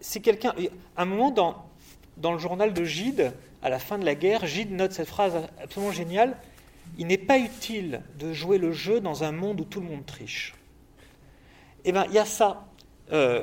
c'est 0.00 0.20
quelqu'un. 0.20 0.54
À 0.96 1.02
un 1.02 1.04
moment 1.04 1.30
dans, 1.30 1.66
dans 2.16 2.32
le 2.32 2.38
journal 2.38 2.72
de 2.72 2.84
Gide, 2.84 3.32
à 3.62 3.68
la 3.68 3.78
fin 3.78 3.98
de 3.98 4.04
la 4.04 4.14
guerre, 4.14 4.46
Gide 4.46 4.72
note 4.72 4.92
cette 4.92 5.08
phrase 5.08 5.34
absolument 5.62 5.92
géniale. 5.92 6.36
Il 6.98 7.06
n'est 7.06 7.18
pas 7.18 7.38
utile 7.38 8.02
de 8.18 8.32
jouer 8.32 8.58
le 8.58 8.72
jeu 8.72 9.00
dans 9.00 9.24
un 9.24 9.32
monde 9.32 9.60
où 9.60 9.64
tout 9.64 9.80
le 9.80 9.86
monde 9.86 10.06
triche. 10.06 10.54
Eh 11.84 11.92
bien, 11.92 12.04
il 12.06 12.12
y 12.12 12.18
a 12.18 12.24
ça 12.24 12.66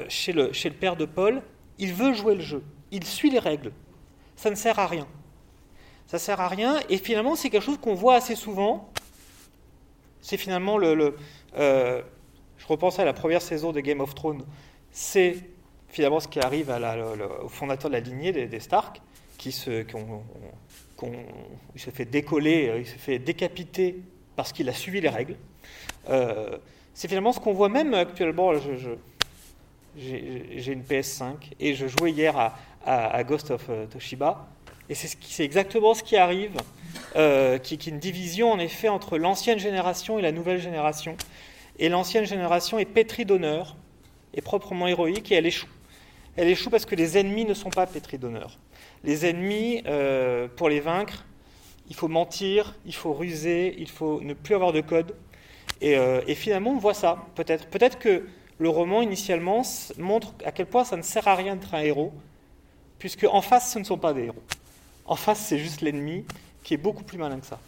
chez, 0.10 0.32
le, 0.32 0.54
chez 0.54 0.70
le 0.70 0.76
père 0.76 0.96
de 0.96 1.06
Paul. 1.06 1.42
Il 1.78 1.94
veut 1.94 2.14
jouer 2.14 2.36
le 2.36 2.42
jeu. 2.42 2.64
Il 2.94 3.04
suit 3.04 3.32
les 3.32 3.40
règles. 3.40 3.72
Ça 4.36 4.50
ne 4.52 4.56
sert 4.56 4.78
à 4.78 4.86
rien. 4.88 5.08
Ça 6.08 6.20
sert 6.20 6.40
à 6.40 6.48
rien. 6.48 6.80
Et 6.90 6.98
finalement, 6.98 7.36
c'est 7.36 7.50
quelque 7.50 7.64
chose 7.66 7.80
qu'on 7.82 7.96
voit 7.96 8.16
assez 8.16 8.36
souvent. 8.36 8.92
C'est 10.22 10.38
finalement 10.38 10.78
le. 10.78 11.18
euh, 11.58 12.02
je 12.58 12.68
repense 12.68 13.00
à 13.00 13.04
la 13.04 13.14
première 13.14 13.42
saison 13.42 13.72
de 13.72 13.80
Game 13.82 14.00
of 14.00 14.14
Thrones. 14.14 14.46
C'est 14.92 15.38
finalement 15.90 16.20
ce 16.20 16.28
qui 16.28 16.40
arrive 16.40 16.72
au 17.44 17.50
fondateur 17.50 17.90
de 17.90 17.96
la 17.96 18.00
lignée 18.00 18.32
des, 18.32 18.60
Stark, 18.60 19.02
qui 19.40 19.52
se, 19.52 19.84
fait 21.92 22.06
décoller, 22.06 22.70
euh, 22.70 22.80
il 22.80 22.86
se 22.88 22.96
fait 22.96 23.20
décapiter 23.20 24.00
parce 24.36 24.54
qu'il 24.54 24.70
a 24.70 24.74
suivi 24.74 25.02
les 25.02 25.10
règles. 25.10 25.36
Euh, 26.10 26.58
c'est 26.94 27.08
finalement 27.08 27.34
ce 27.34 27.40
qu'on 27.40 27.54
voit 27.54 27.70
même 27.70 27.94
actuellement. 27.96 28.54
je- 28.56 28.96
j'ai 29.96 30.44
j'ai 30.58 30.72
une 30.74 30.82
PS5 30.84 31.52
et 31.60 31.76
je 31.76 31.86
jouais 31.88 32.12
hier 32.12 32.36
à, 32.38 32.58
à- 32.86 33.24
Ghost 33.24 33.52
of 33.52 33.66
euh, 33.70 33.86
Toshiba. 33.86 34.48
Et 34.90 34.96
c'est 34.96 35.44
exactement 35.44 35.94
ce 35.94 36.04
qui 36.04 36.18
arrive, 36.18 36.58
euh, 37.16 37.58
qui, 37.58 37.74
est 37.74 37.88
une 37.88 38.00
division 38.00 38.52
en 38.52 38.60
effet 38.60 38.90
entre 38.90 39.18
l'ancienne 39.18 39.58
génération 39.58 40.20
et 40.20 40.22
la 40.22 40.32
nouvelle 40.32 40.60
génération. 40.60 41.16
Et 41.80 41.90
l'ancienne 41.90 42.26
génération 42.26 42.80
est 42.80 42.86
pétrie 42.86 43.26
d'honneur, 43.26 43.78
est 44.34 44.42
proprement 44.42 44.88
héroïque 44.88 45.32
et 45.32 45.36
elle 45.36 45.46
échoue. 45.46 45.70
Elle 46.36 46.50
échoue 46.50 46.70
parce 46.70 46.86
que 46.86 46.96
les 46.96 47.18
ennemis 47.18 47.46
ne 47.46 47.54
sont 47.54 47.70
pas 47.70 47.86
pétris 47.88 48.18
d'honneur. 48.18 48.60
Les 49.04 49.26
ennemis, 49.26 49.84
euh, 49.88 50.48
pour 50.48 50.68
les 50.68 50.80
vaincre, 50.80 51.26
il 51.90 51.96
faut 51.96 52.08
mentir, 52.08 52.76
il 52.86 52.96
faut 52.96 53.14
ruser, 53.14 53.76
il 53.78 53.90
faut 53.90 54.20
ne 54.22 54.34
plus 54.34 54.56
avoir 54.56 54.74
de 54.74 54.82
code. 54.82 55.16
Et, 55.82 55.98
euh, 55.98 56.22
et 56.28 56.36
finalement, 56.36 56.72
on 56.72 56.78
voit 56.78 56.94
ça, 56.94 57.26
peut-être. 57.36 57.68
Peut-être 57.68 58.00
que 58.00 58.26
le 58.58 58.70
roman, 58.70 59.02
initialement, 59.02 59.64
montre 59.98 60.34
à 60.46 60.52
quel 60.52 60.66
point 60.66 60.84
ça 60.84 60.98
ne 60.98 61.02
sert 61.02 61.28
à 61.28 61.36
rien 61.36 61.56
d'être 61.56 61.74
un 61.74 61.82
héros, 61.82 62.14
puisque 63.04 63.26
en 63.30 63.42
face, 63.42 63.74
ce 63.74 63.80
ne 63.80 63.84
sont 63.84 63.98
pas 63.98 64.14
des 64.14 64.24
héros. 64.24 64.42
En 65.04 65.18
face, 65.18 65.48
c'est 65.48 65.58
juste 65.58 65.82
l'ennemi 65.82 66.24
qui 66.64 66.74
est 66.74 66.78
beaucoup 66.78 67.04
plus 67.04 67.18
malin 67.18 67.38
que 67.38 67.46
ça. 67.46 67.60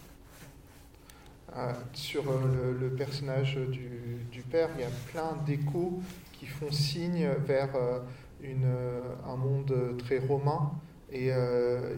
Euh, 1.54 1.74
sur 1.92 2.22
euh, 2.22 2.74
le, 2.80 2.88
personnage 2.94 3.56
du, 3.56 4.42
père, 4.50 4.70
il 4.78 4.80
y 4.80 4.84
a 4.84 4.90
plein 5.12 5.36
d'échos 5.44 6.00
qui 6.32 6.46
font 6.46 6.72
signe 6.72 7.28
vers 7.46 7.76
euh, 7.76 7.98
euh, 8.44 9.02
un 9.26 9.36
monde 9.36 9.98
très 9.98 10.20
romain. 10.20 10.72
Et 11.12 11.30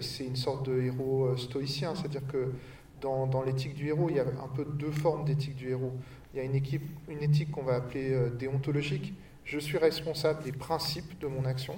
c'est 0.00 0.24
une 0.24 0.36
sorte 0.36 0.68
de 0.68 0.82
héros 0.82 1.36
stoïcien, 1.36 1.94
c'est-à-dire 1.94 2.26
que 2.26 2.52
dans, 3.00 3.44
l'éthique 3.44 3.74
du 3.74 3.86
héros, 3.86 4.08
il 4.10 4.16
y 4.16 4.20
a 4.20 4.24
un 4.24 4.48
peu 4.52 4.64
deux 4.64 4.90
formes 4.90 5.24
d'éthique 5.24 5.54
du 5.54 5.70
héros. 5.70 5.92
Il 6.34 6.38
y 6.38 6.40
a 6.40 6.42
une, 6.42 6.56
éthique 7.22 7.52
qu'on 7.52 7.62
va 7.62 7.76
appeler 7.76 8.30
déontologique. 8.36 9.14
Je 9.44 9.60
suis 9.60 9.78
responsable 9.78 10.42
des 10.42 10.52
principes 10.52 11.16
de 11.20 11.28
mon 11.28 11.44
action. 11.44 11.76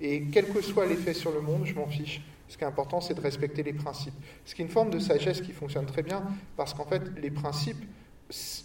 Et 0.00 0.24
quel 0.32 0.46
que 0.48 0.60
soit 0.60 0.86
l'effet 0.86 1.14
sur 1.14 1.32
le 1.32 1.40
monde, 1.40 1.64
je 1.64 1.74
m'en 1.74 1.86
fiche. 1.86 2.22
Ce 2.48 2.56
qui 2.56 2.64
est 2.64 2.66
important, 2.66 3.00
c'est 3.00 3.14
de 3.14 3.20
respecter 3.20 3.62
les 3.62 3.72
principes. 3.72 4.14
Ce 4.44 4.54
qui 4.54 4.62
est 4.62 4.64
une 4.64 4.70
forme 4.70 4.90
de 4.90 4.98
sagesse 4.98 5.40
qui 5.40 5.52
fonctionne 5.52 5.86
très 5.86 6.02
bien, 6.02 6.22
parce 6.56 6.74
qu'en 6.74 6.84
fait, 6.84 7.02
les 7.20 7.30
principes, 7.30 7.82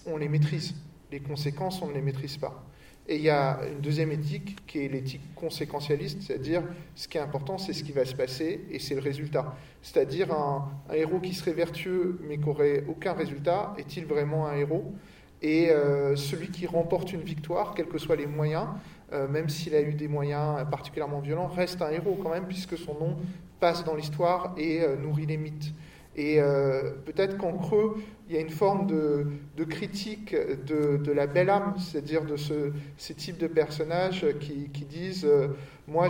on 0.05 0.17
les 0.17 0.29
maîtrise. 0.29 0.75
Les 1.11 1.19
conséquences, 1.19 1.81
on 1.81 1.87
ne 1.87 1.93
les 1.93 2.01
maîtrise 2.01 2.37
pas. 2.37 2.63
Et 3.07 3.15
il 3.15 3.23
y 3.23 3.29
a 3.29 3.61
une 3.71 3.81
deuxième 3.81 4.11
éthique 4.11 4.57
qui 4.67 4.85
est 4.85 4.87
l'éthique 4.87 5.33
conséquentialiste, 5.33 6.21
c'est-à-dire 6.21 6.61
ce 6.93 7.07
qui 7.07 7.17
est 7.17 7.21
important, 7.21 7.57
c'est 7.57 7.73
ce 7.73 7.83
qui 7.83 7.91
va 7.91 8.05
se 8.05 8.13
passer 8.13 8.65
et 8.69 8.77
c'est 8.77 8.93
le 8.93 9.01
résultat. 9.01 9.55
C'est-à-dire 9.81 10.31
un, 10.31 10.69
un 10.87 10.93
héros 10.93 11.19
qui 11.19 11.33
serait 11.33 11.53
vertueux 11.53 12.19
mais 12.27 12.37
qui 12.37 12.45
n'aurait 12.45 12.83
aucun 12.87 13.13
résultat, 13.13 13.73
est-il 13.79 14.05
vraiment 14.05 14.45
un 14.45 14.55
héros? 14.57 14.93
Et 15.41 15.69
euh, 15.69 16.15
celui 16.15 16.49
qui 16.49 16.67
remporte 16.67 17.13
une 17.13 17.21
victoire, 17.21 17.73
quels 17.73 17.87
que 17.87 17.97
soient 17.97 18.17
les 18.17 18.27
moyens, 18.27 18.67
euh, 19.13 19.27
même 19.27 19.47
s'il 19.47 19.73
a 19.73 19.81
eu 19.81 19.93
des 19.93 20.07
moyens 20.07 20.65
particulièrement 20.69 21.19
violents, 21.19 21.47
reste 21.47 21.81
un 21.81 21.89
héros 21.89 22.19
quand 22.21 22.29
même, 22.29 22.45
puisque 22.45 22.77
son 22.77 22.93
nom 22.95 23.17
passe 23.59 23.83
dans 23.85 23.95
l'histoire 23.95 24.53
et 24.57 24.81
euh, 24.81 24.95
nourrit 24.97 25.25
les 25.25 25.37
mythes. 25.37 25.73
Et 26.15 26.41
peut-être 27.05 27.37
qu'en 27.37 27.53
creux, 27.53 27.95
il 28.27 28.35
y 28.35 28.37
a 28.37 28.41
une 28.41 28.49
forme 28.49 28.87
de, 28.87 29.63
critique 29.63 30.35
de, 30.35 31.11
la 31.13 31.27
belle 31.27 31.49
âme, 31.49 31.75
c'est-à-dire 31.77 32.25
de 32.25 32.35
ce, 32.35 32.73
ces 32.97 33.13
types 33.13 33.37
de 33.37 33.47
personnages 33.47 34.25
qui, 34.41 34.85
disent 34.85 35.25
Moi, 35.87 36.09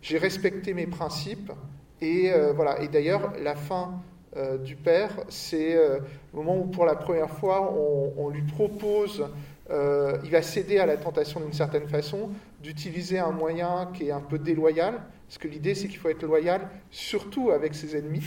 j'ai 0.00 0.16
respecté 0.16 0.72
mes 0.72 0.86
principes. 0.86 1.52
Et 2.00 2.32
voilà. 2.54 2.80
Et 2.80 2.88
d'ailleurs, 2.88 3.34
la 3.42 3.56
fin 3.56 4.00
euh, 4.36 4.58
du 4.58 4.76
père, 4.76 5.10
c'est 5.28 5.74
le 5.74 6.00
moment 6.32 6.58
où, 6.58 6.66
pour 6.66 6.84
la 6.84 6.94
première 6.94 7.30
fois, 7.30 7.72
on, 8.16 8.28
lui 8.28 8.42
propose 8.42 9.26
euh, 9.70 10.18
il 10.22 10.30
va 10.30 10.42
céder 10.42 10.78
à 10.78 10.86
la 10.86 10.96
tentation 10.96 11.40
d'une 11.40 11.52
certaine 11.52 11.88
façon 11.88 12.30
d'utiliser 12.62 13.18
un 13.18 13.32
moyen 13.32 13.90
qui 13.92 14.08
est 14.08 14.12
un 14.12 14.20
peu 14.20 14.38
déloyal, 14.38 15.00
parce 15.26 15.38
que 15.38 15.48
l'idée 15.48 15.74
c'est 15.74 15.88
qu'il 15.88 15.98
faut 15.98 16.08
être 16.08 16.22
loyal 16.22 16.68
surtout 16.90 17.50
avec 17.50 17.74
ses 17.74 17.96
ennemis, 17.96 18.24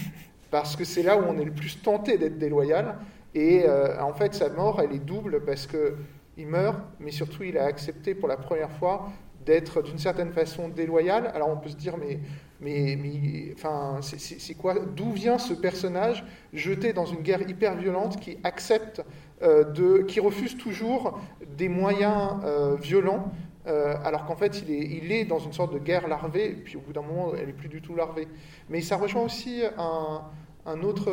parce 0.52 0.76
que 0.76 0.84
c'est 0.84 1.04
là 1.04 1.18
où 1.18 1.24
on 1.28 1.38
est 1.40 1.46
le 1.46 1.54
plus 1.54 1.82
tenté 1.82 2.18
d'être 2.18 2.38
déloyal, 2.38 2.98
et 3.36 3.64
euh, 3.66 4.02
en 4.02 4.14
fait 4.14 4.34
sa 4.34 4.50
mort 4.50 4.82
elle 4.82 4.94
est 4.94 5.06
double 5.06 5.42
parce 5.46 5.66
que 5.66 5.96
il 6.38 6.48
meurt, 6.48 6.78
mais 7.00 7.12
surtout 7.12 7.44
il 7.44 7.58
a 7.58 7.66
accepté 7.66 8.16
pour 8.16 8.28
la 8.28 8.38
première 8.38 8.72
fois 8.72 9.10
d'être 9.50 9.82
d'une 9.82 9.98
certaine 9.98 10.32
façon 10.32 10.70
déloyal. 10.70 11.32
Alors 11.34 11.50
on 11.50 11.58
peut 11.58 11.70
se 11.70 11.76
dire 11.76 11.98
mais 11.98 12.20
mais, 12.62 12.96
mais 13.02 13.54
enfin 13.56 14.00
c'est 14.02 14.54
quoi 14.54 14.76
D'où 14.96 15.12
vient 15.12 15.40
ce 15.40 15.54
personnage 15.54 16.24
jeté 16.54 16.94
dans 16.94 17.06
une 17.06 17.22
guerre 17.22 17.50
hyper 17.50 17.76
violente 17.76 18.20
qui 18.20 18.38
accepte 18.44 19.02
euh, 19.42 19.64
de, 19.64 20.04
qui 20.04 20.20
refuse 20.20 20.56
toujours 20.56 21.20
des 21.58 21.70
moyens 21.70 22.34
euh, 22.44 22.76
violents, 22.76 23.32
euh, 23.66 23.96
alors 24.04 24.26
qu'en 24.26 24.36
fait 24.36 24.62
il 24.62 24.72
est, 24.72 24.86
il 25.04 25.12
est, 25.12 25.26
dans 25.26 25.40
une 25.40 25.54
sorte 25.54 25.74
de 25.74 25.80
guerre 25.80 26.08
larvée, 26.08 26.52
et 26.52 26.62
puis 26.66 26.78
au 26.78 26.82
bout 26.82 26.94
d'un 26.94 27.02
moment 27.02 27.32
elle 27.36 27.48
n'est 27.48 27.54
plus 27.54 27.70
du 27.70 27.82
tout 27.82 27.96
larvée. 27.96 28.28
Mais 28.70 28.82
ça 28.82 28.98
rejoint 28.98 29.24
aussi 29.24 29.64
un, 29.78 30.22
un 30.66 30.84
autre, 30.84 31.10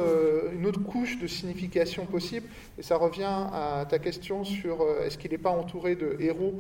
une 0.53 0.67
autre 0.67 0.83
couche 0.83 1.19
de 1.19 1.27
signification 1.27 2.05
possible, 2.05 2.49
et 2.77 2.83
ça 2.83 2.97
revient 2.97 3.37
à 3.53 3.87
ta 3.89 3.99
question 3.99 4.45
sur 4.45 4.85
est-ce 5.05 5.17
qu'il 5.17 5.31
n'est 5.31 5.39
pas 5.39 5.57
entouré 5.63 5.95
de 5.95 6.17
héros, 6.19 6.55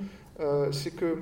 c'est 0.70 0.94
que 0.94 1.18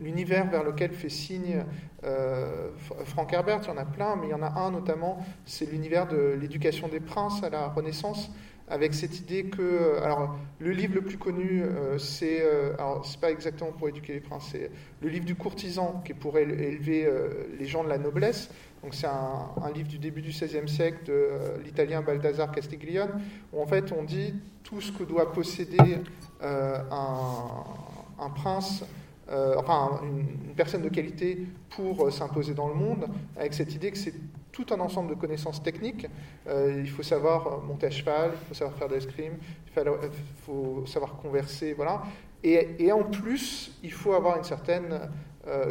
l'univers 0.00 0.48
vers 0.50 0.64
lequel 0.64 0.92
fait 0.92 1.08
signe 1.08 1.64
euh, 2.04 2.70
Frank 3.04 3.32
Herbert, 3.32 3.60
il 3.64 3.68
y 3.68 3.70
en 3.70 3.76
a 3.76 3.84
plein, 3.84 4.16
mais 4.16 4.28
il 4.28 4.30
y 4.30 4.34
en 4.34 4.42
a 4.42 4.60
un 4.60 4.70
notamment, 4.70 5.24
c'est 5.44 5.70
l'univers 5.70 6.06
de 6.06 6.36
l'éducation 6.40 6.88
des 6.88 7.00
princes 7.00 7.42
à 7.42 7.50
la 7.50 7.68
Renaissance, 7.68 8.30
avec 8.70 8.92
cette 8.92 9.18
idée 9.18 9.44
que, 9.44 9.98
alors, 10.02 10.36
le 10.58 10.70
livre 10.72 10.94
le 10.96 11.00
plus 11.00 11.16
connu, 11.16 11.62
c'est, 11.96 12.42
alors, 12.78 13.04
c'est 13.06 13.18
pas 13.18 13.30
exactement 13.30 13.72
pour 13.72 13.88
éduquer 13.88 14.12
les 14.12 14.20
princes, 14.20 14.50
c'est 14.52 14.70
le 15.00 15.08
livre 15.08 15.24
du 15.24 15.34
courtisan, 15.34 16.02
qui 16.04 16.12
est 16.12 16.14
pour 16.14 16.36
élever 16.36 17.10
les 17.58 17.66
gens 17.66 17.82
de 17.82 17.88
la 17.88 17.96
noblesse. 17.96 18.50
Donc 18.82 18.94
c'est 18.94 19.06
un, 19.06 19.70
livre 19.74 19.88
du 19.88 19.98
début 19.98 20.22
du 20.22 20.30
XVIe 20.30 20.68
siècle 20.68 21.04
de 21.06 21.30
l'italien 21.64 22.02
Baldassare 22.02 22.52
Castiglione, 22.52 23.20
où 23.52 23.60
en 23.60 23.66
fait 23.66 23.92
on 23.92 24.04
dit 24.04 24.34
tout 24.62 24.80
ce 24.80 24.92
que 24.92 25.02
doit 25.02 25.32
posséder 25.32 25.98
un, 26.42 28.30
prince 28.34 28.84
euh, 29.30 29.56
enfin 29.58 30.00
une, 30.04 30.54
personne 30.54 30.80
de 30.80 30.88
qualité 30.88 31.46
pour 31.70 32.06
euh, 32.06 32.10
s'imposer 32.10 32.54
dans 32.54 32.68
le 32.68 32.74
monde, 32.74 33.08
avec 33.36 33.52
cette 33.52 33.74
idée 33.74 33.90
que 33.90 33.98
c'est 33.98 34.14
tout 34.52 34.66
un 34.70 34.80
ensemble 34.80 35.10
de 35.10 35.14
connaissances 35.14 35.62
techniques. 35.62 36.06
Euh, 36.46 36.80
il 36.82 36.88
faut 36.88 37.02
savoir 37.02 37.62
monter 37.62 37.88
à 37.88 37.90
cheval, 37.90 38.30
il 38.32 38.48
faut 38.48 38.54
savoir 38.54 38.76
faire 38.76 38.88
de 38.88 38.94
l'escrime, 38.94 39.34
il 39.66 40.10
faut, 40.44 40.84
savoir 40.86 41.16
converser, 41.16 41.74
voilà. 41.74 42.02
Et, 42.42 42.90
en 42.90 43.02
plus, 43.02 43.78
il 43.82 43.92
faut 43.92 44.14
avoir 44.14 44.38
une 44.38 44.44
certaine 44.44 45.00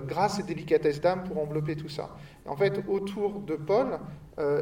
grâce 0.06 0.40
et 0.40 0.44
délicatesse 0.44 1.00
d'âme 1.00 1.24
pour 1.24 1.40
envelopper 1.40 1.76
tout 1.76 1.88
ça. 1.88 2.10
en 2.46 2.58
fait, 2.58 2.84
autour 2.88 3.40
de 3.40 3.56
Paul, 3.56 4.00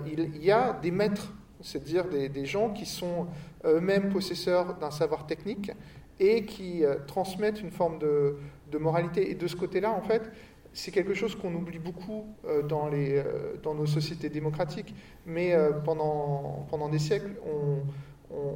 il 0.05 0.37
y 0.43 0.51
a 0.51 0.73
des 0.73 0.91
maîtres, 0.91 1.33
c'est-à-dire 1.61 2.07
des, 2.07 2.29
des, 2.29 2.45
gens 2.45 2.69
qui 2.69 2.85
sont 2.85 3.27
eux-mêmes 3.65 4.09
possesseurs 4.09 4.75
d'un 4.75 4.91
savoir 4.91 5.25
technique 5.25 5.71
et 6.19 6.45
qui 6.45 6.83
transmettent 7.07 7.61
une 7.61 7.71
forme 7.71 7.97
de, 7.97 8.37
de 8.71 8.77
moralité. 8.77 9.31
Et 9.31 9.35
de 9.35 9.47
ce 9.47 9.55
côté-là, 9.55 9.91
en 9.91 10.01
fait, 10.01 10.31
c'est 10.75 10.91
quelque 10.91 11.13
chose 11.13 11.35
qu'on 11.35 11.55
oublie 11.55 11.79
beaucoup 11.79 12.35
euh, 12.45 12.61
dans, 12.61 12.89
les, 12.89 13.17
euh, 13.17 13.55
dans 13.63 13.73
nos 13.73 13.85
sociétés 13.85 14.29
démocratiques. 14.29 14.93
Mais 15.25 15.53
euh, 15.53 15.71
pendant, 15.71 16.67
pendant 16.69 16.89
des 16.89 16.99
siècles, 16.99 17.31
on, 17.45 17.81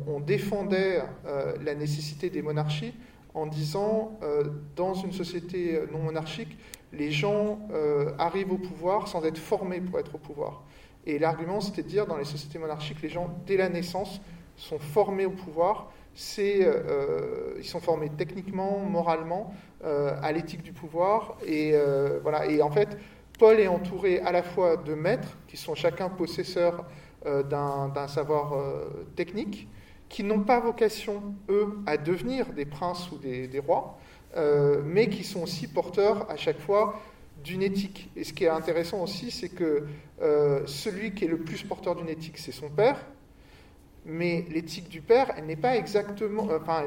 on, 0.07 0.19
défendait 0.19 1.01
la 1.63 1.75
nécessité 1.75 2.29
des 2.29 2.41
monarchies 2.41 2.93
en 3.33 3.45
disant, 3.45 4.19
dans 4.75 4.93
une 4.95 5.13
société 5.13 5.79
non 5.91 5.99
monarchique, 5.99 6.57
les 6.91 7.11
gens 7.11 7.59
arrivent 8.17 8.51
au 8.51 8.57
pouvoir 8.57 9.07
sans 9.07 9.23
être 9.23 9.37
formés 9.37 9.79
pour 9.79 9.99
être 9.99 10.15
au 10.15 10.17
pouvoir. 10.17 10.63
Et 11.05 11.19
l'argument, 11.19 11.61
c'était 11.61 11.83
de 11.83 11.87
dire, 11.87 12.07
dans 12.07 12.17
les 12.17 12.25
sociétés 12.25 12.59
monarchiques, 12.59 13.01
les 13.01 13.09
gens, 13.09 13.29
dès 13.45 13.57
la 13.57 13.69
naissance, 13.69 14.19
sont 14.57 14.79
formés 14.79 15.25
au 15.25 15.31
pouvoir. 15.31 15.91
C'est, 16.15 16.67
ils 17.57 17.65
sont 17.65 17.79
formés 17.79 18.09
techniquement, 18.17 18.79
moralement, 18.79 19.53
euh, 19.85 20.13
à 20.21 20.33
l'éthique 20.33 20.61
du 20.61 20.73
pouvoir. 20.73 21.37
Et, 21.45 21.71
euh, 21.73 22.19
voilà. 22.21 22.47
et 22.47 22.61
en 22.61 22.69
fait, 22.69 22.97
Paul 23.37 23.61
est 23.61 23.69
entouré 23.69 24.19
à 24.19 24.33
la 24.33 24.43
fois 24.43 24.75
de 24.75 24.93
maîtres, 24.93 25.37
qui 25.47 25.55
sont 25.55 25.73
chacun 25.73 26.09
possesseurs 26.09 26.83
euh, 27.25 27.43
d'un 27.43 28.07
savoir 28.09 28.57
technique, 29.15 29.69
qui 30.09 30.25
n'ont 30.25 30.41
pas 30.41 30.59
vocation, 30.59 31.33
eux, 31.47 31.77
à 31.85 31.95
devenir 31.95 32.51
des 32.51 32.65
princes 32.65 33.09
ou 33.11 33.17
des 33.19 33.63
rois, 33.65 33.97
mais 34.83 35.07
qui 35.07 35.23
sont 35.23 35.43
aussi 35.43 35.67
porteurs 35.67 36.29
à 36.29 36.35
chaque 36.35 36.59
fois 36.59 36.99
d'une 37.41 37.61
éthique. 37.61 38.11
Et 38.17 38.25
ce 38.25 38.33
qui 38.33 38.43
est 38.43 38.49
intéressant 38.49 39.01
aussi, 39.01 39.31
c'est 39.31 39.49
que 39.49 39.85
celui 40.65 41.13
qui 41.13 41.23
est 41.23 41.29
le 41.29 41.37
plus 41.37 41.63
porteur 41.63 41.95
d'une 41.95 42.09
éthique, 42.09 42.37
c'est 42.37 42.51
son 42.51 42.69
père, 42.69 42.97
mais 44.05 44.45
l'éthique 44.49 44.89
du 44.89 45.01
père, 45.01 45.31
elle 45.37 45.45
n'est 45.45 45.55
pas 45.55 45.75
exactement, 45.75 46.49
euh, 46.49 46.59
enfin, 46.61 46.85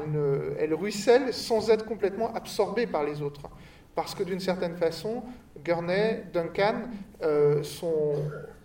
elle, 0.59 0.73
ruisselle 0.73 1.33
sans 1.33 1.69
être 1.69 1.85
complètement 1.85 2.33
absorbée 2.33 2.87
par 2.87 3.03
les 3.03 3.21
autres. 3.21 3.49
Parce 3.95 4.15
que 4.15 4.23
d'une 4.23 4.39
certaine 4.39 4.75
façon, 4.75 5.23
Gurney, 5.63 6.23
Duncan 6.33 6.83
euh, 7.21 7.61
sont, 7.63 8.15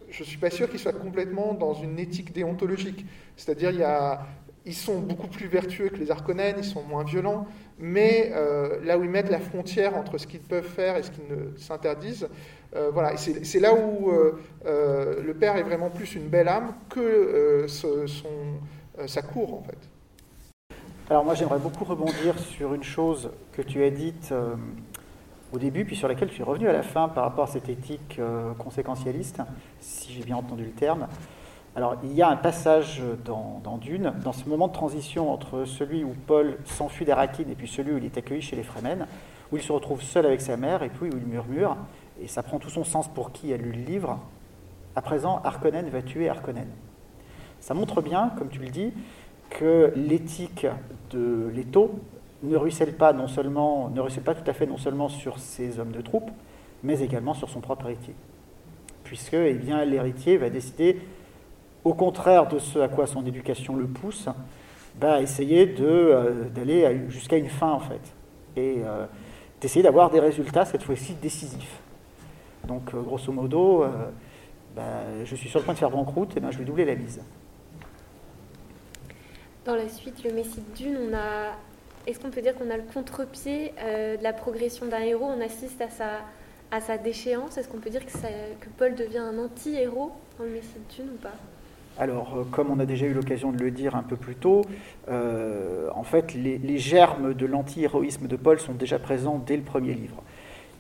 je 0.09 0.23
ne 0.23 0.27
suis 0.27 0.39
pas 0.39 0.51
sûr 0.51 0.71
qu'ils 0.71 0.81
soient 0.81 0.93
complètement 0.93 1.53
dans 1.53 1.75
une 1.75 1.99
éthique 1.99 2.33
déontologique. 2.33 3.05
C'est-à-dire, 3.37 3.71
il 3.71 3.81
y 3.81 3.85
a, 3.85 4.27
ils 4.67 4.75
sont 4.75 4.99
beaucoup 4.99 5.29
plus 5.29 5.47
vertueux 5.47 5.89
que 5.89 5.97
les 5.97 6.11
Harkonnen, 6.11 6.57
ils 6.59 6.65
sont 6.65 6.83
moins 6.83 7.05
violents, 7.05 7.47
mais 7.79 8.33
euh, 8.35 8.79
là 8.85 8.99
où 8.99 9.05
ils 9.05 9.11
mettent 9.11 9.31
la 9.31 9.39
frontière 9.39 9.97
entre 9.97 10.19
ce 10.19 10.27
qu'ils 10.27 10.41
peuvent 10.41 10.69
faire 10.69 10.97
et 10.97 11.03
ce 11.03 11.11
qu'ils 11.11 11.27
ne 11.29 11.57
s'interdisent, 11.57 12.29
euh, 12.77 12.91
voilà, 12.93 13.17
c'est 13.17 13.61
là 13.61 13.73
où 13.75 14.11
euh, 14.11 15.23
le 15.23 15.35
père 15.35 15.57
est 15.57 15.63
vraiment 15.63 15.91
plus 15.91 16.15
une 16.15 16.29
belle 16.29 16.49
âme 16.49 16.75
que 16.91 17.67
sa 19.07 19.23
cour, 19.23 19.55
en 19.55 19.63
fait. 19.63 19.79
Alors 21.09 21.25
moi, 21.25 21.35
j'aimerais 21.35 21.59
beaucoup 21.59 21.85
rebondir 21.85 22.39
sur 22.39 22.75
une 22.75 22.83
chose 22.83 23.31
que 23.53 23.63
tu 23.63 23.83
as 23.83 23.91
dite 23.91 24.35
au 25.51 25.59
début, 25.59 25.87
puis 25.87 25.97
sur 25.97 26.09
laquelle 26.09 26.29
tu 26.29 26.43
es 26.43 26.45
revenu 26.45 26.69
à 26.69 26.75
la 26.75 26.83
fin 26.83 27.09
par 27.09 27.25
rapport 27.25 27.45
à 27.45 27.47
cette 27.47 27.71
éthique 27.71 28.21
conséquentialiste, 28.59 29.41
si 29.81 30.13
j'ai 30.13 30.23
bien 30.23 30.37
entendu 30.37 30.65
le 30.65 30.73
terme. 30.73 31.07
Alors, 31.79 31.95
il 32.03 32.13
y 32.13 32.23
a 32.23 32.29
un 32.29 32.35
passage 32.35 33.01
dans, 33.25 33.79
Dune, 33.81 34.13
dans 34.25 34.33
ce 34.33 34.49
moment 34.49 34.67
de 34.67 34.73
transition 34.73 35.33
entre 35.33 35.65
celui 35.65 36.03
où 36.03 36.13
Paul 36.27 36.59
s'enfuit 36.65 37.05
d'Arakine 37.05 37.49
et 37.51 37.55
puis 37.55 37.69
celui 37.69 37.93
où 37.93 37.99
il 37.99 38.05
est 38.05 38.19
accueilli 38.19 38.43
chez 38.43 38.57
les 38.57 38.65
Fremen, 38.65 39.07
où 39.53 39.59
il 39.59 39.63
se 39.63 39.71
retrouve 39.71 40.03
seul 40.03 40.27
avec 40.27 40.41
sa 40.41 40.57
mère 40.57 40.83
et 40.83 40.89
puis 40.89 41.09
où 41.09 41.17
il 41.17 41.25
murmure, 41.25 41.77
et 42.21 42.27
ça 42.27 42.43
prend 42.43 42.59
tout 42.59 42.69
son 42.69 42.83
sens 42.83 43.07
pour 43.07 43.31
qui 43.31 43.53
a 43.53 43.57
lu 43.57 43.71
le 43.71 43.79
livre. 43.79 44.19
À 44.97 45.03
présent, 45.03 45.41
Harkonnen 45.45 45.89
va 45.89 46.03
tuer 46.03 46.29
Harkonnen. 46.29 46.67
Ça 47.61 47.75
montre 47.75 48.03
bien, 48.03 48.33
comme 48.37 48.49
tu 48.49 48.59
le 48.59 48.71
dis, 48.71 48.93
que 49.49 49.93
l'éthique 49.95 50.67
de 51.13 51.49
Leto 51.55 52.01
ne 52.43 52.57
ruisselle 52.57 52.95
pas 52.95 53.13
non 53.13 53.29
seulement, 53.29 53.89
ne 53.91 54.01
ruisselle 54.01 54.25
pas 54.25 54.35
tout 54.35 54.51
à 54.51 54.53
fait 54.53 54.67
non 54.67 54.79
seulement 54.79 55.09
sur 55.09 55.39
ses 55.39 55.79
hommes 55.79 55.93
de 55.93 56.01
troupe, 56.01 56.33
mais 56.83 57.03
également 57.03 57.35
sur 57.35 57.49
son 57.49 57.61
propre 57.61 57.87
héritier, 57.87 58.17
puisque 59.05 59.35
eh 59.35 59.55
bien 59.55 59.85
l'héritier 59.85 60.39
va 60.39 60.51
décider 60.51 61.01
au 61.89 61.95
contraire 61.95 62.47
de 62.49 62.59
ce 62.59 62.79
à 62.81 62.89
quoi 62.89 63.07
son 63.07 63.25
éducation 63.27 63.75
le 63.75 63.87
pousse, 63.87 64.29
bah, 64.97 65.23
essayer 65.23 65.75
euh, 65.81 66.45
d'aller 66.51 67.09
jusqu'à 67.09 67.39
une 67.39 67.49
fin 67.49 67.71
en 67.71 67.81
fait, 67.81 68.01
et 68.57 68.83
euh, 68.85 69.07
d'essayer 69.61 69.83
d'avoir 69.83 70.11
des 70.11 70.21
résultats 70.21 70.67
cette 70.67 70.83
fois-ci 70.83 71.15
décisifs. 71.15 71.81
Donc 72.67 72.93
euh, 72.93 73.01
grosso 73.01 73.33
modo, 73.33 73.87
bah, 74.77 74.83
je 75.25 75.35
suis 75.35 75.49
sur 75.49 75.61
le 75.61 75.65
point 75.65 75.73
de 75.73 75.79
faire 75.79 75.91
banqueroute, 75.91 76.37
et 76.37 76.41
ben, 76.41 76.51
je 76.51 76.59
vais 76.59 76.65
doubler 76.65 76.85
la 76.85 76.95
mise. 76.95 77.23
Dans 79.65 79.75
la 79.75 79.89
suite, 79.89 80.23
le 80.25 80.33
Messie 80.33 80.61
de 80.61 80.77
Dune, 80.77 80.99
on 81.11 81.15
a, 81.15 81.57
est-ce 82.07 82.21
qu'on 82.21 82.31
peut 82.31 82.43
dire 82.43 82.55
qu'on 82.55 82.71
a 82.71 82.77
le 82.77 82.85
contre-pied 82.93 83.73
de 83.79 84.23
la 84.23 84.33
progression 84.33 84.87
d'un 84.87 85.01
héros? 85.01 85.27
On 85.27 85.41
assiste 85.41 85.81
à 85.81 85.91
sa, 85.91 86.11
à 86.71 86.81
sa 86.81 86.99
déchéance? 86.99 87.57
Est-ce 87.57 87.69
qu'on 87.69 87.79
peut 87.79 87.91
dire 87.91 88.05
que, 88.05 88.13
que 88.13 88.69
Paul 88.79 88.95
devient 88.95 89.19
un 89.19 89.39
anti-héros 89.39 90.13
dans 90.39 90.45
le 90.45 90.51
Messie 90.51 90.69
de 90.89 90.95
Dune 91.03 91.13
ou 91.15 91.19
pas? 91.19 91.35
Alors, 91.99 92.37
euh, 92.37 92.45
comme 92.51 92.71
on 92.71 92.79
a 92.79 92.87
déjà 92.87 93.07
eu 93.07 93.13
l'occasion 93.13 93.51
de 93.51 93.59
le 93.59 93.71
dire 93.71 93.97
un 93.97 94.03
peu 94.03 94.17
plus 94.17 94.37
tôt, 94.37 94.63
euh, 95.09 95.89
en 95.95 96.05
fait, 96.05 96.33
les, 96.35 96.79
germes 96.79 97.35
de 97.35 97.45
l'anti-héroïsme 97.45 98.29
de 98.29 98.37
Paul 98.37 98.61
sont 98.61 98.75
déjà 98.75 98.99
présents 98.99 99.43
dès 99.45 99.57
le 99.57 99.63
premier 99.63 99.95
livre. 99.95 100.23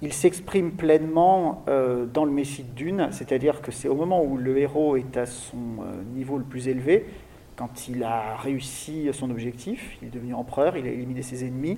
Il 0.00 0.12
s'exprime 0.12 0.70
pleinement 0.70 1.64
euh, 1.68 2.06
dans 2.06 2.24
le 2.24 2.30
Messie 2.30 2.62
de 2.62 2.70
Dune, 2.70 3.08
c'est-à-dire 3.10 3.62
que 3.62 3.72
c'est 3.72 3.88
au 3.88 3.96
moment 3.96 4.22
où 4.22 4.36
le 4.36 4.58
héros 4.58 4.96
est 4.96 5.16
à 5.16 5.26
son 5.26 5.58
niveau 6.14 6.38
le 6.38 6.44
plus 6.44 6.68
élevé, 6.68 7.06
quand 7.58 7.88
il 7.88 8.04
a 8.04 8.36
réussi 8.36 9.10
son 9.12 9.30
objectif, 9.30 9.98
il 10.00 10.08
est 10.08 10.10
devenu 10.12 10.32
empereur, 10.32 10.76
il 10.76 10.86
a 10.86 10.90
éliminé 10.90 11.22
ses 11.22 11.44
ennemis, 11.44 11.76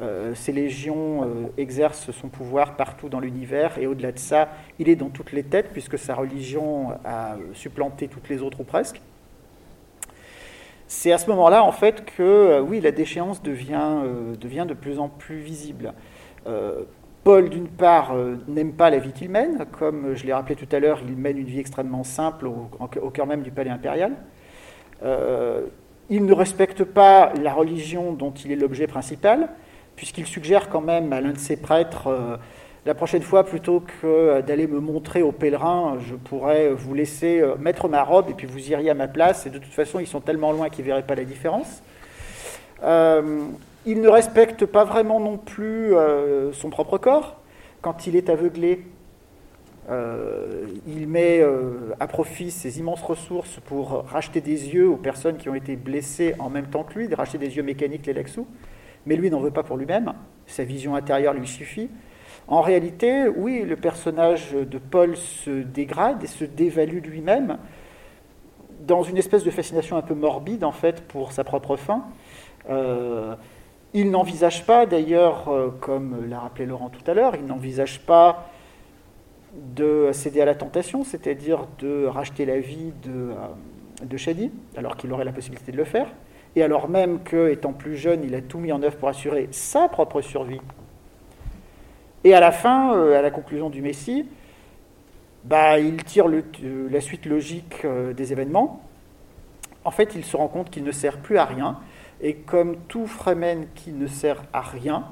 euh, 0.00 0.34
ses 0.36 0.52
légions 0.52 1.24
euh, 1.24 1.48
exercent 1.58 2.12
son 2.12 2.28
pouvoir 2.28 2.76
partout 2.76 3.08
dans 3.08 3.18
l'univers 3.18 3.76
et 3.78 3.88
au-delà 3.88 4.12
de 4.12 4.20
ça, 4.20 4.48
il 4.78 4.88
est 4.88 4.94
dans 4.94 5.08
toutes 5.08 5.32
les 5.32 5.42
têtes 5.42 5.70
puisque 5.72 5.98
sa 5.98 6.14
religion 6.14 6.92
a 7.04 7.36
supplanté 7.54 8.06
toutes 8.06 8.28
les 8.28 8.40
autres 8.40 8.60
ou 8.60 8.64
presque. 8.64 9.00
C'est 10.86 11.10
à 11.10 11.18
ce 11.18 11.28
moment-là 11.30 11.64
en 11.64 11.72
fait 11.72 12.04
que 12.04 12.22
euh, 12.22 12.60
oui, 12.60 12.80
la 12.80 12.92
déchéance 12.92 13.42
devient, 13.42 14.04
de 14.38 14.74
plus 14.74 15.00
en 15.00 15.08
plus 15.08 15.38
visible. 15.38 15.92
Paul, 17.24 17.48
d'une 17.48 17.66
part, 17.66 18.14
n'aime 18.46 18.72
pas 18.74 18.88
la 18.88 18.98
vie 18.98 19.10
qu'il 19.10 19.30
mène. 19.30 19.66
Comme 19.76 20.14
je 20.14 20.24
l'ai 20.24 20.32
rappelé 20.32 20.54
tout 20.54 20.68
à 20.70 20.78
l'heure, 20.78 21.00
il 21.04 21.16
mène 21.16 21.38
une 21.38 21.46
vie 21.46 21.58
extrêmement 21.58 22.04
simple 22.04 22.46
au 22.46 23.10
cœur 23.10 23.26
même 23.26 23.42
du 23.42 23.50
palais 23.50 23.70
impérial. 23.70 24.12
Il 25.02 26.24
ne 26.24 26.32
respecte 26.32 26.84
pas 26.84 27.32
la 27.42 27.52
religion 27.52 28.12
dont 28.12 28.32
il 28.32 28.52
est 28.52 28.56
l'objet 28.56 28.86
principal 28.86 29.48
puisqu'il 29.96 30.26
suggère 30.26 30.68
quand 30.68 30.82
même 30.82 31.12
à 31.12 31.20
l'un 31.20 31.32
de 31.32 31.38
ses 31.38 31.56
prêtres, 31.56 32.08
euh, 32.08 32.36
la 32.84 32.94
prochaine 32.94 33.22
fois, 33.22 33.44
plutôt 33.44 33.80
que 33.80 34.42
d'aller 34.42 34.68
me 34.68 34.78
montrer 34.78 35.22
aux 35.22 35.32
pèlerins, 35.32 35.98
je 36.06 36.14
pourrais 36.14 36.68
vous 36.68 36.94
laisser 36.94 37.40
euh, 37.40 37.56
mettre 37.56 37.88
ma 37.88 38.04
robe 38.04 38.26
et 38.30 38.34
puis 38.34 38.46
vous 38.46 38.70
iriez 38.70 38.90
à 38.90 38.94
ma 38.94 39.08
place, 39.08 39.46
et 39.46 39.50
de 39.50 39.58
toute 39.58 39.72
façon, 39.72 39.98
ils 39.98 40.06
sont 40.06 40.20
tellement 40.20 40.52
loin 40.52 40.68
qu'ils 40.68 40.84
ne 40.84 40.90
verraient 40.90 41.06
pas 41.06 41.16
la 41.16 41.24
différence. 41.24 41.82
Euh, 42.84 43.40
il 43.86 44.00
ne 44.00 44.08
respecte 44.08 44.66
pas 44.66 44.84
vraiment 44.84 45.18
non 45.18 45.38
plus 45.38 45.94
son 46.52 46.70
propre 46.70 46.98
corps. 46.98 47.36
Quand 47.82 48.08
il 48.08 48.16
est 48.16 48.28
aveuglé, 48.28 48.84
il 49.88 51.06
met 51.06 51.42
à 52.00 52.06
profit 52.06 52.50
ses 52.50 52.78
immenses 52.80 53.02
ressources 53.02 53.60
pour 53.66 54.04
racheter 54.08 54.40
des 54.40 54.74
yeux 54.74 54.88
aux 54.88 54.96
personnes 54.96 55.36
qui 55.36 55.48
ont 55.48 55.54
été 55.54 55.76
blessées 55.76 56.34
en 56.38 56.50
même 56.50 56.66
temps 56.66 56.82
que 56.82 56.98
lui, 56.98 57.14
racheter 57.14 57.38
des 57.38 57.56
yeux 57.56 57.62
mécaniques, 57.62 58.06
les 58.06 58.12
Lexous 58.12 58.46
mais 59.06 59.16
lui 59.16 59.30
n'en 59.30 59.40
veut 59.40 59.52
pas 59.52 59.62
pour 59.62 59.76
lui-même, 59.76 60.12
sa 60.46 60.64
vision 60.64 60.94
intérieure 60.94 61.32
lui 61.32 61.46
suffit. 61.46 61.88
En 62.48 62.60
réalité, 62.60 63.28
oui, 63.28 63.62
le 63.62 63.76
personnage 63.76 64.52
de 64.52 64.78
Paul 64.78 65.16
se 65.16 65.62
dégrade 65.62 66.22
et 66.22 66.26
se 66.26 66.44
dévalue 66.44 67.00
lui-même. 67.02 67.58
dans 68.80 69.02
une 69.02 69.16
espèce 69.16 69.42
de 69.42 69.50
fascination 69.50 69.96
un 69.96 70.02
peu 70.02 70.14
morbide, 70.14 70.62
en 70.62 70.70
fait, 70.70 71.00
pour 71.08 71.32
sa 71.32 71.42
propre 71.42 71.76
fin. 71.76 72.04
Euh, 72.68 73.34
il 73.94 74.10
n'envisage 74.10 74.64
pas, 74.64 74.86
d'ailleurs, 74.86 75.48
euh, 75.48 75.70
comme 75.80 76.28
l'a 76.28 76.38
rappelé 76.40 76.66
Laurent 76.66 76.90
tout 76.90 77.10
à 77.10 77.14
l'heure, 77.14 77.34
il 77.34 77.46
n'envisage 77.46 78.00
pas 78.00 78.50
de 79.74 80.10
céder 80.12 80.40
à 80.40 80.44
la 80.44 80.54
tentation, 80.54 81.04
c'est-à-dire 81.04 81.66
de 81.78 82.06
racheter 82.06 82.44
la 82.44 82.58
vie 82.58 82.92
de, 83.02 83.10
euh, 83.10 84.04
de 84.04 84.16
Shadi, 84.16 84.50
alors 84.76 84.96
qu'il 84.96 85.12
aurait 85.12 85.24
la 85.24 85.32
possibilité 85.32 85.72
de 85.72 85.76
le 85.76 85.84
faire, 85.84 86.08
et 86.54 86.62
alors 86.62 86.88
même 86.88 87.22
que, 87.22 87.50
étant 87.50 87.72
plus 87.72 87.96
jeune, 87.96 88.24
il 88.24 88.34
a 88.34 88.40
tout 88.40 88.58
mis 88.58 88.72
en 88.72 88.82
œuvre 88.82 88.96
pour 88.96 89.08
assurer 89.08 89.48
sa 89.50 89.88
propre 89.88 90.20
survie. 90.20 90.60
Et 92.24 92.34
à 92.34 92.40
la 92.40 92.50
fin, 92.50 93.12
à 93.12 93.22
la 93.22 93.30
conclusion 93.30 93.70
du 93.70 93.82
Messie, 93.82 94.26
bah, 95.44 95.78
il 95.78 96.02
tire 96.02 96.26
le, 96.26 96.44
la 96.90 97.00
suite 97.00 97.26
logique 97.26 97.86
des 98.16 98.32
événements. 98.32 98.82
En 99.84 99.90
fait, 99.90 100.14
il 100.16 100.24
se 100.24 100.36
rend 100.36 100.48
compte 100.48 100.70
qu'il 100.70 100.82
ne 100.82 100.92
sert 100.92 101.18
plus 101.18 101.38
à 101.38 101.44
rien, 101.44 101.78
et 102.20 102.34
comme 102.34 102.76
tout 102.88 103.06
Fremen 103.06 103.66
qui 103.74 103.92
ne 103.92 104.06
sert 104.06 104.42
à 104.52 104.60
rien, 104.60 105.04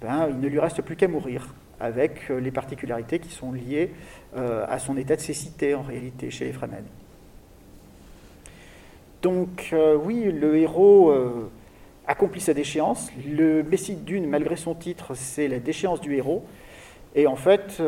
ben, 0.00 0.28
il 0.30 0.38
ne 0.38 0.48
lui 0.48 0.60
reste 0.60 0.82
plus 0.82 0.96
qu'à 0.96 1.08
mourir, 1.08 1.54
avec 1.80 2.30
euh, 2.30 2.38
les 2.38 2.50
particularités 2.50 3.18
qui 3.18 3.30
sont 3.30 3.52
liées 3.52 3.90
euh, 4.36 4.64
à 4.68 4.78
son 4.78 4.96
état 4.96 5.16
de 5.16 5.20
cécité 5.20 5.74
en 5.74 5.82
réalité 5.82 6.30
chez 6.30 6.48
les. 6.48 6.84
Donc 9.22 9.70
euh, 9.72 9.96
oui, 9.96 10.30
le 10.30 10.56
héros 10.56 11.12
accomplit 12.06 12.40
sa 12.40 12.54
déchéance. 12.54 13.10
Le 13.26 13.62
Messie 13.62 13.96
Dune, 13.96 14.28
malgré 14.28 14.56
son 14.56 14.74
titre, 14.74 15.14
c'est 15.14 15.48
la 15.48 15.58
déchéance 15.58 16.00
du 16.00 16.14
héros. 16.16 16.44
Et 17.14 17.26
en 17.26 17.36
fait, 17.36 17.82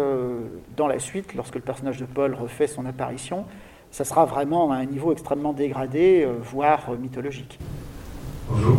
dans 0.76 0.88
la 0.88 0.98
suite, 0.98 1.34
lorsque 1.34 1.54
le 1.54 1.60
personnage 1.60 1.98
de 1.98 2.04
Paul 2.04 2.34
refait 2.34 2.66
son 2.66 2.86
apparition, 2.86 3.46
ça 3.90 4.04
sera 4.04 4.24
vraiment 4.26 4.72
à 4.72 4.76
un 4.76 4.84
niveau 4.84 5.12
extrêmement 5.12 5.52
dégradé, 5.52 6.28
voire 6.40 6.92
mythologique. 6.98 7.58
Bonjour. 8.48 8.78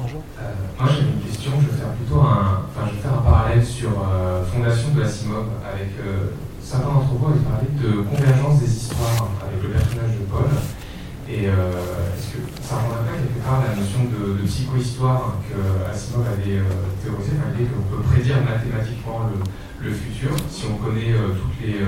Euh, 0.00 0.42
moi 0.78 0.88
j'ai 0.88 1.02
une 1.02 1.20
question, 1.20 1.52
je 1.60 1.68
vais 1.68 1.76
faire 1.76 1.92
plutôt 1.92 2.20
un, 2.20 2.64
enfin, 2.68 2.88
je 2.88 2.96
vais 2.96 3.02
faire 3.02 3.14
un 3.14 3.22
parallèle 3.22 3.64
sur 3.64 3.90
euh, 3.90 4.44
Fondation 4.44 4.94
de 4.94 5.02
Asimov 5.02 5.46
avec 5.60 5.92
certains 6.62 6.88
d'entre 6.88 7.12
vous 7.14 7.26
avaient 7.26 7.44
parlé 7.44 7.68
de 7.76 8.02
convergence 8.02 8.60
des 8.60 8.70
histoires 8.70 9.28
avec 9.44 9.62
le 9.62 9.68
personnage 9.70 10.16
de 10.16 10.24
Paul. 10.30 10.48
Et 11.28 11.44
est-ce 11.46 12.34
que 12.34 12.40
ça 12.60 12.82
rendrait 12.82 13.06
pas 13.06 13.14
quelque 13.14 13.38
part 13.44 13.62
la 13.62 13.76
notion 13.78 14.02
de, 14.10 14.42
psychohistoire 14.46 15.38
que 15.46 15.58
Asimov 15.86 16.26
avait 16.26 16.58
théorisé, 16.98 17.38
l'idée 17.54 17.70
qu'on 17.70 17.86
peut 17.86 18.02
prédire 18.02 18.42
mathématiquement 18.42 19.30
le, 19.80 19.92
futur 19.92 20.30
si 20.50 20.66
on 20.66 20.76
connaît 20.76 21.14
toutes 21.14 21.66
les, 21.66 21.80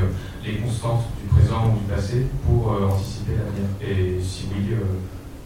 les 0.45 0.59
constantes 0.59 1.05
présent 1.33 1.73
ou 1.75 1.79
du 1.79 1.85
passé 1.93 2.27
pour 2.47 2.73
euh, 2.73 2.89
anticiper 2.89 3.33
l'avenir? 3.33 3.69
Et 3.81 4.21
si 4.23 4.49
oui, 4.53 4.75
euh, 4.75 4.99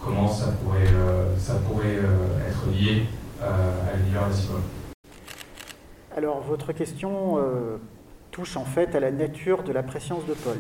comment 0.07 0.29
ça 0.29 0.53
pourrait, 0.63 0.87
euh, 0.95 1.35
pourrait 1.69 1.99
être 2.49 2.71
lié 2.71 3.03
à 3.43 3.97
l'univers 3.97 4.33
Simone 4.33 4.63
Alors, 6.17 6.41
votre 6.41 6.73
question 6.73 7.39
touche 8.31 8.57
en 8.57 8.65
fait 8.65 8.95
à 8.95 9.01
la 9.01 9.11
nature 9.11 9.63
de 9.63 9.73
la 9.73 9.83
préscience 9.83 10.25
de 10.27 10.35
Paul. 10.35 10.59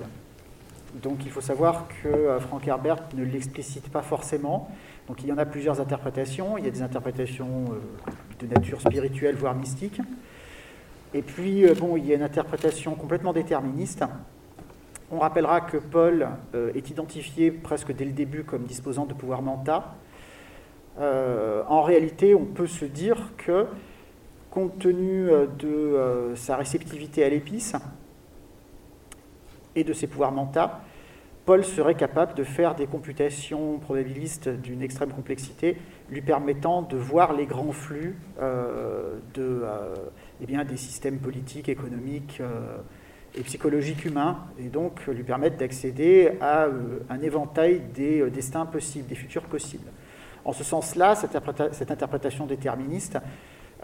Donc 1.03 1.24
il 1.24 1.30
faut 1.30 1.40
savoir 1.40 1.86
que 2.03 2.38
Frank 2.40 2.66
Herbert 2.66 2.99
ne 3.14 3.24
l'explicite 3.24 3.88
pas 3.90 4.03
forcément. 4.03 4.70
Donc 5.09 5.22
il 5.22 5.28
y 5.28 5.32
en 5.32 5.38
a 5.38 5.47
plusieurs 5.47 5.80
interprétations. 5.80 6.59
Il 6.59 6.64
y 6.64 6.68
a 6.68 6.70
des 6.70 6.82
interprétations 6.82 7.64
de 8.38 8.47
nature 8.47 8.80
spirituelle, 8.80 9.36
voire 9.36 9.55
mystique. 9.55 10.01
Et 11.14 11.22
puis, 11.22 11.64
bon, 11.78 11.97
il 11.97 12.07
y 12.07 12.12
a 12.12 12.16
une 12.16 12.22
interprétation 12.22 12.94
complètement 12.94 13.32
déterministe, 13.32 14.05
on 15.11 15.18
rappellera 15.18 15.61
que 15.61 15.76
Paul 15.76 16.28
euh, 16.54 16.72
est 16.74 16.90
identifié 16.90 17.50
presque 17.50 17.92
dès 17.92 18.04
le 18.04 18.12
début 18.12 18.44
comme 18.44 18.64
disposant 18.64 19.07
de 19.07 19.14
pouvoir 19.14 19.42
menta. 19.42 19.94
Euh, 20.98 21.62
en 21.68 21.82
réalité, 21.82 22.34
on 22.34 22.44
peut 22.44 22.66
se 22.66 22.84
dire 22.84 23.32
que, 23.36 23.66
compte 24.50 24.78
tenu 24.78 25.28
euh, 25.28 25.46
de 25.46 26.34
sa 26.34 26.57
réceptivité 26.57 27.24
à 27.24 27.28
l'épice 27.28 27.74
et 29.74 29.84
de 29.84 29.92
ses 29.92 30.07
pouvoirs 30.07 30.32
menta, 30.32 30.80
Paul 31.44 31.64
serait 31.64 31.94
capable 31.94 32.34
de 32.34 32.42
faire 32.42 32.74
des 32.74 32.86
computations 32.86 33.78
probabilistes 33.78 34.48
d'une 34.48 34.82
extrême 34.82 35.12
complexité, 35.12 35.76
lui 36.11 36.20
permettant 36.20 36.82
de 36.82 36.96
voir 36.96 37.34
les 37.34 37.46
grands 37.46 37.70
flux 37.70 38.18
eh 38.40 38.44
des 40.64 40.76
systèmes 40.76 41.18
politiques, 41.18 41.68
économiques, 41.68 42.42
et 43.37 43.43
psychologique 43.43 44.05
humain, 44.05 44.39
et 44.59 44.68
donc 44.68 45.07
lui 45.07 45.22
permettre 45.22 45.59
d'accéder 45.59 46.32
à 46.41 46.64
euh, 46.64 47.01
un 47.11 47.20
éventail 47.20 47.82
des 47.95 48.20
euh, 48.20 48.30
destins 48.30 48.64
possibles, 48.64 49.07
des 49.07 49.14
futurs 49.14 49.43
possibles. 49.43 49.91
En 50.45 50.53
ce 50.53 50.64
sens-là, 50.64 51.14
cette, 51.14 51.91
interprétation 51.91 52.47
déterministe 52.47 53.18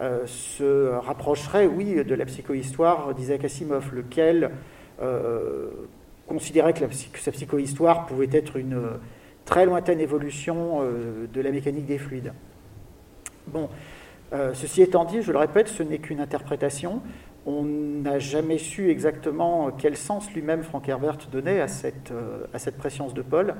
euh, 0.01 0.25
se 0.25 0.89
rapprocherait, 0.93 1.67
oui, 1.67 2.03
de 2.03 2.15
la 2.15 2.25
psychohistoire 2.25 3.13
d'Isaac 3.13 3.43
Asimov, 3.45 3.93
lequel 3.93 4.51
considérait 6.27 6.73
que, 6.73 6.85
sa 7.19 7.31
psychohistoire 7.31 8.05
pouvait 8.05 8.29
être 8.31 8.55
une 8.55 8.79
très 9.43 9.65
lointaine 9.65 9.99
évolution 9.99 10.81
de 11.33 11.41
la 11.41 11.51
mécanique 11.51 11.85
des 11.85 11.97
fluides. 11.97 12.31
Bon, 13.47 13.67
ceci 14.53 14.81
étant 14.81 15.03
dit, 15.03 15.21
je 15.21 15.33
le 15.33 15.39
répète, 15.39 15.67
ce 15.67 15.83
n'est 15.83 15.97
qu'une 15.97 16.21
interprétation 16.21 17.01
on 17.45 17.63
n'a 17.63 18.19
jamais 18.19 18.57
su 18.57 18.89
exactement 18.89 19.71
quel 19.71 19.97
sens 19.97 20.31
lui-même 20.33 20.63
Frank 20.63 20.87
Herbert 20.87 21.17
donnait 21.31 21.61
à 21.61 21.67
cette, 21.67 22.11
euh, 22.11 22.45
à 22.53 22.71
préscience 22.71 23.13
de 23.13 23.21
Paul, 23.21 23.55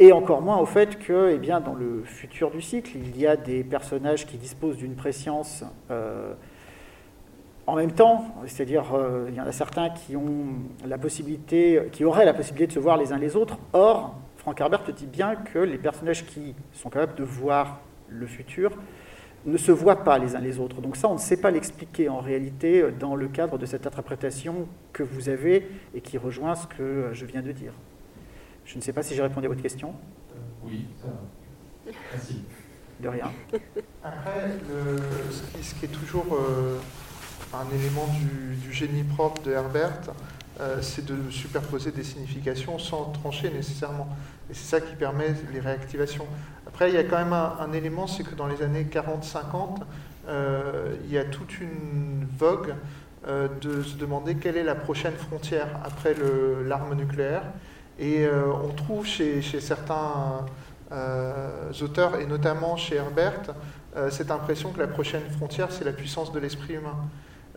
et 0.00 0.12
encore 0.12 0.40
moins 0.42 0.58
au 0.58 0.66
fait 0.66 0.98
que, 0.98 1.32
eh 1.34 1.38
bien, 1.38 1.60
dans 1.60 1.74
le 1.74 2.02
futur 2.04 2.50
du 2.50 2.62
cycle, 2.62 2.92
il 2.96 3.18
y 3.18 3.26
a 3.26 3.36
des 3.36 3.64
personnages 3.64 4.26
qui 4.26 4.36
disposent 4.36 4.76
d'une 4.76 4.94
préscience 4.94 5.64
euh, 5.90 6.34
en 7.66 7.74
même 7.74 7.92
temps, 7.92 8.34
c'est-à-dire 8.46 8.94
euh, 8.94 9.26
il 9.28 9.34
y 9.34 9.40
en 9.40 9.46
a 9.46 9.52
certains 9.52 9.90
qui 9.90 10.16
ont 10.16 10.46
qui 11.92 12.04
auraient 12.04 12.24
la 12.24 12.32
possibilité 12.32 12.66
de 12.66 12.72
se 12.72 12.78
voir 12.78 12.96
les 12.96 13.12
uns 13.12 13.18
les 13.18 13.36
autres. 13.36 13.58
Or, 13.74 14.14
Frank 14.36 14.58
Herbert 14.60 14.84
dit 14.96 15.06
bien 15.06 15.34
que 15.34 15.58
les 15.58 15.76
personnages 15.76 16.24
qui 16.24 16.54
sont 16.72 16.88
capables 16.88 17.16
de 17.16 17.24
voir 17.24 17.80
le 18.08 18.26
futur 18.26 18.70
ne 19.46 19.56
se 19.56 19.72
voient 19.72 20.04
pas 20.04 20.18
les 20.18 20.36
uns 20.36 20.40
les 20.40 20.58
autres. 20.58 20.80
Donc 20.80 20.96
ça, 20.96 21.08
on 21.08 21.14
ne 21.14 21.18
sait 21.18 21.36
pas 21.36 21.50
l'expliquer 21.50 22.08
en 22.08 22.18
réalité 22.18 22.84
dans 22.98 23.14
le 23.14 23.28
cadre 23.28 23.58
de 23.58 23.66
cette 23.66 23.86
interprétation 23.86 24.66
que 24.92 25.02
vous 25.02 25.28
avez 25.28 25.68
et 25.94 26.00
qui 26.00 26.18
rejoint 26.18 26.54
ce 26.54 26.66
que 26.66 27.10
je 27.12 27.24
viens 27.24 27.42
de 27.42 27.52
dire. 27.52 27.72
Je 28.68 28.76
ne 28.76 28.82
sais 28.82 28.92
pas 28.92 29.02
si 29.02 29.14
j'ai 29.14 29.22
répondu 29.22 29.46
à 29.46 29.48
votre 29.48 29.62
question. 29.62 29.94
Euh, 30.30 30.38
oui, 30.64 30.84
ça 31.00 31.06
va. 31.06 31.92
Merci. 32.12 32.42
De 33.00 33.08
rien. 33.08 33.32
Après, 34.04 34.50
ce, 35.62 35.74
qui, 35.74 35.86
est 35.86 35.88
toujours 35.88 36.26
euh, 36.32 36.78
un 37.54 37.74
élément 37.74 38.06
du, 38.62 38.72
génie 38.72 39.04
propre 39.04 39.40
de 39.42 39.52
Herbert, 39.52 40.00
euh, 40.60 40.82
c'est 40.82 41.06
de 41.06 41.30
superposer 41.30 41.92
des 41.92 42.02
significations 42.02 42.78
sans 42.78 43.06
trancher 43.12 43.50
nécessairement. 43.50 44.08
Et 44.50 44.54
c'est 44.54 44.68
ça 44.68 44.80
qui 44.82 44.94
permet 44.96 45.34
les 45.52 45.60
réactivations. 45.60 46.26
Après, 46.78 46.90
il 46.90 46.94
y 46.94 46.98
a 46.98 47.02
quand 47.02 47.18
même 47.18 47.32
un, 47.32 47.72
élément, 47.72 48.06
c'est 48.06 48.22
que 48.22 48.36
dans 48.36 48.46
les 48.46 48.62
années 48.62 48.84
40-50, 48.88 49.78
euh, 50.28 50.94
il 51.06 51.12
y 51.12 51.18
a 51.18 51.24
toute 51.24 51.58
une 51.60 52.24
vogue 52.38 52.72
euh, 53.26 53.48
de 53.60 53.82
se 53.82 53.96
demander 53.96 54.36
quelle 54.36 54.56
est 54.56 54.62
la 54.62 54.76
prochaine 54.76 55.14
frontière 55.14 55.66
après 55.84 56.14
l'arme 56.64 56.94
nucléaire. 56.94 57.42
Et 57.98 58.24
euh, 58.24 58.44
on 58.64 58.68
trouve 58.68 59.04
chez, 59.04 59.42
chez 59.42 59.60
certains 59.60 60.46
auteurs, 61.82 62.14
et 62.20 62.26
notamment 62.26 62.76
chez 62.76 62.94
Herbert, 62.94 63.56
cette 64.10 64.30
impression 64.30 64.70
que 64.70 64.78
la 64.78 64.86
prochaine 64.86 65.28
frontière, 65.36 65.72
c'est 65.72 65.84
la 65.84 65.92
puissance 65.92 66.30
de 66.30 66.38
l'esprit 66.38 66.74
humain. 66.74 66.94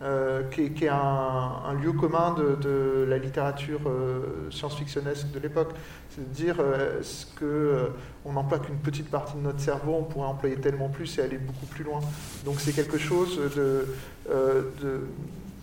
Euh, 0.02 0.42
qui, 0.50 0.62
est, 0.62 0.88
un, 0.88 1.74
lieu 1.80 1.92
commun 1.92 2.34
de, 2.34 3.06
la 3.08 3.18
littérature 3.18 3.82
euh, 3.86 4.50
science-fictionnesque 4.50 5.30
de 5.30 5.38
l'époque. 5.38 5.70
C'est 6.10 6.28
de 6.28 6.34
dire 6.34 6.56
euh, 6.58 7.00
ce 7.02 7.24
que 7.36 7.90
on 8.24 8.32
n'emploie 8.32 8.58
qu'une 8.58 8.78
petite 8.78 9.08
partie 9.08 9.36
de 9.36 9.42
notre 9.42 9.60
cerveau, 9.60 9.94
on 10.00 10.02
pourrait 10.02 10.26
employer 10.26 10.56
tellement 10.56 10.88
plus 10.88 11.18
et 11.18 11.22
aller 11.22 11.38
beaucoup 11.38 11.66
plus 11.66 11.84
loin. 11.84 12.00
Donc 12.44 12.56
c'est 12.58 12.72
quelque 12.72 12.98
chose 12.98 13.38
de, 13.54 13.86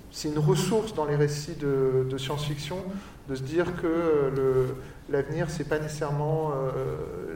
c'est 0.09 0.29
une 0.29 0.39
ressource 0.39 0.93
dans 0.93 1.05
les 1.05 1.17
récits 1.17 1.55
de, 1.55 2.17
science-fiction 2.17 2.77
de 3.27 3.35
se 3.35 3.43
dire 3.43 3.65
que 3.81 4.31
l'avenir 5.09 5.49
c'est 5.49 5.67
pas 5.67 5.79
nécessairement 5.79 6.53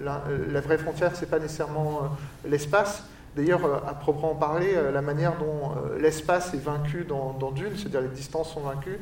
la, 0.06 0.24
la, 0.50 0.62
vraie 0.62 0.78
frontière, 0.78 1.16
c'est 1.16 1.30
pas 1.30 1.40
nécessairement 1.40 2.16
l'espace, 2.46 3.04
D'ailleurs, 3.36 3.66
euh, 3.66 3.78
à 3.88 3.94
proprement 3.96 4.36
parler, 4.36 4.74
euh, 4.76 4.92
la 4.92 5.02
manière 5.02 5.38
dont 5.38 5.72
euh, 5.72 6.00
l'espace 6.00 6.54
est 6.54 6.64
vaincu 6.64 7.04
dans, 7.04 7.52
Dune, 7.52 7.74
c'est-à-dire 7.76 8.02
les 8.02 8.08
distances 8.10 8.54
sont 8.54 8.62
vaincues, 8.62 9.00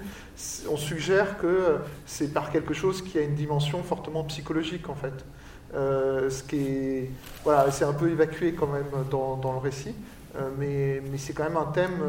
on 0.69 0.77
suggère 0.77 1.37
que 1.37 1.77
c'est 2.05 2.33
par 2.33 2.51
quelque 2.51 2.73
chose 2.73 3.01
qui 3.01 3.17
a 3.17 3.21
une 3.21 3.35
dimension 3.35 3.83
fortement 3.83 4.23
psychologique 4.25 4.89
en 4.89 4.95
fait. 4.95 5.13
ce 5.73 6.43
qui 6.43 6.57
est, 6.57 7.11
voilà, 7.43 7.71
c'est 7.71 7.85
un 7.85 7.93
peu 7.93 8.09
évacué 8.09 8.53
quand 8.53 8.67
même 8.67 8.89
dans, 9.09 9.53
le 9.53 9.59
récit, 9.59 9.95
mais, 10.57 11.01
c'est 11.17 11.33
quand 11.33 11.43
même 11.43 11.57
un 11.57 11.71
thème 11.71 12.01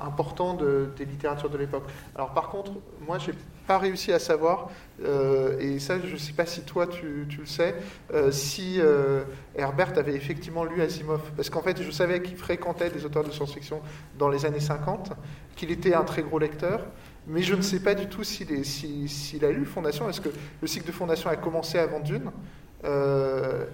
important 0.00 0.54
de, 0.54 0.90
des 0.96 1.04
littératures 1.04 1.48
de 1.48 1.58
l'époque. 1.58 1.84
Alors 2.14 2.34
par 2.34 2.50
contre, 2.50 2.72
moi 3.06 3.18
j'ai 3.18 3.32
pas 3.68 3.78
réussi 3.78 4.12
à 4.12 4.18
savoir, 4.18 4.70
euh, 5.04 5.60
et 5.60 5.78
ça 5.78 5.96
je 6.02 6.16
sais 6.16 6.32
pas 6.32 6.46
si 6.46 6.62
toi 6.62 6.86
tu, 6.86 7.26
tu 7.28 7.40
le 7.40 7.46
sais, 7.46 7.74
euh, 8.14 8.32
si 8.32 8.80
euh, 8.80 9.24
Herbert 9.54 9.92
avait 9.98 10.14
effectivement 10.14 10.64
lu 10.64 10.80
Asimov. 10.80 11.20
Parce 11.36 11.50
qu'en 11.50 11.60
fait 11.60 11.80
je 11.80 11.90
savais 11.90 12.22
qu'il 12.22 12.38
fréquentait 12.38 12.88
des 12.88 13.04
auteurs 13.04 13.24
de 13.24 13.30
science-fiction 13.30 13.82
dans 14.18 14.30
les 14.30 14.46
années 14.46 14.58
50, 14.58 15.12
qu'il 15.54 15.70
était 15.70 15.92
un 15.92 16.04
très 16.04 16.22
gros 16.22 16.38
lecteur, 16.38 16.86
mais 17.26 17.42
je 17.42 17.54
ne 17.54 17.60
sais 17.60 17.80
pas 17.80 17.94
du 17.94 18.06
tout 18.06 18.24
s'il 18.24 19.44
a 19.44 19.50
lu 19.50 19.66
Fondation, 19.66 20.06
parce 20.06 20.20
que 20.20 20.30
le 20.62 20.66
cycle 20.66 20.86
de 20.86 20.92
Fondation 20.92 21.28
a 21.28 21.36
commencé 21.36 21.78
avant 21.78 22.00
Dune, 22.00 22.30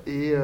et, 0.09 0.34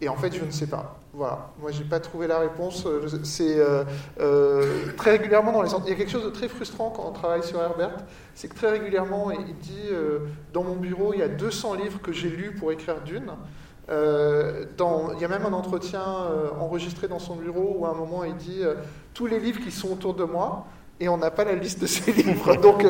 et 0.00 0.08
en 0.08 0.16
fait 0.16 0.34
je 0.34 0.44
ne 0.46 0.50
sais 0.50 0.66
pas. 0.66 0.98
Voilà, 1.18 1.50
moi 1.60 1.72
j'ai 1.72 1.82
pas 1.82 1.98
trouvé 1.98 2.28
la 2.28 2.38
réponse. 2.38 2.86
Euh, 2.86 3.08
C'est 3.24 3.58
euh, 3.58 3.82
euh, 4.20 4.86
très 4.96 5.10
régulièrement 5.10 5.50
dans 5.50 5.62
les. 5.62 5.70
Il 5.84 5.88
y 5.88 5.92
a 5.92 5.96
quelque 5.96 6.12
chose 6.12 6.24
de 6.24 6.30
très 6.30 6.46
frustrant 6.46 6.90
quand 6.90 7.06
on 7.08 7.10
travaille 7.10 7.42
sur 7.42 7.60
Herbert, 7.60 7.96
c'est 8.36 8.46
que 8.46 8.54
très 8.54 8.70
régulièrement 8.70 9.32
il 9.32 9.56
dit 9.56 9.90
dans 10.52 10.62
mon 10.62 10.76
bureau 10.76 11.12
il 11.14 11.18
y 11.18 11.22
a 11.24 11.28
200 11.28 11.74
livres 11.74 12.00
que 12.00 12.12
j'ai 12.12 12.28
lus 12.28 12.54
pour 12.54 12.70
écrire 12.70 13.00
Dune. 13.04 13.32
Il 13.88 15.20
y 15.20 15.24
a 15.24 15.28
même 15.28 15.44
un 15.44 15.52
entretien 15.52 16.04
enregistré 16.60 17.08
dans 17.08 17.18
son 17.18 17.34
bureau 17.34 17.78
où 17.80 17.86
à 17.86 17.90
un 17.90 17.94
moment 17.94 18.22
il 18.22 18.36
dit 18.36 18.62
tous 19.12 19.26
les 19.26 19.40
livres 19.40 19.60
qui 19.60 19.72
sont 19.72 19.90
autour 19.90 20.14
de 20.14 20.22
moi 20.22 20.66
et 21.00 21.08
on 21.08 21.16
n'a 21.16 21.32
pas 21.32 21.44
la 21.44 21.54
liste 21.54 21.80
de 21.80 21.88
ces 21.88 22.12
livres. 22.22 22.54
Donc 22.58 22.86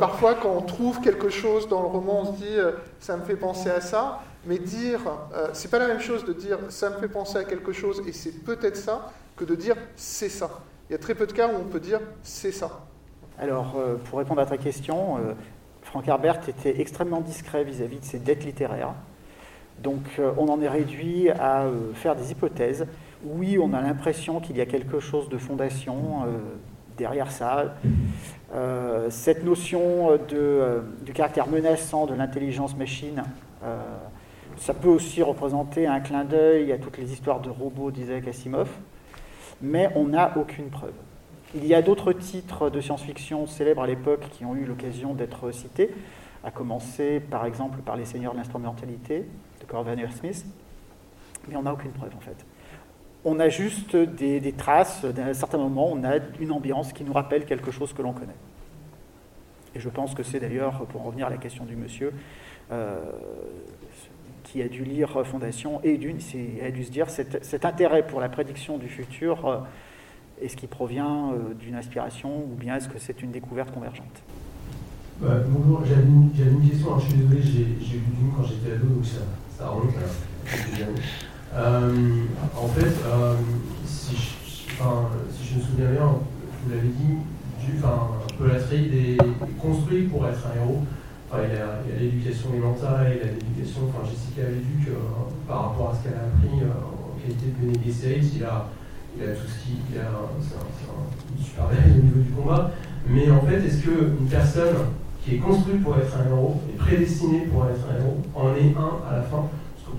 parfois 0.00 0.32
quand 0.32 0.54
on 0.56 0.62
trouve 0.62 1.02
quelque 1.02 1.28
chose 1.28 1.68
dans 1.68 1.82
le 1.82 1.88
roman, 1.88 2.22
on 2.22 2.24
se 2.24 2.38
dit 2.40 2.56
ça 3.00 3.18
me 3.18 3.24
fait 3.24 3.36
penser 3.36 3.68
à 3.68 3.82
ça, 3.82 4.22
mais 4.46 4.58
dire 4.58 5.00
euh, 5.34 5.48
c'est 5.52 5.70
pas 5.70 5.78
la 5.78 5.88
même 5.88 6.00
chose 6.00 6.24
de 6.24 6.32
dire 6.32 6.58
ça 6.68 6.90
me 6.90 6.96
fait 6.96 7.08
penser 7.08 7.38
à 7.38 7.44
quelque 7.44 7.72
chose 7.72 8.02
et 8.06 8.12
c'est 8.12 8.44
peut-être 8.44 8.76
ça 8.76 9.12
que 9.36 9.44
de 9.44 9.54
dire 9.54 9.76
c'est 9.96 10.28
ça. 10.28 10.62
Il 10.88 10.92
y 10.92 10.96
a 10.96 10.98
très 10.98 11.14
peu 11.14 11.26
de 11.26 11.32
cas 11.32 11.48
où 11.48 11.56
on 11.56 11.64
peut 11.64 11.80
dire 11.80 12.00
c'est 12.22 12.52
ça. 12.52 12.84
Alors, 13.38 13.74
euh, 13.76 13.96
pour 13.96 14.18
répondre 14.20 14.40
à 14.40 14.46
ta 14.46 14.56
question, 14.56 15.16
euh, 15.16 15.32
Frank 15.82 16.06
Herbert 16.06 16.48
était 16.48 16.80
extrêmement 16.80 17.20
discret 17.20 17.64
vis-à-vis 17.64 17.98
de 17.98 18.04
ses 18.04 18.20
dettes 18.20 18.44
littéraires. 18.44 18.94
Donc, 19.82 20.02
euh, 20.18 20.30
on 20.38 20.48
en 20.48 20.60
est 20.62 20.68
réduit 20.68 21.30
à 21.30 21.66
faire 21.94 22.14
des 22.14 22.30
hypothèses. 22.30 22.86
Oui, 23.24 23.58
on 23.58 23.72
a 23.74 23.80
l'impression 23.80 24.38
qu'il 24.38 24.56
y 24.56 24.60
a 24.60 24.66
quelque 24.66 25.00
chose 25.00 25.28
de 25.28 25.38
fondation 25.38 26.26
derrière 26.98 27.32
ça. 27.32 27.74
Cette 29.08 29.42
notion 29.44 30.18
de, 30.28 30.82
du 31.02 31.14
caractère 31.14 31.48
menaçant 31.48 32.04
de 32.04 32.14
l'intelligence 32.14 32.76
machine, 32.76 33.22
ça 34.56 34.74
peut 34.74 34.88
aussi 34.88 35.22
représenter 35.22 35.86
un 35.86 36.00
clin 36.00 36.24
d'œil 36.24 36.72
à 36.72 36.78
toutes 36.78 36.98
les 36.98 37.12
histoires 37.12 37.40
de 37.40 37.50
robots 37.50 37.90
d'Isaac 37.90 38.26
Asimov, 38.28 38.68
mais 39.60 39.90
on 39.94 40.08
n'a 40.08 40.36
aucune 40.36 40.70
preuve. 40.70 40.94
Il 41.54 41.66
y 41.66 41.74
a 41.74 41.82
d'autres 41.82 42.12
titres 42.12 42.70
de 42.70 42.80
science-fiction 42.80 43.46
célèbres 43.46 43.82
à 43.82 43.86
l'époque 43.86 44.28
qui 44.32 44.44
ont 44.44 44.56
eu 44.56 44.64
l'occasion 44.64 45.14
d'être 45.14 45.50
cités, 45.52 45.90
à 46.42 46.50
commencer 46.50 47.20
par 47.20 47.46
exemple 47.46 47.78
par 47.78 47.96
Les 47.96 48.04
Seigneurs 48.04 48.32
de 48.32 48.38
l'instrumentalité 48.38 49.26
de 49.60 49.64
Corvair 49.66 50.12
Smith, 50.12 50.44
mais 51.48 51.56
on 51.56 51.62
n'a 51.62 51.72
aucune 51.72 51.92
preuve 51.92 52.14
en 52.16 52.20
fait. 52.20 52.44
On 53.24 53.40
a 53.40 53.48
juste 53.48 53.96
des, 53.96 54.40
des 54.40 54.52
traces, 54.52 55.04
d'un 55.04 55.32
certain 55.32 55.58
moment, 55.58 55.88
on 55.90 56.04
a 56.04 56.16
une 56.40 56.52
ambiance 56.52 56.92
qui 56.92 57.04
nous 57.04 57.12
rappelle 57.12 57.46
quelque 57.46 57.70
chose 57.70 57.92
que 57.94 58.02
l'on 58.02 58.12
connaît. 58.12 58.36
Et 59.74 59.80
je 59.80 59.88
pense 59.88 60.14
que 60.14 60.22
c'est 60.22 60.40
d'ailleurs, 60.40 60.84
pour 60.86 61.00
en 61.00 61.04
revenir 61.04 61.26
à 61.26 61.30
la 61.30 61.38
question 61.38 61.64
du 61.64 61.74
monsieur, 61.74 62.12
euh, 62.70 63.00
qui 64.54 64.62
a 64.62 64.68
dû 64.68 64.84
lire 64.84 65.26
Fondation 65.26 65.80
et 65.82 65.98
Dune, 65.98 66.18
a 66.64 66.70
dû 66.70 66.84
se 66.84 66.90
dire 66.92 67.10
cet, 67.10 67.64
intérêt 67.64 68.06
pour 68.06 68.20
la 68.20 68.28
prédiction 68.28 68.78
du 68.78 68.88
futur, 68.88 69.48
euh, 69.48 69.58
est-ce 70.40 70.54
qu'il 70.56 70.68
provient 70.68 71.32
euh, 71.32 71.54
d'une 71.54 71.74
inspiration 71.74 72.44
ou 72.44 72.54
bien 72.54 72.76
est-ce 72.76 72.88
que 72.88 73.00
c'est 73.00 73.20
une 73.20 73.32
découverte 73.32 73.74
convergente? 73.74 74.22
Bah, 75.20 75.40
bonjour, 75.48 75.82
j'avais 75.84 76.02
une, 76.02 76.30
question, 76.30 77.00
je 77.00 77.04
suis 77.04 77.14
désolé, 77.14 77.42
j'ai, 77.42 77.96
lu 77.96 78.02
Dune 78.16 78.30
quand 78.36 78.44
j'étais 78.44 78.76
ado, 78.76 78.86
donc 78.86 79.04
ça, 79.04 79.22
ça 79.58 79.68
remonte. 79.70 79.92
Euh, 81.56 82.24
en 82.56 82.68
fait, 82.68 82.94
si, 83.84 84.14
je, 84.14 85.56
me 85.56 85.62
souviens 85.64 85.90
bien, 85.90 86.06
vous 86.62 86.70
l'avez 86.70 86.88
dit, 86.90 87.16
du, 87.60 87.78
enfin, 87.78 88.08
Polatride 88.38 88.94
est, 88.94 89.14
est 89.14 89.58
construit 89.60 90.02
pour 90.04 90.24
être 90.28 90.46
un 90.46 90.62
héros. 90.62 90.84
Enfin, 91.34 91.42
il, 91.50 91.54
il 91.54 91.92
a 91.92 91.98
l'éducation 91.98 92.50
élémentaire, 92.50 93.10
il 93.10 93.26
a 93.26 93.32
l'éducation, 93.32 93.90
enfin 93.90 94.06
Jessica 94.06 94.42
que 94.46 94.90
euh, 94.90 95.26
par 95.48 95.70
rapport 95.70 95.90
à 95.90 95.94
ce 95.98 96.04
qu'elle 96.06 96.14
a 96.14 96.30
appris 96.30 96.62
euh, 96.62 96.70
en 96.70 97.18
qualité 97.18 97.50
de 97.50 97.82
Gesserit, 97.82 98.38
il 98.38 98.44
a, 98.44 98.70
il 99.18 99.22
a 99.24 99.34
tout 99.34 99.48
ce 99.50 99.66
qui, 99.66 99.82
il 99.90 99.98
a, 99.98 100.14
c'est 100.38 100.54
un, 100.54 101.42
super 101.42 101.66
belle 101.66 101.90
au 101.90 102.02
niveau 102.06 102.20
du 102.22 102.30
combat. 102.30 102.70
Mais 103.08 103.28
en 103.30 103.40
fait, 103.42 103.66
est-ce 103.66 103.82
qu'une 103.82 104.30
personne 104.30 104.94
qui 105.24 105.34
est 105.34 105.38
construite 105.38 105.82
pour 105.82 105.96
être 105.98 106.14
un 106.16 106.30
héros, 106.30 106.60
est 106.70 106.78
prédestinée 106.78 107.50
pour 107.50 107.66
être 107.66 107.82
un 107.90 107.98
héros, 107.98 108.22
en 108.34 108.54
est 108.54 108.70
un 108.78 109.02
à 109.02 109.16
la 109.18 109.22
fin? 109.22 109.50
Parce 109.50 109.90
que 109.90 109.98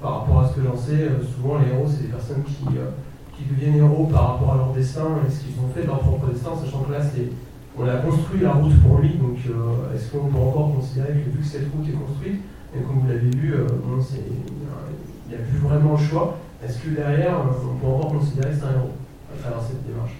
par 0.00 0.20
rapport 0.20 0.40
à 0.40 0.48
ce 0.48 0.54
que 0.54 0.62
j'en 0.62 0.76
sais, 0.76 1.10
euh, 1.10 1.26
souvent 1.26 1.58
les 1.58 1.74
héros, 1.74 1.90
c'est 1.90 2.06
des 2.06 2.14
personnes 2.14 2.44
qui, 2.46 2.78
euh, 2.78 2.94
qui 3.34 3.50
deviennent 3.50 3.82
héros 3.82 4.06
par 4.06 4.34
rapport 4.34 4.54
à 4.54 4.56
leur 4.56 4.72
destin 4.72 5.18
et 5.26 5.30
ce 5.30 5.40
qu'ils 5.42 5.58
ont 5.58 5.74
fait 5.74 5.82
de 5.82 5.88
leur 5.88 5.98
propre 5.98 6.30
destin, 6.30 6.50
sachant 6.54 6.86
que 6.86 6.92
là, 6.92 7.02
c'est, 7.02 7.34
on 7.78 7.88
a 7.88 7.96
construit 7.96 8.40
la 8.40 8.52
route 8.52 8.80
pour 8.82 8.98
lui, 8.98 9.10
donc 9.10 9.36
euh, 9.48 9.94
est-ce 9.94 10.10
qu'on 10.10 10.26
peut 10.28 10.38
encore 10.38 10.74
considérer 10.74 11.12
que 11.12 11.30
vu 11.30 11.38
que 11.38 11.44
cette 11.44 11.72
route 11.72 11.88
est 11.88 11.92
construite, 11.92 12.40
et 12.74 12.80
comme 12.80 13.00
vous 13.00 13.08
l'avez 13.08 13.30
vu, 13.30 13.54
euh, 13.54 13.66
bon, 13.84 14.02
il 14.12 15.28
n'y 15.28 15.34
a 15.34 15.44
plus 15.46 15.58
vraiment 15.58 15.92
le 15.92 15.98
choix, 15.98 16.38
est-ce 16.64 16.82
que 16.82 16.88
derrière, 16.88 17.36
euh, 17.36 17.70
on 17.72 17.76
peut 17.76 17.86
encore 17.86 18.12
considérer 18.12 18.50
que 18.50 18.56
c'est 18.56 18.64
un 18.64 18.72
héros 18.72 18.92
à 19.32 19.40
travers 19.40 19.62
cette 19.62 19.86
démarche? 19.86 20.12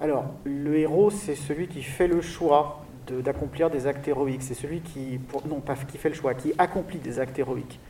Alors, 0.00 0.26
le 0.44 0.78
héros, 0.78 1.10
c'est 1.10 1.34
celui 1.34 1.66
qui 1.66 1.82
fait 1.82 2.06
le 2.06 2.20
choix 2.20 2.84
d'accomplir 3.22 3.70
des 3.70 3.86
actes 3.86 4.06
héroïques. 4.06 4.42
C'est 4.42 4.54
celui 4.54 4.80
qui, 4.80 5.20
non 5.48 5.60
pas 5.60 5.74
qui 5.76 5.98
fait 5.98 6.08
le 6.08 6.14
choix, 6.14 6.34
qui 6.34 6.52
accomplit 6.58 6.98
des 6.98 7.20
actes 7.20 7.38
héroïques. 7.38 7.80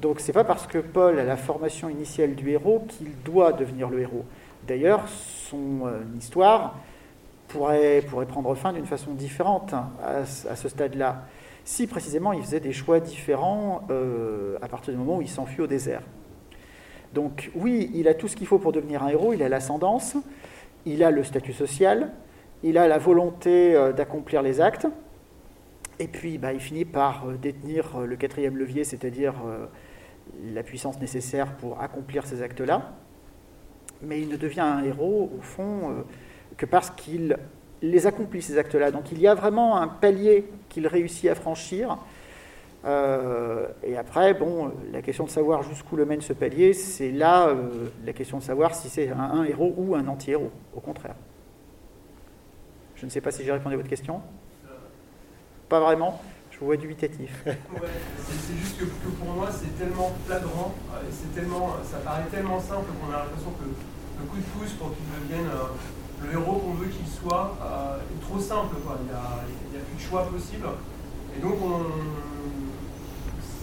Donc, 0.00 0.20
c'est 0.20 0.32
pas 0.32 0.44
parce 0.44 0.66
que 0.66 0.78
Paul 0.78 1.18
a 1.18 1.24
la 1.24 1.36
formation 1.36 1.88
initiale 1.88 2.34
du 2.34 2.50
héros 2.50 2.84
qu'il 2.88 3.12
doit 3.24 3.52
devenir 3.52 3.88
le 3.88 4.00
héros. 4.00 4.24
D'ailleurs, 4.66 5.08
son 5.08 5.86
euh, 5.86 6.00
histoire 6.18 6.76
pourrait, 7.54 8.02
pourrait 8.08 8.26
prendre 8.26 8.52
fin 8.54 8.72
d'une 8.72 8.84
façon 8.84 9.14
différente 9.14 9.72
à, 9.72 9.88
à 10.50 10.56
ce 10.56 10.68
stade-là. 10.68 11.22
Si 11.64 11.86
précisément 11.86 12.32
il 12.32 12.42
faisait 12.42 12.60
des 12.60 12.72
choix 12.72 13.00
différents 13.00 13.86
euh, 13.90 14.58
à 14.60 14.68
partir 14.68 14.92
du 14.92 14.98
moment 14.98 15.18
où 15.18 15.22
il 15.22 15.28
s'enfuit 15.28 15.62
au 15.62 15.66
désert. 15.66 16.02
Donc 17.14 17.50
oui, 17.54 17.90
il 17.94 18.08
a 18.08 18.14
tout 18.14 18.26
ce 18.26 18.34
qu'il 18.36 18.46
faut 18.46 18.58
pour 18.58 18.72
devenir 18.72 19.02
un 19.04 19.08
héros, 19.08 19.32
il 19.32 19.42
a 19.42 19.48
l'ascendance, 19.48 20.16
il 20.84 21.04
a 21.04 21.10
le 21.12 21.22
statut 21.22 21.52
social, 21.52 22.10
il 22.64 22.76
a 22.76 22.88
la 22.88 22.98
volonté 22.98 23.74
euh, 23.74 23.92
d'accomplir 23.92 24.42
les 24.42 24.60
actes, 24.60 24.88
et 26.00 26.08
puis 26.08 26.38
bah, 26.38 26.52
il 26.52 26.60
finit 26.60 26.84
par 26.84 27.28
euh, 27.28 27.36
détenir 27.36 28.00
le 28.00 28.16
quatrième 28.16 28.56
levier, 28.56 28.82
c'est-à-dire 28.82 29.34
la 30.52 30.62
puissance 30.64 30.98
nécessaire 31.00 31.52
pour 31.56 31.80
accomplir 31.80 32.26
ces 32.26 32.42
actes-là. 32.42 32.92
Mais 34.02 34.20
il 34.20 34.28
ne 34.28 34.36
devient 34.36 34.60
un 34.60 34.82
héros, 34.82 35.30
au 35.38 35.40
fond, 35.40 36.04
que 36.56 36.66
parce 36.66 36.90
qu'il 36.90 37.36
les 37.82 38.06
accomplit, 38.06 38.42
ces 38.42 38.58
actes-là. 38.58 38.90
Donc 38.90 39.12
il 39.12 39.20
y 39.20 39.28
a 39.28 39.34
vraiment 39.34 39.76
un 39.76 39.88
palier 39.88 40.46
qu'il 40.68 40.86
réussit 40.86 41.28
à 41.28 41.34
franchir. 41.34 41.98
Euh, 42.84 43.66
et 43.82 43.96
après, 43.96 44.34
bon, 44.34 44.72
la 44.92 45.00
question 45.00 45.24
de 45.24 45.30
savoir 45.30 45.62
jusqu'où 45.62 45.96
le 45.96 46.04
mène 46.04 46.20
ce 46.20 46.32
palier, 46.32 46.74
c'est 46.74 47.10
là 47.10 47.48
euh, 47.48 47.88
la 48.04 48.12
question 48.12 48.38
de 48.38 48.42
savoir 48.42 48.74
si 48.74 48.88
c'est 48.88 49.08
un, 49.10 49.44
héros 49.44 49.74
ou 49.76 49.94
un 49.94 50.06
anti-héros, 50.06 50.50
au 50.74 50.80
contraire. 50.80 51.14
Je 52.96 53.06
ne 53.06 53.10
sais 53.10 53.20
pas 53.20 53.30
si 53.30 53.44
j'ai 53.44 53.52
répondu 53.52 53.74
à 53.74 53.78
votre 53.78 53.88
question. 53.88 54.20
Pas 55.68 55.80
vraiment 55.80 56.20
Je 56.50 56.58
vous 56.58 56.66
vois 56.66 56.76
dubitatif. 56.76 57.42
C'est 57.46 58.54
juste 58.54 58.78
que, 58.78 58.84
pour 58.84 59.28
moi 59.28 59.48
c'est 59.50 59.78
tellement 59.78 60.12
flagrant, 60.26 60.74
euh, 60.92 61.00
c'est 61.10 61.34
tellement, 61.34 61.76
ça 61.90 61.98
paraît 61.98 62.28
tellement 62.30 62.60
simple 62.60 62.90
qu'on 63.00 63.12
a 63.12 63.20
l'impression 63.20 63.50
que 63.50 63.64
le 64.20 64.26
coup 64.26 64.36
de 64.36 64.42
pouce 64.42 64.72
pour 64.74 64.94
qu'il 64.94 65.04
devienne 65.22 65.48
le 66.22 66.32
héros 66.32 66.58
qu'on 66.58 66.74
veut 66.74 66.88
qu'il 66.88 67.06
soit 67.06 67.56
euh, 67.62 67.98
est 67.98 68.20
trop 68.26 68.40
simple. 68.40 68.76
Quoi. 68.84 68.96
Il 69.00 69.06
n'y 69.06 69.12
a, 69.12 69.44
il 69.70 69.78
y 69.78 69.80
a 69.80 69.84
plus 69.84 69.96
de 69.96 70.00
choix 70.00 70.26
possible. 70.26 70.66
Et 71.36 71.40
donc 71.40 71.54
on, 71.62 71.84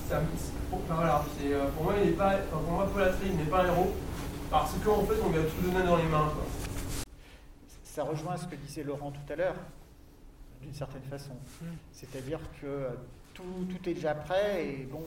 ça, 0.09 0.21
pour, 0.69 0.79
enfin, 0.79 0.95
voilà, 0.95 1.23
c'est, 1.37 1.53
euh, 1.53 1.69
pour 1.69 1.85
moi 1.85 1.93
il 2.01 2.09
n'est 2.09 2.15
pas, 2.15 2.33
enfin, 2.33 2.63
pour 2.63 2.73
moi 2.73 2.89
Paul 2.91 3.03
Atreides 3.03 3.37
n'est 3.37 3.45
pas 3.45 3.63
un 3.63 3.67
héros 3.67 3.93
parce 4.49 4.73
qu'en 4.83 5.03
fait 5.05 5.15
on 5.25 5.29
lui 5.29 5.39
a 5.39 5.43
tout 5.43 5.61
donné 5.61 5.85
dans 5.85 5.95
les 5.95 6.03
mains. 6.03 6.31
Quoi. 6.33 6.43
Ça 7.83 8.03
rejoint 8.03 8.37
ce 8.37 8.45
que 8.45 8.55
disait 8.55 8.83
Laurent 8.83 9.11
tout 9.11 9.33
à 9.33 9.35
l'heure, 9.35 9.55
d'une 10.61 10.73
certaine 10.73 11.03
façon. 11.03 11.31
C'est-à-dire 11.93 12.39
que 12.61 12.67
euh, 12.67 12.89
tout, 13.33 13.43
tout 13.69 13.89
est 13.89 13.93
déjà 13.93 14.13
prêt 14.13 14.65
et 14.65 14.87
bon, 14.91 15.03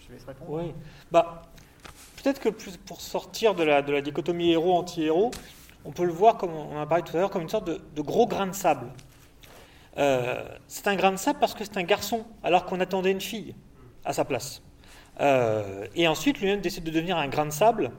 je 0.00 0.12
laisse 0.12 0.24
répondre. 0.24 0.50
Oui. 0.50 0.72
Bah, 1.10 1.42
peut-être 2.16 2.40
que 2.40 2.48
plus 2.48 2.76
pour 2.76 3.00
sortir 3.00 3.54
de 3.54 3.62
la, 3.62 3.82
de 3.82 3.92
la 3.92 4.00
dichotomie 4.00 4.50
héros-anti-héros, 4.52 5.30
on 5.84 5.92
peut 5.92 6.04
le 6.04 6.12
voir, 6.12 6.36
comme 6.36 6.52
on 6.52 6.76
en 6.76 6.80
a 6.80 6.86
parlé 6.86 7.04
tout 7.04 7.16
à 7.16 7.20
l'heure, 7.20 7.30
comme 7.30 7.42
une 7.42 7.48
sorte 7.48 7.68
de, 7.68 8.02
gros 8.02 8.26
grain 8.26 8.46
de 8.46 8.54
sable. 8.54 8.86
Euh, 9.98 10.44
c'est 10.66 10.86
un 10.86 10.96
grain 10.96 11.12
de 11.12 11.16
sable 11.16 11.38
parce 11.38 11.54
que 11.54 11.64
c'est 11.64 11.76
un 11.76 11.82
garçon, 11.82 12.24
alors 12.42 12.66
qu'on 12.66 12.80
attendait 12.80 13.10
une 13.10 13.20
fille 13.20 13.54
à 14.04 14.12
sa 14.12 14.24
place. 14.24 14.62
Euh, 15.20 15.86
et 15.94 16.06
ensuite, 16.08 16.40
lui-même 16.40 16.60
décide 16.60 16.84
de 16.84 16.90
devenir 16.90 17.16
un 17.16 17.28
grain 17.28 17.46
de 17.46 17.50
sable 17.50 17.90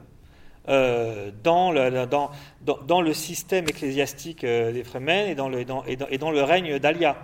euh, 0.68 1.30
dans, 1.42 1.72
le, 1.72 3.14
système 3.14 3.64
ecclésiastique 3.64 4.42
des 4.42 4.84
Fremen 4.84 5.28
et 5.28 5.34
dans 5.34 5.48
le, 5.48 5.64
le 5.64 6.42
règne 6.42 6.78
d'Alia. 6.78 7.16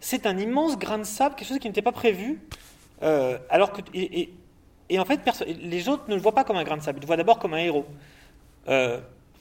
C'est 0.00 0.26
un 0.26 0.38
immense 0.38 0.78
grain 0.78 0.98
de 0.98 1.04
sable, 1.04 1.34
quelque 1.34 1.48
chose 1.48 1.58
qui 1.58 1.68
n'était 1.68 1.82
pas 1.82 1.92
prévu, 1.92 2.40
alors 3.02 3.72
que, 3.72 3.82
et, 3.92 4.98
en 4.98 5.04
fait, 5.04 5.20
les 5.46 5.88
autres 5.88 6.04
ne 6.08 6.14
le 6.14 6.20
voient 6.20 6.34
pas 6.34 6.44
comme 6.44 6.56
un 6.56 6.64
grain 6.64 6.76
de 6.76 6.82
sable, 6.82 6.98
ils 6.98 7.02
le 7.02 7.06
voient 7.06 7.16
d'abord 7.16 7.38
comme 7.38 7.54
un 7.54 7.58
héros. 7.58 7.86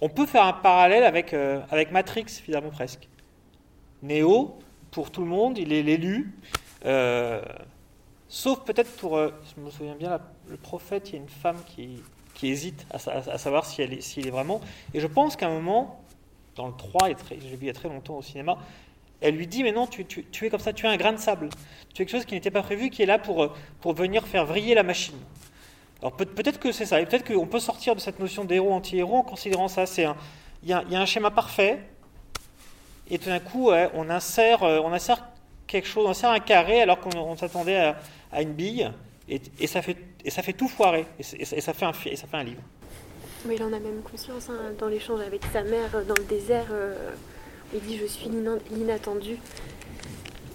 On 0.01 0.09
peut 0.09 0.25
faire 0.25 0.43
un 0.43 0.53
parallèle 0.53 1.03
avec, 1.03 1.33
avec 1.33 1.91
Matrix, 1.91 2.25
finalement, 2.27 2.69
presque. 2.69 3.07
Néo, 4.03 4.59
pour 4.91 5.11
tout 5.11 5.21
le 5.21 5.27
monde, 5.27 5.57
il 5.57 5.73
est 5.73 5.83
l'élu. 5.83 6.33
sauf 8.27 8.59
peut-être 8.63 8.91
pour, 8.97 9.17
je 9.17 9.61
me 9.61 9.69
souviens 9.71 9.95
bien, 9.95 10.19
le 10.49 10.57
prophète, 10.57 11.09
il 11.09 11.15
y 11.15 11.17
a 11.17 11.21
une 11.21 11.29
femme 11.29 11.57
qui, 11.65 12.01
hésite 12.43 12.85
à, 12.91 13.37
savoir 13.37 13.65
s'il 13.65 13.91
est, 13.91 14.17
est, 14.17 14.29
vraiment. 14.29 14.61
Et 14.93 14.99
je 14.99 15.07
pense 15.07 15.35
qu'à 15.35 15.47
un 15.47 15.53
moment, 15.53 15.99
dans 16.55 16.67
le 16.67 16.73
3, 16.73 17.09
j'ai 17.29 17.35
vu 17.35 17.57
il 17.61 17.67
y 17.67 17.69
a 17.69 17.73
très 17.73 17.89
longtemps 17.89 18.17
au 18.17 18.21
cinéma, 18.21 18.57
elle 19.21 19.35
lui 19.35 19.47
dit 19.47 19.63
Mais 19.63 19.71
non, 19.71 19.87
tu, 19.87 20.05
tu, 20.05 20.45
es 20.45 20.49
comme 20.49 20.59
ça, 20.59 20.73
tu 20.73 20.85
es 20.85 20.89
un 20.89 20.97
grain 20.97 21.13
de 21.13 21.17
sable. 21.17 21.49
Tu 21.93 22.01
es 22.01 22.05
quelque 22.05 22.11
chose 22.11 22.25
qui 22.25 22.35
n'était 22.35 22.51
pas 22.51 22.61
prévu, 22.61 22.89
qui 22.89 23.03
est 23.03 23.05
là 23.07 23.19
pour, 23.19 23.53
pour 23.81 23.93
venir 23.93 24.27
faire 24.27 24.45
vriller 24.45 24.75
la 24.75 24.83
machine. 24.83 25.17
Alors 26.01 26.15
peut, 26.15 26.27
être 26.45 26.59
que 26.59 26.71
c'est 26.71 26.85
ça, 26.85 27.01
et 27.01 27.05
peut-être 27.05 27.25
qu'on 27.25 27.47
peut 27.47 27.59
sortir 27.59 27.95
de 27.95 27.99
cette 27.99 28.19
notion 28.19 28.45
d'héros 28.45 28.71
anti-héros 28.71 29.17
en 29.17 29.23
considérant 29.23 29.67
ça. 29.67 29.85
C'est 29.85 30.05
il 30.63 30.69
y, 30.69 30.73
a, 30.73 30.83
un 30.99 31.05
schéma 31.05 31.31
parfait, 31.31 31.79
et 33.09 33.17
tout 33.19 33.29
d'un 33.29 33.39
coup, 33.39 33.71
on, 33.93 34.09
insère, 34.09 34.63
euh, 34.63 34.79
on 34.83 34.91
insère 34.91 35.23
quelque 35.65 35.87
chose, 35.87 36.05
on 36.07 36.09
insère 36.09 36.31
un 36.31 36.39
carré 36.39 36.81
alors 36.81 36.99
qu'on 36.99 37.37
s'attendait 37.37 37.93
à, 38.31 38.41
une 38.41 38.53
bille, 38.53 38.91
et, 39.29 39.67
ça 39.67 39.81
fait 39.81 40.53
tout 40.53 40.67
foirer, 40.67 41.05
et, 41.19 41.23
ça, 41.23 41.73
fait 41.73 41.85
un, 41.85 42.43
livre. 42.43 42.61
Mais 43.45 43.55
il 43.55 43.63
en 43.63 43.67
a 43.67 43.79
même 43.79 44.01
conscience 44.01 44.49
hein, 44.49 44.73
dans 44.79 44.87
l'échange 44.87 45.21
avec 45.21 45.41
sa 45.53 45.63
mère 45.63 45.91
dans 46.07 46.15
le 46.15 46.25
désert. 46.25 46.65
Euh, 46.71 47.11
il 47.73 47.81
dit 47.81 47.97
Je 47.97 48.05
suis 48.05 48.29
l'inattendu. 48.71 49.37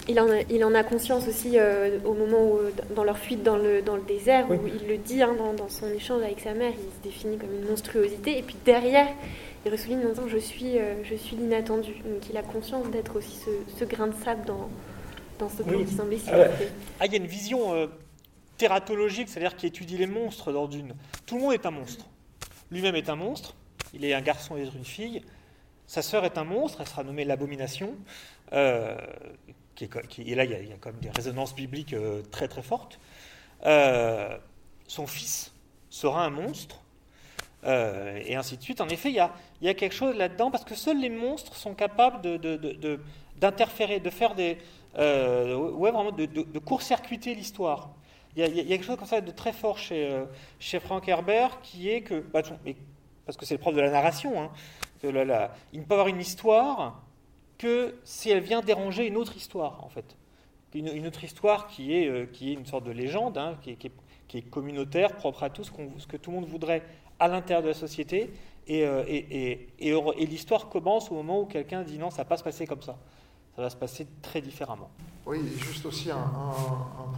Il 0.08 0.18
en, 0.20 0.28
a, 0.28 0.40
il 0.50 0.64
en 0.64 0.74
a 0.74 0.82
conscience 0.82 1.28
aussi 1.28 1.52
euh, 1.54 1.98
au 2.04 2.14
moment 2.14 2.42
où, 2.42 2.58
dans 2.94 3.04
leur 3.04 3.18
fuite 3.18 3.42
dans 3.42 3.56
le, 3.56 3.82
dans 3.82 3.96
le 3.96 4.02
désert, 4.02 4.50
où 4.50 4.66
il 4.66 4.88
le 4.88 4.98
dit 4.98 5.22
hein, 5.22 5.34
dans, 5.56 5.68
son 5.68 5.88
échange 5.88 6.22
avec 6.22 6.40
sa 6.40 6.54
mère, 6.54 6.72
il 6.72 6.92
se 6.92 7.02
définit 7.04 7.38
comme 7.38 7.52
une 7.52 7.68
monstruosité. 7.68 8.38
Et 8.38 8.42
puis 8.42 8.56
derrière, 8.64 9.06
il 9.64 9.70
ressouligne 9.70 10.04
en 10.04 10.08
disant 10.08 10.26
Je 10.26 10.38
suis, 10.38 10.74
je 11.04 11.14
suis 11.14 11.36
l'inattendu. 11.36 11.92
Donc 12.04 12.28
il 12.28 12.36
a 12.36 12.42
conscience 12.42 12.90
d'être 12.90 13.16
aussi 13.16 13.38
ce, 13.78 13.84
grain 13.84 14.08
de 14.08 14.14
sable 14.24 14.44
dans, 14.44 14.68
dans 15.38 15.48
ce 15.48 15.62
oui. 15.62 15.84
qui 15.84 16.30
ah, 16.32 16.46
ah, 16.98 17.06
il 17.06 17.12
y 17.12 17.14
a 17.14 17.18
une 17.18 17.26
vision 17.26 17.88
tératologique, 18.62 19.28
c'est-à-dire 19.28 19.56
qui 19.56 19.66
étudie 19.66 19.98
les 19.98 20.06
monstres 20.06 20.52
dans 20.52 20.66
Dune. 20.66 20.94
Tout 21.26 21.36
le 21.36 21.40
monde 21.42 21.52
est 21.52 21.66
un 21.66 21.70
monstre. 21.70 22.06
Lui-même 22.70 22.94
est 22.94 23.08
un 23.08 23.16
monstre. 23.16 23.54
Il 23.94 24.04
est 24.04 24.14
un 24.14 24.20
garçon 24.20 24.56
et 24.56 24.62
une 24.62 24.84
fille. 24.84 25.22
Sa 25.86 26.00
sœur 26.00 26.24
est 26.24 26.38
un 26.38 26.44
monstre. 26.44 26.80
Elle 26.80 26.88
sera 26.88 27.02
nommée 27.02 27.24
l'abomination. 27.24 27.94
Euh, 28.52 28.96
et 29.80 30.34
là, 30.34 30.44
il 30.44 30.50
y, 30.50 30.54
a, 30.54 30.60
il 30.60 30.76
quand 30.80 30.90
même 30.90 31.00
des 31.00 31.10
résonances 31.10 31.54
bibliques 31.54 31.94
euh, 31.94 32.22
très 32.30 32.48
très 32.48 32.62
fortes. 32.62 32.98
Euh, 33.64 34.36
son 34.86 35.06
fils 35.06 35.52
sera 35.90 36.24
un 36.24 36.30
monstre. 36.30 36.80
et 37.64 38.34
ainsi 38.34 38.56
de 38.56 38.62
suite. 38.62 38.80
En 38.80 38.88
effet, 38.88 39.10
il 39.10 39.14
y 39.14 39.20
a, 39.20 39.32
il 39.60 39.74
quelque 39.74 39.94
chose 39.94 40.16
là-dedans 40.16 40.50
parce 40.50 40.64
que 40.64 40.74
seuls 40.74 41.00
les 41.00 41.10
monstres 41.10 41.54
sont 41.56 41.74
capables 41.74 42.20
d'interférer, 43.36 44.00
de, 44.00 44.10
faire 44.10 44.34
des, 44.34 44.58
ouais, 44.96 45.90
vraiment 45.90 46.12
de, 46.12 46.58
court-circuiter 46.58 47.34
l'histoire. 47.34 47.90
Il 48.34 48.42
y, 48.42 48.60
a, 48.60 48.64
quelque 48.64 48.84
chose 48.84 48.96
comme 48.96 49.06
ça 49.06 49.20
de 49.20 49.30
très 49.30 49.52
fort 49.52 49.76
chez, 49.76 50.10
euh, 50.10 50.24
chez 50.58 50.80
Frank 50.80 51.06
Herbert 51.06 51.60
qui 51.60 51.90
est 51.90 52.00
que, 52.00 52.20
bah, 52.20 52.40
parce 53.26 53.36
que 53.36 53.44
c'est 53.44 53.54
le 53.54 53.60
propre 53.60 53.76
de 53.76 53.82
la 53.82 53.90
narration, 53.90 54.40
hein, 54.40 54.50
il 55.02 55.10
ne 55.10 55.84
peut 55.84 55.92
avoir 55.92 56.08
une 56.08 56.20
histoire 56.20 57.01
que 57.62 57.94
si 58.04 58.30
elle 58.30 58.42
vient 58.42 58.60
déranger 58.60 59.06
une 59.06 59.16
autre 59.16 59.36
histoire, 59.36 59.84
en 59.84 59.88
fait. 59.88 60.16
Une, 60.74 61.06
autre 61.06 61.22
histoire 61.22 61.66
qui 61.66 61.94
est, 61.94 62.08
euh, 62.08 62.26
qui 62.26 62.50
est 62.50 62.54
une 62.54 62.64
sorte 62.64 62.84
de 62.84 62.92
légende, 62.92 63.36
hein, 63.36 63.58
qui, 63.62 63.70
est, 63.70 64.42
communautaire, 64.50 65.14
propre 65.16 65.42
à 65.42 65.50
tout, 65.50 65.64
ce, 65.64 65.70
ce, 65.98 66.06
que 66.06 66.16
tout 66.16 66.30
le 66.30 66.36
monde 66.36 66.48
voudrait 66.48 66.82
à 67.18 67.28
l'intérieur 67.28 67.62
de 67.62 67.68
la 67.68 67.74
société. 67.74 68.32
Euh, 68.70 69.04
et, 69.06 69.68
et 69.78 70.26
l'histoire 70.26 70.70
commence 70.70 71.10
au 71.10 71.14
moment 71.14 71.42
où 71.42 71.44
quelqu'un 71.44 71.82
dit 71.82 71.98
non, 71.98 72.10
ça 72.10 72.22
ne 72.22 72.24
va 72.24 72.28
pas 72.30 72.36
se 72.38 72.44
passer 72.44 72.66
comme 72.66 72.80
ça. 72.80 72.96
Ça 73.54 73.60
va 73.60 73.68
se 73.68 73.76
passer 73.76 74.06
très 74.22 74.40
différemment. 74.40 74.88
Oui, 75.26 75.38
juste 75.58 75.84
aussi 75.86 76.10
un, 76.10 76.18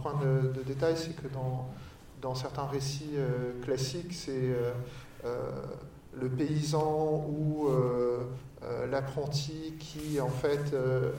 point 0.01 0.19
de, 0.21 0.61
détail, 0.63 0.95
c'est 0.97 1.15
que 1.15 1.27
dans, 1.27 2.35
certains 2.35 2.65
récits 2.65 3.13
euh, 3.15 3.61
classiques, 3.63 4.13
c'est 4.13 4.31
euh, 4.31 4.73
euh, 5.25 5.51
le 6.21 6.29
paysan 6.29 7.25
ou 7.29 7.67
l'apprenti 8.89 9.73
qui 9.79 10.19
en 10.19 10.29
fait 10.29 10.75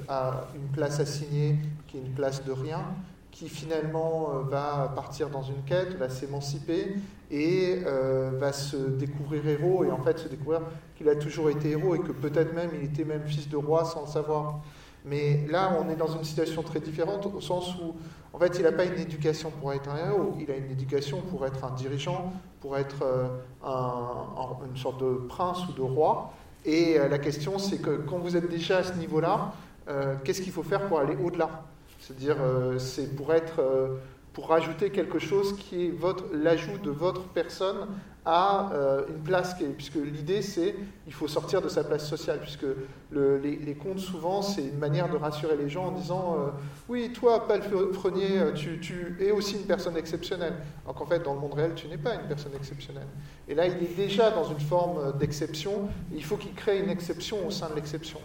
a 0.09 0.49
une 0.55 0.69
place 0.69 1.01
assignée, 1.01 1.59
qui 1.87 1.99
est 1.99 2.01
une 2.01 2.15
place 2.15 2.45
de 2.45 2.53
rien, 2.53 2.85
qui 3.31 3.49
finalement 3.49 4.31
va 4.49 4.93
partir 4.95 5.29
dans 5.29 5.43
une 5.43 5.63
quête, 5.67 5.95
va 5.99 6.09
s'émanciper 6.09 6.97
et 7.31 7.83
va 8.39 8.53
se 8.53 8.77
découvrir 8.77 9.47
héros 9.47 9.85
et 9.85 9.91
en 9.91 10.03
fait 10.03 10.19
se 10.19 10.29
découvrir 10.29 10.63
qu'il 10.97 11.09
a 11.09 11.17
toujours 11.17 11.51
été 11.51 11.71
héros 11.71 11.95
et 11.95 12.01
que 12.01 12.13
peut-être 12.13 12.55
même 12.55 12.71
il 12.75 12.85
était 12.85 13.05
même 13.05 13.27
fils 13.27 13.49
de 13.49 13.57
roi 13.57 13.85
sans 13.85 14.03
le 14.03 14.09
savoir. 14.09 14.61
Mais 15.09 15.47
là, 15.49 15.79
on 15.81 15.89
est 15.89 15.95
dans 15.95 16.09
une 16.09 16.25
situation 16.25 16.65
très 16.65 16.81
différente 16.81 17.27
au 17.33 17.41
sens 17.41 17.77
où, 17.77 17.95
en 18.37 18.39
fait, 18.39 18.59
il 18.59 18.65
n'a 18.65 18.73
pas 18.73 18.85
une 18.85 18.99
éducation 18.99 19.51
pour 19.51 19.73
être 19.73 19.89
un 19.89 19.97
héros, 19.97 20.37
il 20.39 20.51
a 20.51 20.57
une 20.57 20.71
éducation 20.71 21.23
pour 21.23 21.47
être 21.47 21.65
un 21.65 21.71
dirigeant, 21.71 22.35
pour 22.61 22.77
être 22.77 23.03
euh, 23.03 23.29
une 24.69 24.77
sorte 24.77 25.01
de 25.01 25.15
prince 25.27 25.67
ou 25.67 25.73
de 25.73 25.81
roi. 25.81 26.35
Et 26.67 26.99
euh, 26.99 27.09
la 27.09 27.19
question, 27.19 27.59
c'est 27.59 27.79
que 27.79 27.97
quand 28.07 28.19
vous 28.19 28.37
êtes 28.37 28.51
déjà 28.51 28.77
à 28.77 28.83
ce 28.83 28.93
niveau-là, 28.93 29.55
euh, 29.89 30.17
qu'est-ce 30.23 30.43
qu'il 30.43 30.53
faut 30.53 30.63
faire 30.63 30.87
pour 30.87 30.99
aller 30.99 31.17
au-delà? 31.17 31.63
C'est-à-dire, 31.99 32.37
c'est 32.77 33.17
pour 33.17 33.33
être 33.33 33.59
pour 34.37 34.49
rajouter 34.49 34.91
quelque 34.91 35.19
chose 35.19 35.57
qui 35.57 35.87
est 35.87 35.95
l'ajout 36.35 36.77
de 36.85 36.91
votre 36.91 37.23
personne 37.23 37.89
à 38.27 38.71
euh, 38.75 39.07
une 39.09 39.23
place, 39.23 39.55
qui 39.55 39.65
puisque 39.65 39.95
l'idée 39.95 40.43
c'est 40.43 40.75
il 41.07 41.15
faut 41.15 41.27
sortir 41.27 41.63
de 41.63 41.69
sa 41.69 41.83
place 41.83 42.07
sociale, 42.07 42.41
puisque 42.41 42.67
les, 43.13 43.75
contes 43.83 43.99
souvent 43.99 44.43
c'est 44.43 44.61
une 44.61 44.77
manière 44.77 45.09
de 45.09 45.17
rassurer 45.17 45.57
les 45.57 45.71
gens 45.71 45.87
en 45.87 45.93
disant 45.93 46.37
euh, 46.39 46.51
oui 46.91 47.13
toi 47.15 47.49
palefrenier 47.49 48.53
tu, 48.55 48.79
tu 48.79 49.17
es 49.21 49.31
aussi 49.31 49.57
une 49.57 49.67
personne 49.67 49.97
exceptionnelle, 49.97 50.57
alors 50.85 50.97
qu'en 50.97 51.07
fait 51.07 51.21
dans 51.21 51.33
le 51.33 51.41
monde 51.41 51.55
réel 51.55 51.73
tu 51.75 51.89
n'es 51.89 51.97
pas 51.97 52.17
une 52.17 52.29
personne 52.29 52.53
exceptionnelle. 52.55 53.09
Et 53.49 53.55
là 53.55 53.67
il 53.67 53.83
est 53.83 53.97
déjà 53.97 54.31
dans 54.33 54.45
une 54.45 54.61
forme 54.61 55.17
d'exception, 55.19 55.89
il 56.15 56.23
faut 56.23 56.37
qu'il 56.37 56.53
crée 56.53 56.81
une 56.81 56.91
exception 56.91 57.47
au 57.47 57.51
sein 57.51 57.71
de 57.71 57.75
l'exception. 57.75 58.21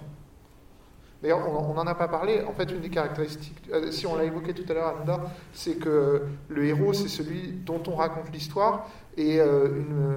D'ailleurs, 1.22 1.48
on 1.48 1.74
n'en 1.74 1.86
a 1.86 1.94
pas 1.94 2.08
parlé. 2.08 2.42
En 2.42 2.54
fait, 2.54 2.72
une 2.72 2.82
des 2.82 2.90
caractéristiques, 2.90 3.62
euh, 3.72 3.92
si 3.92 4.08
on 4.08 4.16
l'a 4.16 4.24
évoqué 4.24 4.54
tout 4.54 4.66
à 4.70 4.74
l'heure, 4.74 4.96
Ananda, 4.96 5.32
c'est 5.54 5.76
que 5.76 6.24
le 6.50 6.66
héros, 6.66 6.94
c'est 6.94 7.08
celui 7.08 7.52
dont 7.64 7.82
on 7.88 7.96
raconte 7.96 8.34
l'histoire. 8.34 8.90
Et 9.18 9.40
euh, 9.40 9.68
une 9.68 10.16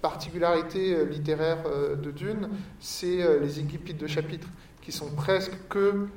particularité 0.00 0.94
euh, 0.94 1.04
littéraire 1.04 1.64
de 2.02 2.10
Dune, 2.10 2.48
c'est 2.80 3.40
les 3.40 3.60
équipites 3.60 3.98
de 3.98 4.06
chapitres, 4.06 4.48
qui 4.80 4.90
sont 4.90 5.10
presque 5.14 5.52
que 5.68 6.08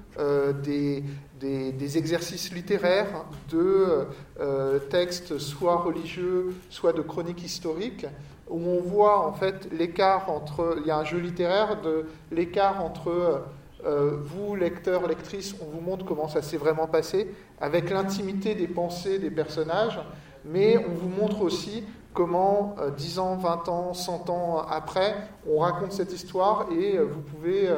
des, 0.64 1.04
des, 1.40 1.98
exercices 2.00 2.52
littéraires 2.52 3.26
de 3.52 4.08
textes 4.90 5.38
soit 5.38 5.76
religieux, 5.76 6.56
soit 6.72 6.94
de 6.94 7.04
chroniques 7.04 7.44
historiques, 7.44 8.08
où 8.50 8.58
on 8.58 8.82
voit 8.82 9.28
en 9.28 9.34
fait 9.34 9.68
l'écart 9.72 10.32
entre. 10.32 10.78
Il 10.82 10.88
y 10.88 10.92
a 10.92 10.98
un 10.98 11.04
jeu 11.04 11.20
littéraire 11.20 11.80
de 11.82 12.06
l'écart 12.32 12.84
entre 12.84 13.44
euh, 13.86 14.18
vous, 14.20 14.56
lecteurs, 14.56 15.08
lectrices, 15.08 15.56
on 15.62 15.66
vous 15.66 15.82
montre 15.82 16.06
comment 16.06 16.28
ça 16.28 16.42
s'est 16.42 16.58
vraiment 16.58 16.88
passé, 16.88 17.32
avec 17.62 17.92
l'intimité 17.92 18.56
des 18.56 18.68
pensées 18.68 19.20
des 19.20 19.30
personnages, 19.30 20.00
mais 20.44 20.78
on 20.78 20.94
vous 20.94 21.10
montre 21.10 21.42
aussi 21.42 21.84
comment, 22.14 22.76
euh, 22.80 22.90
10 22.90 23.20
ans, 23.20 23.36
20 23.36 23.70
ans, 23.70 23.94
100 23.94 24.30
ans 24.32 24.66
après, 24.70 25.16
on 25.48 25.60
raconte 25.60 25.92
cette 25.92 26.14
histoire 26.14 26.68
et 26.72 26.98
euh, 26.98 27.04
vous 27.04 27.22
pouvez 27.22 27.70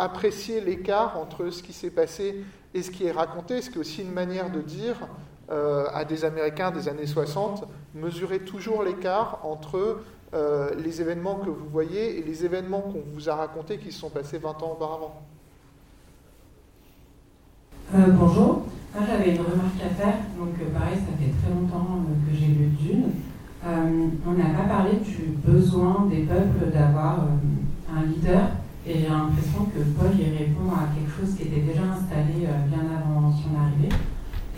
apprécier 0.00 0.60
l'écart 0.60 1.16
entre 1.20 1.50
ce 1.50 1.62
qui 1.62 1.72
s'est 1.72 1.90
passé 1.90 2.42
et 2.74 2.82
ce 2.82 2.90
qui 2.90 3.06
est 3.06 3.12
raconté, 3.12 3.62
ce 3.62 3.70
qui 3.70 3.76
est 3.76 3.80
aussi 3.80 4.02
une 4.02 4.10
manière 4.10 4.50
de 4.50 4.60
dire 4.60 4.96
à 5.48 6.04
des 6.04 6.24
Américains 6.24 6.72
des 6.72 6.88
années 6.88 7.06
60, 7.06 7.64
mesurer 7.94 8.40
toujours 8.40 8.82
l'écart 8.82 9.38
entre 9.44 10.00
euh, 10.36 10.70
les 10.84 11.00
événements 11.00 11.36
que 11.36 11.48
vous 11.48 11.66
voyez 11.72 12.18
et 12.18 12.22
les 12.22 12.44
événements 12.44 12.82
qu'on 12.82 13.02
vous 13.14 13.30
a 13.30 13.34
racontés 13.34 13.78
qui 13.78 13.90
se 13.90 14.00
sont 14.00 14.10
passés 14.10 14.36
20 14.36 14.50
ans 14.62 14.72
auparavant. 14.72 15.22
Euh, 17.94 18.10
bonjour, 18.10 18.66
moi 18.94 19.06
j'avais 19.08 19.30
une 19.30 19.40
remarque 19.40 19.80
à 19.82 19.88
faire, 19.94 20.18
donc 20.38 20.54
euh, 20.60 20.78
pareil, 20.78 20.96
ça 20.96 21.16
fait 21.18 21.32
très 21.40 21.54
longtemps 21.54 22.04
que 22.28 22.36
j'ai 22.36 22.48
lu 22.48 22.66
Dune. 22.78 23.12
on 23.64 24.32
n'a 24.32 24.58
pas 24.58 24.68
parlé 24.68 24.96
du 24.96 25.36
besoin 25.42 26.06
des 26.10 26.24
peuples 26.24 26.70
d'avoir 26.70 27.20
un 27.90 28.02
leader, 28.02 28.50
et 28.86 28.98
j'ai 28.98 29.08
l'impression 29.08 29.64
que 29.72 29.80
Paul 29.98 30.10
y 30.20 30.36
répond 30.36 30.70
à 30.74 30.92
quelque 30.94 31.12
chose 31.18 31.34
qui 31.34 31.48
était 31.48 31.62
déjà 31.62 31.82
installé 31.96 32.46
bien 32.68 32.84
avant 32.92 33.32
son 33.32 33.56
arrivée, 33.58 33.94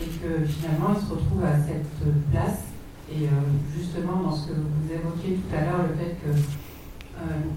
et 0.00 0.06
que 0.06 0.44
finalement 0.44 0.96
il 0.96 1.06
se 1.06 1.12
retrouve 1.12 1.44
à 1.44 1.56
cette 1.56 2.32
place 2.32 2.67
Et 3.10 3.26
justement, 3.74 4.22
dans 4.22 4.32
ce 4.32 4.48
que 4.48 4.54
vous 4.54 4.92
évoquiez 4.92 5.36
tout 5.36 5.56
à 5.56 5.64
l'heure, 5.64 5.86
le 5.88 5.94
fait 5.94 6.16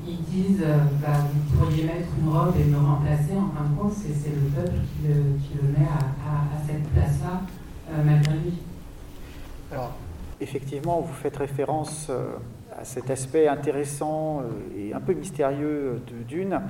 qu'ils 0.06 0.24
disent 0.24 0.66
bah, 1.02 1.26
vous 1.34 1.58
pourriez 1.58 1.84
mettre 1.84 2.08
une 2.20 2.30
robe 2.30 2.56
et 2.58 2.64
me 2.64 2.78
remplacer, 2.78 3.34
en 3.36 3.50
fin 3.56 3.70
de 3.70 3.80
compte, 3.80 3.94
c'est 3.94 4.30
le 4.30 4.50
peuple 4.56 4.78
qui 4.94 5.08
le, 5.08 5.68
met 5.72 5.86
à, 5.86 6.66
cette 6.66 6.88
place-là, 6.90 7.42
malgré 8.04 8.34
lui. 8.36 8.54
Alors, 9.72 9.94
effectivement, 10.40 11.02
vous 11.02 11.14
faites 11.14 11.38
référence 11.38 12.10
à 12.78 12.86
cet 12.86 13.10
aspect 13.10 13.48
intéressant 13.48 14.44
et 14.78 14.94
un 14.94 15.02
peu 15.02 15.14
mystérieux 15.14 16.02
de 16.08 16.24
Dune, 16.24 16.62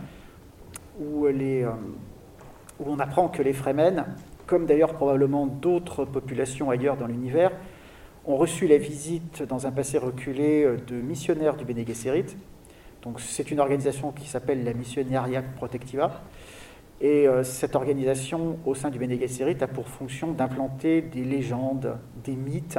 où, 0.99 1.27
où 1.27 2.85
on 2.85 2.99
apprend 2.99 3.27
que 3.27 3.43
les 3.43 3.53
Fremen, 3.53 4.05
comme 4.47 4.65
d'ailleurs 4.65 4.93
probablement 4.93 5.45
d'autres 5.45 6.03
populations 6.03 6.69
ailleurs 6.69 6.97
dans 6.97 7.07
l'univers, 7.07 7.51
ont 8.25 8.37
reçu 8.37 8.67
la 8.67 8.77
visite 8.77 9.43
dans 9.43 9.67
un 9.67 9.71
passé 9.71 9.97
reculé 9.97 10.67
de 10.87 10.95
missionnaires 10.95 11.55
du 11.55 11.65
Bene. 11.65 11.83
Donc 13.01 13.19
c'est 13.19 13.49
une 13.49 13.59
organisation 13.59 14.11
qui 14.11 14.27
s'appelle 14.27 14.63
la 14.63 14.73
Missionaria 14.73 15.41
Protectiva. 15.41 16.21
Et 17.01 17.27
euh, 17.27 17.43
cette 17.43 17.75
organisation 17.75 18.59
au 18.63 18.75
sein 18.75 18.91
du 18.91 18.99
Bene 18.99 19.17
a 19.59 19.67
pour 19.67 19.87
fonction 19.87 20.33
d'implanter 20.33 21.01
des 21.01 21.23
légendes, 21.23 21.97
des 22.23 22.35
mythes, 22.35 22.77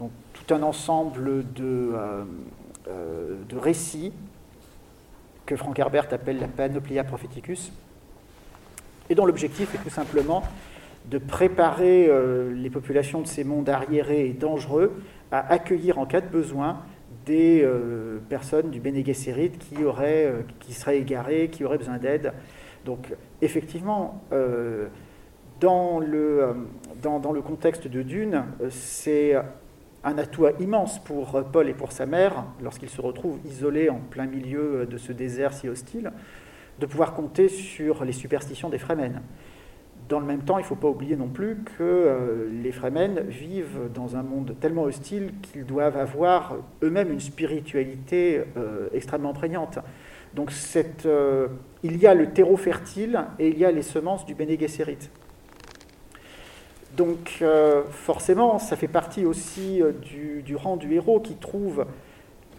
donc 0.00 0.10
tout 0.32 0.52
un 0.52 0.62
ensemble 0.64 1.44
de, 1.52 1.92
euh, 1.94 2.24
euh, 2.88 3.36
de 3.48 3.56
récits 3.56 4.12
que 5.46 5.54
Frank 5.54 5.78
Herbert 5.78 6.12
appelle 6.12 6.40
la 6.40 6.48
Panoplia 6.48 7.04
Propheticus, 7.04 7.72
et 9.08 9.14
dont 9.14 9.26
l'objectif 9.26 9.76
est 9.76 9.78
tout 9.78 9.90
simplement 9.90 10.42
de 11.06 11.18
préparer 11.18 12.06
euh, 12.08 12.52
les 12.54 12.70
populations 12.70 13.20
de 13.20 13.26
ces 13.26 13.44
mondes 13.44 13.68
arriérés 13.68 14.28
et 14.28 14.32
dangereux 14.32 14.92
à 15.32 15.52
accueillir 15.52 15.98
en 15.98 16.06
cas 16.06 16.20
de 16.20 16.28
besoin 16.28 16.82
des 17.26 17.62
euh, 17.62 18.18
personnes 18.28 18.70
du 18.70 18.80
Bene 18.80 19.02
qui, 19.02 19.84
auraient, 19.84 20.26
euh, 20.26 20.42
qui 20.60 20.72
seraient 20.72 20.98
égarées, 20.98 21.48
qui 21.48 21.64
auraient 21.64 21.78
besoin 21.78 21.98
d'aide. 21.98 22.32
Donc 22.84 23.14
effectivement, 23.42 24.22
dans, 25.60 26.00
le, 26.00 26.66
dans, 27.02 27.18
dans, 27.18 27.32
le 27.32 27.42
contexte 27.42 27.86
de 27.86 28.00
Dune, 28.00 28.42
c'est 28.70 29.34
un 30.02 30.16
atout 30.16 30.46
immense 30.60 30.98
pour 30.98 31.44
Paul 31.52 31.68
et 31.68 31.74
pour 31.74 31.92
sa 31.92 32.06
mère, 32.06 32.46
lorsqu'ils 32.62 32.88
se 32.88 33.02
retrouvent 33.02 33.38
isolés 33.44 33.90
en 33.90 33.98
plein 33.98 34.24
milieu 34.24 34.86
de 34.86 34.96
ce 34.96 35.12
désert 35.12 35.52
si 35.52 35.68
hostile, 35.68 36.10
de 36.78 36.86
pouvoir 36.86 37.12
compter 37.12 37.50
sur 37.50 38.02
les 38.06 38.12
superstitions 38.12 38.70
des 38.70 38.78
Fremen. 38.78 39.20
Dans 40.10 40.18
le 40.18 40.26
même 40.26 40.42
temps, 40.42 40.58
il 40.58 40.62
ne 40.62 40.66
faut 40.66 40.74
pas 40.74 40.88
oublier 40.88 41.14
non 41.14 41.28
plus 41.28 41.58
que 41.78 41.82
euh, 41.82 42.50
les 42.64 42.72
Fremen 42.72 43.20
vivent 43.28 43.88
dans 43.94 44.16
un 44.16 44.24
monde 44.24 44.56
tellement 44.60 44.82
hostile 44.82 45.30
qu'ils 45.40 45.64
doivent 45.64 45.96
avoir 45.96 46.56
eux-mêmes 46.82 47.12
une 47.12 47.20
spiritualité 47.20 48.42
euh, 48.56 48.88
extrêmement 48.92 49.32
prégnante. 49.32 49.78
Donc 50.34 50.50
euh, 51.06 51.46
il 51.84 51.96
y 51.96 52.08
a 52.08 52.14
le 52.14 52.30
terreau 52.30 52.56
fertile 52.56 53.20
et 53.38 53.50
il 53.50 53.58
y 53.58 53.64
a 53.64 53.70
les 53.70 53.82
semences 53.82 54.26
du 54.26 54.34
Bene 54.34 54.58
Gesserit. 54.58 54.98
Donc 56.96 57.42
forcément, 57.90 58.58
ça 58.58 58.74
fait 58.76 58.88
partie 58.88 59.24
aussi 59.24 59.80
du, 60.44 60.56
rang 60.56 60.76
du 60.76 60.92
héros 60.92 61.20
qui 61.20 61.36
trouve, 61.36 61.86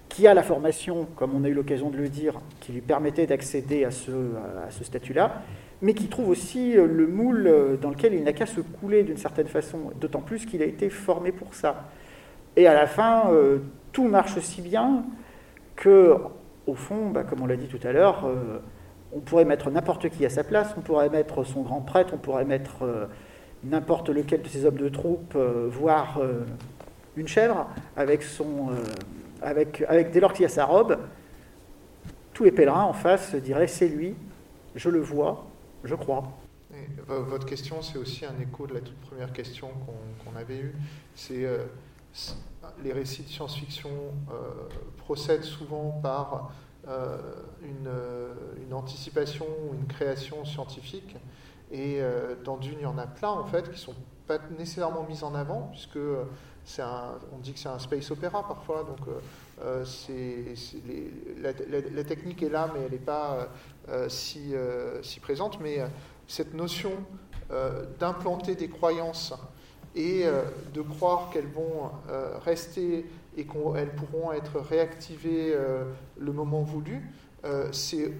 qui 0.07 0.25
a 0.25 0.33
la 0.33 0.41
formation, 0.41 1.05
comme 1.17 1.35
on 1.35 1.43
a 1.43 1.49
eu 1.49 1.53
l'occasion 1.53 1.89
de 1.89 1.97
le 1.97 2.07
dire, 2.07 2.39
qui 2.61 2.71
lui 2.71 2.81
permettait 2.81 3.27
d'accéder 3.27 3.83
à 3.83 3.91
ce, 3.91 4.11
à 4.65 4.71
ce 4.71 4.85
statut-là, 4.85 5.43
mais 5.81 5.93
qui 5.93 6.07
trouve 6.07 6.29
aussi 6.29 6.77
euh, 6.77 6.85
le 6.85 7.07
moule 7.07 7.47
euh, 7.47 7.75
dans 7.75 7.89
lequel 7.89 8.13
il 8.13 8.23
n'a 8.23 8.33
qu'à 8.33 8.45
se 8.45 8.61
couler 8.61 9.03
d'une 9.03 9.17
certaine 9.17 9.47
façon, 9.47 9.91
d'autant 9.99 10.21
plus 10.21 10.45
qu'il 10.45 10.61
a 10.61 10.65
été 10.65 10.89
formé 10.89 11.31
pour 11.31 11.53
ça. 11.55 11.85
Et 12.55 12.67
à 12.67 12.73
la 12.73 12.87
fin, 12.87 13.31
euh, 13.31 13.59
tout 13.91 14.07
marche 14.07 14.39
si 14.39 14.61
bien 14.61 15.03
que, 15.75 16.15
au 16.67 16.75
fond, 16.75 17.09
bah, 17.09 17.23
comme 17.23 17.41
on 17.41 17.47
l'a 17.47 17.55
dit 17.55 17.67
tout 17.67 17.85
à 17.85 17.91
l'heure, 17.91 18.29
on 19.13 19.19
pourrait 19.19 19.45
mettre 19.45 19.71
n'importe 19.71 20.09
qui 20.09 20.25
à 20.25 20.29
sa 20.29 20.43
place, 20.43 20.73
on 20.77 20.81
pourrait 20.81 21.09
mettre 21.09 21.43
son 21.43 21.61
grand 21.61 21.81
prêtre, 21.81 22.13
on 22.13 22.17
pourrait 22.17 22.45
mettre 22.45 23.09
n'importe 23.63 24.09
lequel 24.09 24.43
de 24.43 24.47
ses 24.47 24.65
hommes 24.65 24.77
de 24.77 24.89
troupe, 24.89 25.35
voire 25.69 26.21
une 27.17 27.27
chèvre, 27.27 27.67
avec 27.97 28.21
son, 28.21 28.69
avec, 29.41 29.83
avec, 29.87 30.11
dès 30.11 30.19
lors 30.19 30.33
qu'il 30.33 30.45
a 30.45 30.49
sa 30.49 30.65
robe, 30.65 30.97
tous 32.33 32.43
les 32.43 32.51
pèlerins 32.51 32.83
en 32.83 32.93
face 32.93 33.33
diraient 33.35 33.67
c'est 33.67 33.87
lui, 33.87 34.13
je 34.75 34.89
le 34.89 34.99
vois, 34.99 35.45
je 35.83 35.95
crois. 35.95 36.23
votre 37.07 37.45
question, 37.45 37.81
c'est 37.81 37.97
aussi 37.97 38.25
un 38.25 38.39
écho 38.39 38.67
de 38.67 38.73
la 38.73 38.81
toute 38.81 38.99
première 39.01 39.33
question 39.33 39.69
qu'on 40.23 40.35
avait 40.35 40.57
eue. 40.57 40.75
C'est 41.15 41.45
euh, 41.45 41.65
les 42.83 42.93
récits 42.93 43.23
de 43.23 43.29
science-fiction 43.29 43.89
euh, 43.89 44.33
procèdent 44.97 45.43
souvent 45.43 45.99
par 46.01 46.51
euh, 46.87 47.17
une, 47.61 48.73
anticipation 48.73 49.45
ou 49.45 49.73
une 49.73 49.85
création 49.85 50.45
scientifique. 50.45 51.17
Et 51.71 52.01
dans 52.43 52.57
Dune, 52.57 52.77
il 52.79 52.83
y 52.83 52.85
en 52.85 52.97
a 52.97 53.05
plein 53.05 53.29
en 53.29 53.45
fait 53.45 53.69
qui 53.71 53.79
sont 53.79 53.95
pas 54.27 54.39
nécessairement 54.57 55.03
mises 55.03 55.23
en 55.23 55.35
avant, 55.35 55.69
puisque 55.71 55.99
c'est 56.65 56.83
on 56.83 57.37
dit 57.37 57.53
que 57.53 57.59
c'est 57.59 57.69
un 57.69 57.79
space 57.79 58.11
opéra 58.11 58.47
parfois. 58.47 58.83
Donc 58.83 59.07
c'est, 59.85 60.55
la, 61.41 62.03
technique 62.03 62.43
est 62.43 62.49
là, 62.49 62.71
mais 62.73 62.81
elle 62.85 62.91
n'est 62.91 62.97
pas 62.97 63.47
euh, 63.89 64.07
si, 64.09 64.53
euh, 64.53 65.01
si, 65.01 65.19
présente, 65.19 65.59
mais 65.59 65.79
euh, 65.79 65.87
cette 66.27 66.53
notion 66.53 66.91
d'implanter 67.99 68.55
des 68.55 68.69
croyances 68.69 69.33
et 69.93 70.23
de 70.73 70.81
croire 70.81 71.29
qu'elles 71.33 71.49
vont 71.49 71.91
rester 72.45 73.05
et 73.35 73.43
qu'elles 73.45 73.91
pourront 73.91 74.31
être 74.31 74.61
réactivées 74.61 75.53
le 76.17 76.31
moment 76.31 76.61
voulu, 76.61 77.01
c'est 77.73 78.13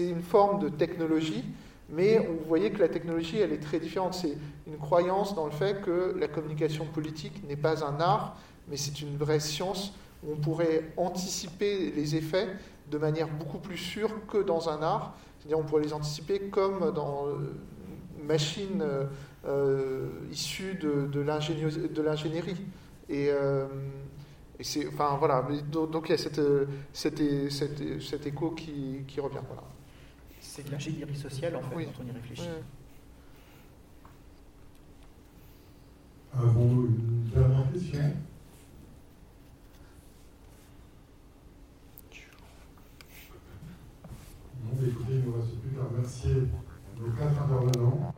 une 0.00 0.22
forme 0.22 0.58
de 0.64 0.68
technologie, 0.68 1.44
mais 1.92 2.18
vous 2.18 2.48
voyez 2.48 2.70
que 2.70 2.80
la 2.80 2.88
technologie, 2.88 3.38
elle 3.38 3.52
est 3.52 3.62
très 3.62 3.78
différente. 3.78 4.14
C'est 4.14 4.36
une 4.66 4.78
croyance 4.78 5.34
dans 5.34 5.44
le 5.44 5.52
fait 5.52 5.80
que 5.82 6.16
la 6.18 6.26
communication 6.26 6.86
politique 6.86 7.46
n'est 7.46 7.56
pas 7.56 7.84
un 7.84 8.00
art, 8.00 8.36
mais 8.68 8.76
c'est 8.76 9.00
une 9.02 9.16
vraie 9.16 9.40
science 9.40 9.92
on 10.28 10.36
pourrait 10.36 10.92
anticiper 10.96 11.90
les 11.90 12.16
effets 12.16 12.48
de 12.90 12.98
manière 12.98 13.28
beaucoup 13.28 13.58
plus 13.58 13.76
sûre 13.76 14.10
que 14.26 14.38
dans 14.38 14.68
un 14.68 14.82
art. 14.82 15.14
C'est-à-dire 15.38 15.58
on 15.58 15.64
pourrait 15.64 15.82
les 15.82 15.92
anticiper 15.92 16.40
comme 16.40 16.92
dans 16.92 17.26
une 18.18 18.26
machine 18.26 18.82
euh, 18.82 19.04
euh, 19.46 20.08
issue 20.30 20.74
de, 20.74 21.20
l'ingénierie. 21.20 22.64
Et, 23.08 23.28
euh, 23.30 23.66
c'est, 24.60 24.86
enfin 24.86 25.16
voilà, 25.18 25.44
donc, 25.72 26.08
il 26.08 26.12
y 26.12 26.14
a 26.14 26.18
cet 28.00 28.26
écho 28.26 28.50
qui, 28.50 29.02
qui 29.08 29.20
revient. 29.20 29.40
Voilà 29.48 29.71
c'est 30.54 30.66
de 30.66 30.70
l'ingénierie 30.70 31.16
sociale, 31.16 31.56
en 31.56 31.62
fait, 31.62 31.74
oui. 31.74 31.86
quand 31.86 32.04
on 32.04 32.06
y 32.06 32.10
réfléchit. 32.10 32.42
Oui. 32.42 32.62
Avons-nous 36.34 36.86
une 36.88 37.30
dernière 37.30 37.72
question 37.72 38.00
Bon, 44.62 44.86
écoutez, 44.86 45.12
il 45.12 45.20
ne 45.20 45.24
nous 45.24 45.32
reste 45.40 45.58
plus 45.60 45.70
qu'à 45.70 45.84
remercier 45.84 46.34
nos 47.00 47.10
quatre 47.12 47.42
intervenants. 47.42 48.14